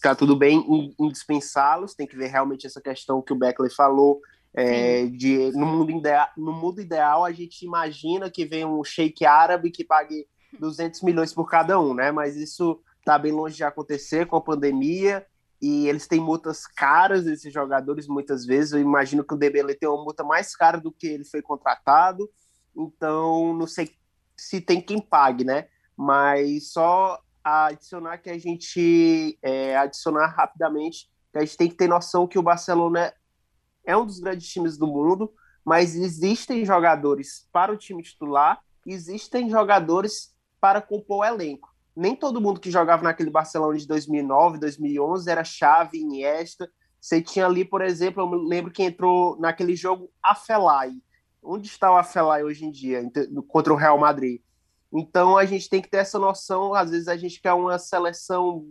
Tá 0.00 0.14
tudo 0.14 0.36
bem 0.36 0.58
em, 0.60 0.94
em 0.98 1.08
dispensá-los. 1.08 1.94
Tem 1.94 2.06
que 2.06 2.16
ver 2.16 2.28
realmente 2.28 2.66
essa 2.66 2.80
questão 2.80 3.20
que 3.20 3.32
o 3.32 3.38
Beckley 3.38 3.70
falou. 3.70 4.20
É, 4.56 5.06
de, 5.06 5.50
no, 5.52 5.66
mundo 5.66 5.90
ideal, 5.90 6.28
no 6.36 6.52
mundo 6.52 6.80
ideal, 6.80 7.24
a 7.24 7.32
gente 7.32 7.64
imagina 7.66 8.30
que 8.30 8.46
vem 8.46 8.64
um 8.64 8.84
sheik 8.84 9.26
árabe 9.26 9.70
que 9.70 9.84
pague 9.84 10.28
200 10.60 11.02
milhões 11.02 11.34
por 11.34 11.50
cada 11.50 11.78
um, 11.80 11.92
né? 11.92 12.12
Mas 12.12 12.36
isso 12.36 12.80
está 13.00 13.18
bem 13.18 13.32
longe 13.32 13.56
de 13.56 13.64
acontecer 13.64 14.26
com 14.26 14.36
a 14.36 14.40
pandemia 14.40 15.26
e 15.64 15.88
eles 15.88 16.06
têm 16.06 16.20
multas 16.20 16.66
caras, 16.66 17.26
esses 17.26 17.50
jogadores, 17.50 18.06
muitas 18.06 18.44
vezes. 18.44 18.72
Eu 18.72 18.80
imagino 18.80 19.24
que 19.24 19.32
o 19.32 19.36
DBL 19.36 19.74
tem 19.74 19.88
uma 19.88 20.04
multa 20.04 20.22
mais 20.22 20.54
cara 20.54 20.78
do 20.78 20.92
que 20.92 21.06
ele 21.06 21.24
foi 21.24 21.40
contratado, 21.40 22.30
então 22.76 23.54
não 23.54 23.66
sei 23.66 23.96
se 24.36 24.60
tem 24.60 24.78
quem 24.78 25.00
pague, 25.00 25.42
né? 25.42 25.66
Mas 25.96 26.70
só 26.70 27.18
adicionar 27.42 28.18
que 28.18 28.28
a 28.28 28.36
gente 28.36 29.38
é, 29.40 29.74
adicionar 29.78 30.26
rapidamente 30.26 31.10
que 31.32 31.38
a 31.38 31.40
gente 31.40 31.56
tem 31.56 31.68
que 31.70 31.76
ter 31.76 31.88
noção 31.88 32.28
que 32.28 32.38
o 32.38 32.42
Barcelona 32.42 33.14
é 33.86 33.96
um 33.96 34.04
dos 34.04 34.20
grandes 34.20 34.46
times 34.48 34.76
do 34.76 34.86
mundo, 34.86 35.32
mas 35.64 35.96
existem 35.96 36.62
jogadores 36.62 37.48
para 37.50 37.72
o 37.72 37.76
time 37.76 38.02
titular, 38.02 38.60
existem 38.86 39.48
jogadores 39.48 40.34
para 40.60 40.82
compor 40.82 41.20
o 41.20 41.24
elenco 41.24 41.73
nem 41.96 42.16
todo 42.16 42.40
mundo 42.40 42.60
que 42.60 42.70
jogava 42.70 43.02
naquele 43.02 43.30
Barcelona 43.30 43.76
de 43.76 43.86
2009, 43.86 44.58
2011 44.58 45.30
era 45.30 45.44
chave, 45.44 45.98
Iniesta. 45.98 46.70
Você 47.00 47.20
tinha 47.20 47.46
ali, 47.46 47.64
por 47.64 47.82
exemplo, 47.82 48.22
eu 48.22 48.30
me 48.30 48.48
lembro 48.48 48.72
que 48.72 48.82
entrou 48.82 49.38
naquele 49.38 49.76
jogo 49.76 50.10
Afelai. 50.22 50.92
Onde 51.42 51.68
está 51.68 51.92
o 51.92 51.96
Afelai 51.96 52.42
hoje 52.42 52.64
em 52.64 52.70
dia 52.70 53.02
contra 53.48 53.72
o 53.72 53.76
Real 53.76 53.98
Madrid? 53.98 54.40
Então 54.92 55.36
a 55.36 55.44
gente 55.44 55.68
tem 55.68 55.82
que 55.82 55.90
ter 55.90 55.98
essa 55.98 56.18
noção. 56.18 56.74
Às 56.74 56.90
vezes 56.90 57.08
a 57.08 57.16
gente 57.16 57.40
quer 57.40 57.52
uma 57.52 57.78
seleção 57.78 58.66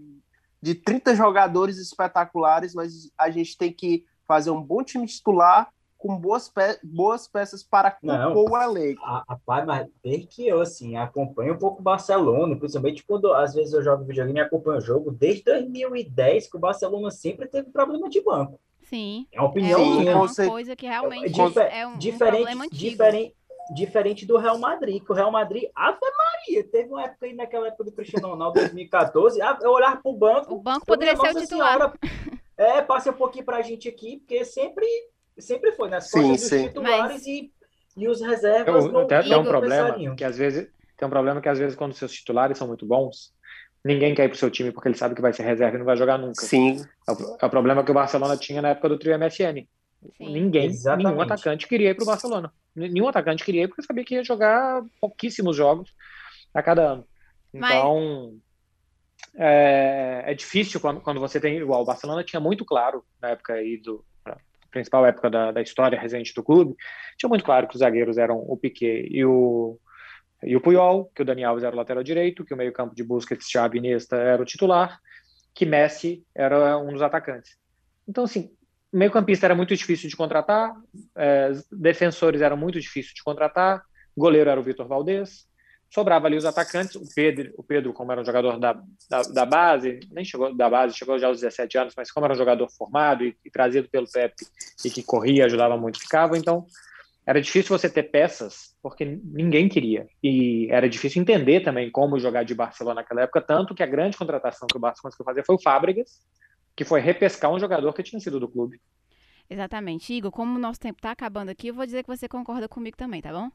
de 0.62 0.76
30 0.76 1.16
jogadores 1.16 1.78
espetaculares, 1.78 2.74
mas 2.74 3.12
a 3.18 3.30
gente 3.30 3.58
tem 3.58 3.72
que 3.72 4.06
fazer 4.26 4.50
um 4.50 4.62
bom 4.62 4.84
time 4.84 5.06
titular 5.06 5.70
com 6.04 6.18
boas, 6.18 6.50
pe 6.50 6.78
boas 6.84 7.30
peças 7.30 7.64
para 7.64 7.90
compor 7.90 8.52
o 8.52 8.62
elenco. 8.62 9.02
Rapaz, 9.02 9.66
mas 9.66 9.88
desde 10.04 10.28
que 10.28 10.46
eu, 10.46 10.60
assim, 10.60 10.98
acompanho 10.98 11.54
um 11.54 11.58
pouco 11.58 11.80
o 11.80 11.84
Barcelona, 11.84 12.58
principalmente 12.58 13.06
quando 13.06 13.32
às 13.32 13.54
vezes 13.54 13.72
eu 13.72 13.82
jogo 13.82 14.04
videogame 14.04 14.38
e 14.38 14.44
acompanho 14.44 14.80
o 14.80 14.82
jogo, 14.82 15.12
desde 15.12 15.44
2010 15.44 16.48
que 16.48 16.58
o 16.58 16.60
Barcelona 16.60 17.10
sempre 17.10 17.48
teve 17.48 17.72
problema 17.72 18.10
de 18.10 18.22
banco. 18.22 18.60
Sim. 18.82 19.26
É 19.32 19.40
uma 19.40 19.48
opinião. 19.50 19.80
Sim, 19.80 20.10
é 20.10 20.14
uma 20.14 20.50
coisa 20.50 20.76
que 20.76 20.86
realmente 20.86 21.32
Difer 21.32 21.74
é 21.74 21.88
um, 21.88 21.98
diferente, 21.98 22.34
um 22.34 22.36
problema 22.36 22.66
antigo. 22.66 22.92
Diferente, 22.92 23.36
diferente 23.74 24.26
do 24.26 24.38
Real 24.38 24.58
Madrid, 24.58 25.02
que 25.02 25.12
o 25.12 25.16
Real 25.16 25.32
Madrid, 25.32 25.70
Ave 25.74 26.00
Maria, 26.02 26.68
teve 26.70 26.90
uma 26.90 27.04
época 27.04 27.28
aí 27.28 27.34
naquela 27.34 27.68
época 27.68 27.86
do 27.86 27.94
Cristiano 27.94 28.28
Ronaldo, 28.28 28.60
2014, 28.60 29.40
eu 29.62 29.72
olhar 29.72 30.02
para 30.02 30.12
o 30.12 30.18
banco. 30.18 30.54
O 30.54 30.60
banco 30.60 30.86
poderia 30.86 31.16
ser 31.16 31.34
o 31.34 31.40
titular. 31.40 31.78
Senhora, 31.78 31.94
é, 32.58 32.82
passe 32.82 33.10
um 33.10 33.14
pouquinho 33.14 33.46
para 33.46 33.58
a 33.58 33.62
gente 33.62 33.88
aqui, 33.88 34.18
porque 34.18 34.44
sempre 34.44 34.86
Sempre 35.38 35.72
foi, 35.74 35.90
nas 35.90 36.12
né? 36.12 36.22
costas 36.22 36.50
sim, 36.50 36.58
dos 36.58 36.68
titulares 36.68 37.14
Mas... 37.14 37.28
e, 37.28 37.52
e 37.98 38.08
os 38.08 38.22
reservas 38.22 38.86
eu, 38.86 38.92
não 38.92 39.08
Tem, 39.08 39.24
tem 39.24 39.38
um 39.38 39.44
problema 39.44 40.16
que 40.16 40.24
às 40.24 40.38
vezes 40.38 40.70
tem 40.98 41.08
um 41.08 41.12
problema 41.12 41.42
que 41.42 41.50
às 41.50 41.60
vezes 41.60 41.76
quando 41.76 41.94
seus 41.94 42.14
titulares 42.14 42.58
são 42.58 42.68
muito 42.68 42.86
bons, 42.86 43.34
ninguém 43.84 44.14
quer 44.14 44.26
ir 44.26 44.30
pro 44.30 44.38
seu 44.38 44.50
time 44.50 44.72
porque 44.72 44.88
ele 44.88 44.98
sabe 44.98 45.16
que 45.16 45.22
vai 45.22 45.34
ser 45.34 45.44
reserva 45.44 45.76
e 45.76 45.80
não 45.80 45.86
vai 45.86 45.98
jogar 45.98 46.18
nunca. 46.18 46.46
Sim. 46.46 46.84
É 47.08 47.12
o, 47.12 47.38
é 47.42 47.46
o 47.46 47.50
problema 47.50 47.84
que 47.84 47.92
o 47.92 47.94
Barcelona 47.94 48.38
tinha 48.38 48.62
na 48.62 48.70
época 48.70 48.90
do 48.90 49.00
trio 49.00 49.18
MSN. 49.18 49.68
Sim, 50.18 50.34
ninguém, 50.34 50.66
exatamente. 50.66 51.08
nenhum 51.08 51.22
atacante 51.22 51.68
queria 51.68 51.90
ir 51.90 51.96
pro 51.96 52.06
Barcelona. 52.06 52.54
Nenhum 52.76 53.08
atacante 53.08 53.44
queria 53.44 53.64
ir 53.64 53.68
porque 53.68 53.84
sabia 53.84 54.04
que 54.04 54.16
ia 54.16 54.24
jogar 54.24 54.84
pouquíssimos 55.00 55.56
jogos 55.56 55.94
a 56.54 56.62
cada 56.62 56.84
ano. 56.84 57.08
Então, 57.54 58.34
Mas... 59.34 59.42
é, 59.42 60.24
é, 60.28 60.34
difícil 60.34 60.80
quando, 60.80 61.02
quando 61.02 61.20
você 61.20 61.40
tem 61.40 61.58
igual. 61.58 61.82
O 61.82 61.86
Barcelona 61.86 62.24
tinha 62.24 62.40
muito 62.40 62.66
claro 62.66 63.04
na 63.22 63.30
época 63.30 63.54
aí 63.54 63.78
do, 63.78 64.04
principal 64.74 65.06
época 65.06 65.30
da, 65.30 65.52
da 65.52 65.62
história 65.62 66.00
recente 66.00 66.34
do 66.34 66.44
clube, 66.44 66.76
tinha 67.18 67.30
muito 67.30 67.46
claro 67.46 67.68
que 67.68 67.76
os 67.76 67.80
zagueiros 67.80 68.18
eram 68.18 68.38
o 68.38 68.58
Piquet 68.58 69.08
e 69.10 69.24
o, 69.24 69.80
e 70.44 70.56
o 70.56 70.62
Puyol, 70.62 71.12
que 71.16 71.22
o 71.22 71.26
Dani 71.26 71.44
Alves 71.44 71.64
era 71.64 71.74
o 71.74 71.78
lateral 71.78 72.04
direito, 72.04 72.44
que 72.44 72.54
o 72.54 72.58
meio-campo 72.58 72.94
de 72.94 73.04
Busquets, 73.04 73.50
Xavi 73.50 73.78
Iniesta 73.78 74.18
era 74.18 74.42
o 74.42 74.46
titular, 74.46 75.00
que 75.54 75.66
Messi 75.66 76.24
era 76.36 76.78
um 76.78 76.92
dos 76.92 77.02
atacantes. 77.02 77.56
Então, 78.08 78.26
assim, 78.26 78.52
meio-campista 78.92 79.46
era 79.46 79.56
muito 79.56 79.76
difícil 79.76 80.10
de 80.10 80.16
contratar, 80.18 80.74
é, 81.16 81.52
defensores 81.72 82.42
eram 82.42 82.58
muito 82.58 82.80
difíceis 82.80 83.14
de 83.14 83.24
contratar, 83.24 83.82
goleiro 84.18 84.50
era 84.50 84.60
o 84.60 84.64
Vitor 84.64 84.88
Valdez, 84.88 85.48
sobrava 85.94 86.26
ali 86.26 86.36
os 86.36 86.46
atacantes, 86.46 86.96
o 86.96 87.04
Pedro, 87.14 87.54
o 87.56 87.64
Pedro 87.64 87.94
como 87.94 88.12
era 88.12 88.20
um 88.20 88.26
jogador 88.26 88.60
da, 88.60 88.74
da, 89.10 89.22
da, 89.22 89.46
base, 89.46 90.00
nem 90.12 90.26
chegou 90.26 90.56
da 90.56 90.68
base, 90.68 90.98
chegou 90.98 91.20
já 91.20 91.28
aos 91.28 91.40
17 91.40 91.78
anos, 91.78 91.94
mas 91.96 92.12
como 92.12 92.26
era 92.26 92.34
um 92.34 92.38
jogador 92.38 92.68
formado 92.72 93.24
e, 93.24 93.38
e 93.46 93.52
trazido 93.52 93.88
pelo 93.90 94.10
Pepe 94.12 94.44
e 94.84 94.90
que 94.90 95.04
corria, 95.04 95.46
ajudava 95.46 95.78
muito, 95.78 96.00
ficava, 96.00 96.36
então 96.36 96.66
era 97.28 97.40
difícil 97.40 97.78
você 97.78 97.88
ter 97.90 98.04
peças, 98.04 98.76
porque 98.82 99.06
ninguém 99.06 99.70
queria. 99.70 100.08
E 100.22 100.68
era 100.72 100.90
difícil 100.90 101.22
entender 101.22 101.62
também 101.62 101.92
como 101.92 102.20
jogar 102.20 102.44
de 102.44 102.56
Barcelona 102.56 103.02
naquela 103.02 103.22
época, 103.22 103.40
tanto 103.40 103.76
que 103.76 103.84
a 103.84 103.88
grande 103.88 104.18
contratação 104.18 104.68
que 104.68 104.76
o 104.76 104.80
Barcelona 104.80 105.12
conseguiu 105.12 105.26
fazer 105.26 105.46
foi 105.46 105.56
o 105.56 105.62
Fábricas, 105.62 106.20
que 106.76 106.84
foi 106.84 107.02
repescar 107.02 107.52
um 107.52 107.60
jogador 107.60 107.94
que 107.94 108.02
tinha 108.02 108.20
sido 108.20 108.40
do 108.40 108.50
clube. 108.50 108.82
Exatamente. 109.48 110.12
Igor, 110.12 110.32
como 110.32 110.58
o 110.58 110.60
nosso 110.60 110.80
tempo 110.80 110.98
está 110.98 111.12
acabando 111.12 111.50
aqui, 111.50 111.68
eu 111.68 111.74
vou 111.76 111.86
dizer 111.86 112.02
que 112.02 112.08
você 112.08 112.28
concorda 112.28 112.68
comigo 112.68 112.98
também, 112.98 113.22
tá 113.22 113.32
bom? 113.32 113.52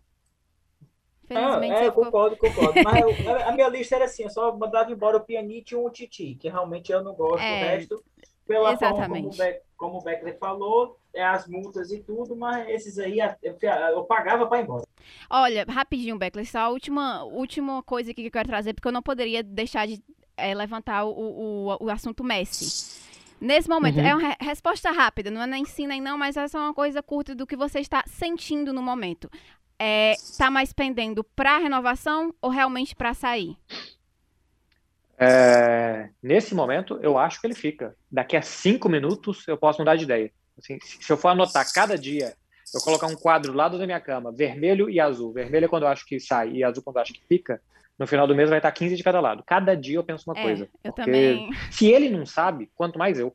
Felizmente 1.29 1.75
ah, 1.75 1.83
é, 1.83 1.87
eu 1.87 1.91
ficou... 1.91 2.05
concordo, 2.07 2.37
concordo. 2.38 2.73
Mas 2.83 3.01
eu, 3.03 3.47
a 3.47 3.53
minha 3.53 3.69
lista 3.69 3.97
era 3.97 4.07
assim, 4.07 4.23
eu 4.23 4.31
só 4.31 4.57
mandava 4.57 4.91
embora 4.91 5.19
o 5.19 5.21
Pianite 5.21 5.75
e 5.75 5.77
um 5.77 5.91
Titi, 5.91 6.35
que 6.35 6.49
realmente 6.49 6.91
eu 6.91 7.05
não 7.05 7.14
gosto. 7.14 7.43
É, 7.43 7.53
o 7.53 7.67
resto, 7.67 8.05
pela 8.47 8.73
exatamente. 8.73 9.37
forma 9.37 9.55
como, 9.77 9.99
o 9.99 10.03
Beckler 10.03 10.37
falou, 10.38 10.99
é 11.14 11.23
as 11.23 11.47
multas 11.47 11.93
e 11.93 12.01
tudo, 12.01 12.35
mas 12.35 12.67
esses 12.69 12.99
aí 12.99 13.19
eu, 13.93 14.05
pagava 14.05 14.47
para 14.47 14.59
ir 14.59 14.64
embora. 14.64 14.85
Olha, 15.31 15.64
rapidinho, 15.69 16.19
Beckler, 16.19 16.51
só 16.51 16.61
a 16.61 16.69
última, 16.71 17.23
última 17.25 17.83
coisa 17.83 18.12
que 18.14 18.27
eu 18.27 18.31
quero 18.31 18.49
trazer, 18.49 18.73
porque 18.73 18.88
eu 18.88 18.93
não 18.93 19.03
poderia 19.03 19.43
deixar 19.43 19.87
de 19.87 20.03
é, 20.37 20.55
levantar 20.55 21.05
o, 21.05 21.11
o, 21.11 21.85
o 21.85 21.91
assunto 21.91 22.25
Messi. 22.25 23.07
Nesse 23.41 23.69
momento, 23.69 23.99
uhum. 23.99 24.07
é 24.07 24.14
uma 24.17 24.37
resposta 24.41 24.91
rápida, 24.91 25.31
não 25.31 25.43
é 25.43 25.47
nem 25.47 25.64
sim 25.64 25.87
nem 25.87 26.01
não, 26.01 26.19
mas 26.19 26.37
é 26.37 26.49
só 26.49 26.59
uma 26.59 26.75
coisa 26.75 27.01
curta 27.01 27.37
do 27.37 27.47
que 27.47 27.55
você 27.55 27.79
está 27.79 28.03
sentindo 28.07 28.73
no 28.73 28.83
momento 28.83 29.31
é, 29.79 30.14
tá 30.37 30.51
mais 30.51 30.73
pendendo 30.73 31.23
para 31.23 31.59
renovação 31.59 32.35
ou 32.43 32.51
realmente 32.51 32.97
para 32.97 33.14
sair? 33.14 33.57
É, 35.19 36.11
nesse 36.23 36.55
momento, 36.55 36.99
eu 37.03 37.19
acho 37.19 37.41
que 37.41 37.47
ele 37.47 37.55
fica. 37.55 37.97
Daqui 38.11 38.37
a 38.37 38.43
cinco 38.43 38.88
minutos, 38.88 39.47
eu 39.49 39.57
posso 39.57 39.81
mudar 39.81 39.97
de 39.97 40.05
ideia. 40.05 40.31
Assim, 40.57 40.79
se 40.81 41.12
eu 41.12 41.16
for 41.16 41.29
anotar 41.29 41.72
cada 41.72 41.97
dia, 41.97 42.35
eu 42.74 42.81
colocar 42.81 43.07
um 43.07 43.16
quadro 43.16 43.53
do 43.53 43.59
lado 43.59 43.79
da 43.79 43.87
minha 43.87 44.01
cama, 44.01 44.33
vermelho 44.33 44.89
e 44.89 45.01
azul. 45.01 45.33
Vermelho 45.33 45.64
é 45.64 45.68
quando 45.68 45.85
eu 45.85 45.89
acho 45.89 46.07
que 46.07 46.20
sai 46.20 46.51
e 46.51 46.64
azul 46.64 46.83
quando 46.83 46.97
eu 46.97 47.03
acho 47.03 47.12
que 47.12 47.24
fica. 47.26 47.61
No 47.99 48.07
final 48.07 48.29
do 48.29 48.35
mês 48.35 48.49
vai 48.49 48.59
estar 48.59 48.70
15 48.70 48.95
de 48.95 49.03
cada 49.03 49.20
lado. 49.20 49.43
Cada 49.45 49.74
dia 49.74 49.97
eu 49.97 50.05
penso 50.05 50.31
uma 50.31 50.39
é, 50.39 50.43
coisa. 50.43 50.68
Eu 50.85 50.93
também. 50.93 51.51
Se 51.70 51.91
ele 51.91 52.09
não 52.09 52.24
sabe, 52.24 52.70
quanto 52.76 52.99
mais 52.99 53.18
eu. 53.18 53.35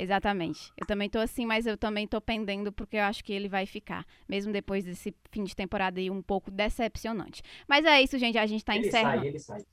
Exatamente. 0.00 0.72
Eu 0.76 0.86
também 0.86 1.10
tô 1.10 1.18
assim, 1.18 1.44
mas 1.44 1.66
eu 1.66 1.76
também 1.76 2.06
tô 2.06 2.20
pendendo 2.20 2.72
porque 2.72 2.96
eu 2.96 3.02
acho 3.02 3.22
que 3.22 3.32
ele 3.32 3.48
vai 3.48 3.66
ficar, 3.66 4.06
mesmo 4.26 4.52
depois 4.52 4.84
desse 4.84 5.14
fim 5.30 5.44
de 5.44 5.54
temporada 5.54 6.00
aí 6.00 6.10
um 6.10 6.22
pouco 6.22 6.50
decepcionante. 6.50 7.42
Mas 7.68 7.84
é 7.84 8.00
isso, 8.00 8.16
gente, 8.18 8.38
a 8.38 8.46
gente 8.46 8.64
tá 8.64 8.74
ele 8.76 8.88
encerrando. 8.88 9.18
Sai, 9.18 9.28
ele 9.28 9.38
sai. 9.38 9.64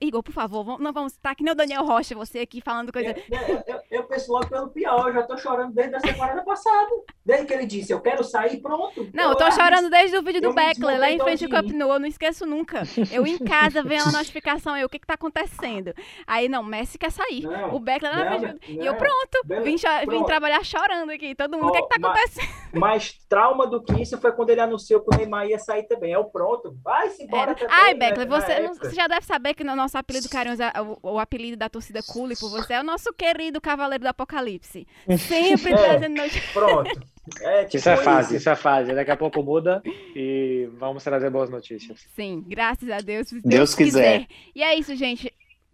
Igor, 0.00 0.22
por 0.22 0.32
favor, 0.32 0.78
não 0.80 0.92
vamos 0.92 1.12
estar 1.12 1.34
que 1.34 1.42
nem 1.42 1.52
o 1.52 1.56
Daniel 1.56 1.84
Rocha, 1.84 2.14
você 2.14 2.40
aqui 2.40 2.60
falando 2.60 2.92
coisa. 2.92 3.10
Eu, 3.30 3.38
eu, 3.38 3.62
eu, 3.66 3.80
eu 3.90 4.04
penso 4.04 4.32
logo 4.32 4.48
pelo 4.48 4.68
pior, 4.68 5.08
eu 5.08 5.14
já 5.14 5.22
tô 5.22 5.36
chorando 5.36 5.72
desde 5.72 5.96
a 5.96 6.00
semana 6.00 6.42
passada. 6.44 6.90
Desde 7.24 7.46
que 7.46 7.52
ele 7.52 7.66
disse, 7.66 7.92
eu 7.92 8.00
quero 8.00 8.24
sair, 8.24 8.60
pronto. 8.60 9.08
Não, 9.12 9.30
eu 9.30 9.36
tô 9.36 9.50
chorando 9.50 9.90
desde 9.90 10.16
o 10.16 10.22
vídeo 10.22 10.40
do 10.40 10.52
Beckler, 10.52 10.98
lá 10.98 11.10
em 11.10 11.18
frente 11.18 11.44
ao 11.44 11.50
Camp 11.50 11.70
Nou, 11.70 11.92
eu 11.92 12.00
não 12.00 12.06
esqueço 12.06 12.46
nunca. 12.46 12.82
Eu 13.10 13.26
em 13.26 13.38
casa 13.38 13.82
vendo 13.82 14.08
a 14.08 14.12
notificação, 14.12 14.76
eu, 14.76 14.86
o 14.86 14.88
que 14.88 14.98
que 14.98 15.06
tá 15.06 15.14
acontecendo? 15.14 15.94
Aí, 16.26 16.48
não, 16.48 16.62
Messi 16.62 16.98
quer 16.98 17.10
sair. 17.10 17.42
Não, 17.42 17.74
o 17.74 17.80
Beckler 17.80 18.16
não, 18.16 18.24
não, 18.24 18.40
não, 18.40 18.58
E 18.66 18.84
eu, 18.84 18.94
pronto, 18.96 19.62
vim, 19.62 19.76
pronto. 19.78 20.10
vim 20.10 20.24
trabalhar 20.24 20.64
chorando 20.64 21.10
aqui. 21.10 21.34
Todo 21.34 21.56
mundo, 21.56 21.66
o 21.66 21.68
oh, 21.68 21.72
que 21.72 21.82
que 21.82 21.88
tá 21.88 22.08
acontecendo? 22.08 22.48
Mais 22.78 23.12
trauma 23.28 23.66
do 23.66 23.82
que 23.82 24.00
isso 24.00 24.18
foi 24.18 24.32
quando 24.32 24.50
ele 24.50 24.60
anunciou 24.60 25.00
que 25.00 25.14
o 25.14 25.18
Neymar 25.18 25.46
ia 25.46 25.58
sair 25.58 25.84
também. 25.84 26.12
É 26.12 26.18
o 26.18 26.24
pronto, 26.24 26.76
vai-se 26.82 27.22
embora 27.22 27.52
é. 27.52 27.54
também. 27.54 27.76
Ai, 27.78 27.94
Beckler, 27.94 28.28
você, 28.28 28.68
você 28.68 28.94
já 28.94 29.06
deve 29.06 29.24
saber 29.24 29.54
que 29.54 29.64
no 29.64 29.72
nosso 29.78 29.96
apelido 29.96 30.28
carinhoso, 30.28 30.62
o, 31.02 31.14
o 31.14 31.18
apelido 31.18 31.56
da 31.56 31.68
torcida 31.68 32.02
Cule 32.02 32.36
por 32.36 32.50
você 32.50 32.74
é 32.74 32.80
o 32.80 32.84
nosso 32.84 33.12
querido 33.12 33.60
Cavaleiro 33.60 34.04
do 34.04 34.08
Apocalipse. 34.08 34.86
Sempre 35.18 35.72
é, 35.72 35.76
trazendo 35.76 36.16
notícias. 36.16 36.52
Pronto. 36.52 37.00
É, 37.42 37.64
tipo 37.64 37.76
isso 37.76 37.88
é 37.88 37.96
fase, 37.96 38.28
isso. 38.28 38.36
isso 38.36 38.50
é 38.50 38.56
fase. 38.56 38.94
Daqui 38.94 39.10
a 39.10 39.16
pouco 39.16 39.42
muda 39.42 39.82
e 40.14 40.68
vamos 40.78 41.02
trazer 41.04 41.30
boas 41.30 41.50
notícias. 41.50 42.00
Sim, 42.14 42.44
graças 42.46 42.88
a 42.90 42.98
Deus. 42.98 43.30
Deus, 43.30 43.42
Deus 43.44 43.74
quiser. 43.74 44.20
quiser. 44.20 44.26
E 44.54 44.62
é 44.62 44.74
isso, 44.74 44.94
gente. 44.96 45.32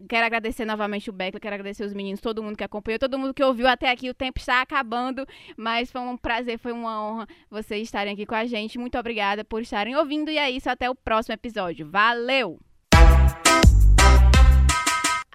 Quero 0.09 0.25
agradecer 0.25 0.65
novamente 0.65 1.09
o 1.09 1.13
Beckler, 1.13 1.41
quero 1.41 1.55
agradecer 1.55 1.85
os 1.85 1.93
meninos, 1.93 2.19
todo 2.19 2.43
mundo 2.43 2.57
que 2.57 2.63
acompanhou, 2.65 2.99
todo 2.99 3.17
mundo 3.17 3.33
que 3.33 3.41
ouviu 3.41 3.65
até 3.65 3.89
aqui. 3.89 4.09
O 4.09 4.13
tempo 4.13 4.39
está 4.39 4.61
acabando, 4.61 5.25
mas 5.55 5.89
foi 5.89 6.01
um 6.01 6.17
prazer, 6.17 6.59
foi 6.59 6.73
uma 6.73 7.01
honra 7.01 7.27
vocês 7.49 7.83
estarem 7.83 8.13
aqui 8.13 8.25
com 8.25 8.35
a 8.35 8.45
gente. 8.45 8.77
Muito 8.77 8.97
obrigada 8.97 9.45
por 9.45 9.61
estarem 9.61 9.95
ouvindo 9.95 10.29
e 10.29 10.37
é 10.37 10.51
isso, 10.51 10.69
até 10.69 10.89
o 10.89 10.95
próximo 10.95 11.33
episódio. 11.33 11.89
Valeu! 11.89 12.59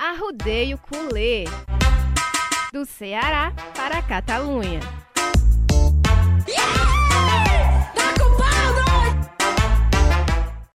Arrudeio 0.03 0.79
Culê 0.79 1.45
do 2.73 2.87
Ceará 2.87 3.53
para 3.77 3.99
a 3.99 4.03
Catalunha. 4.03 4.81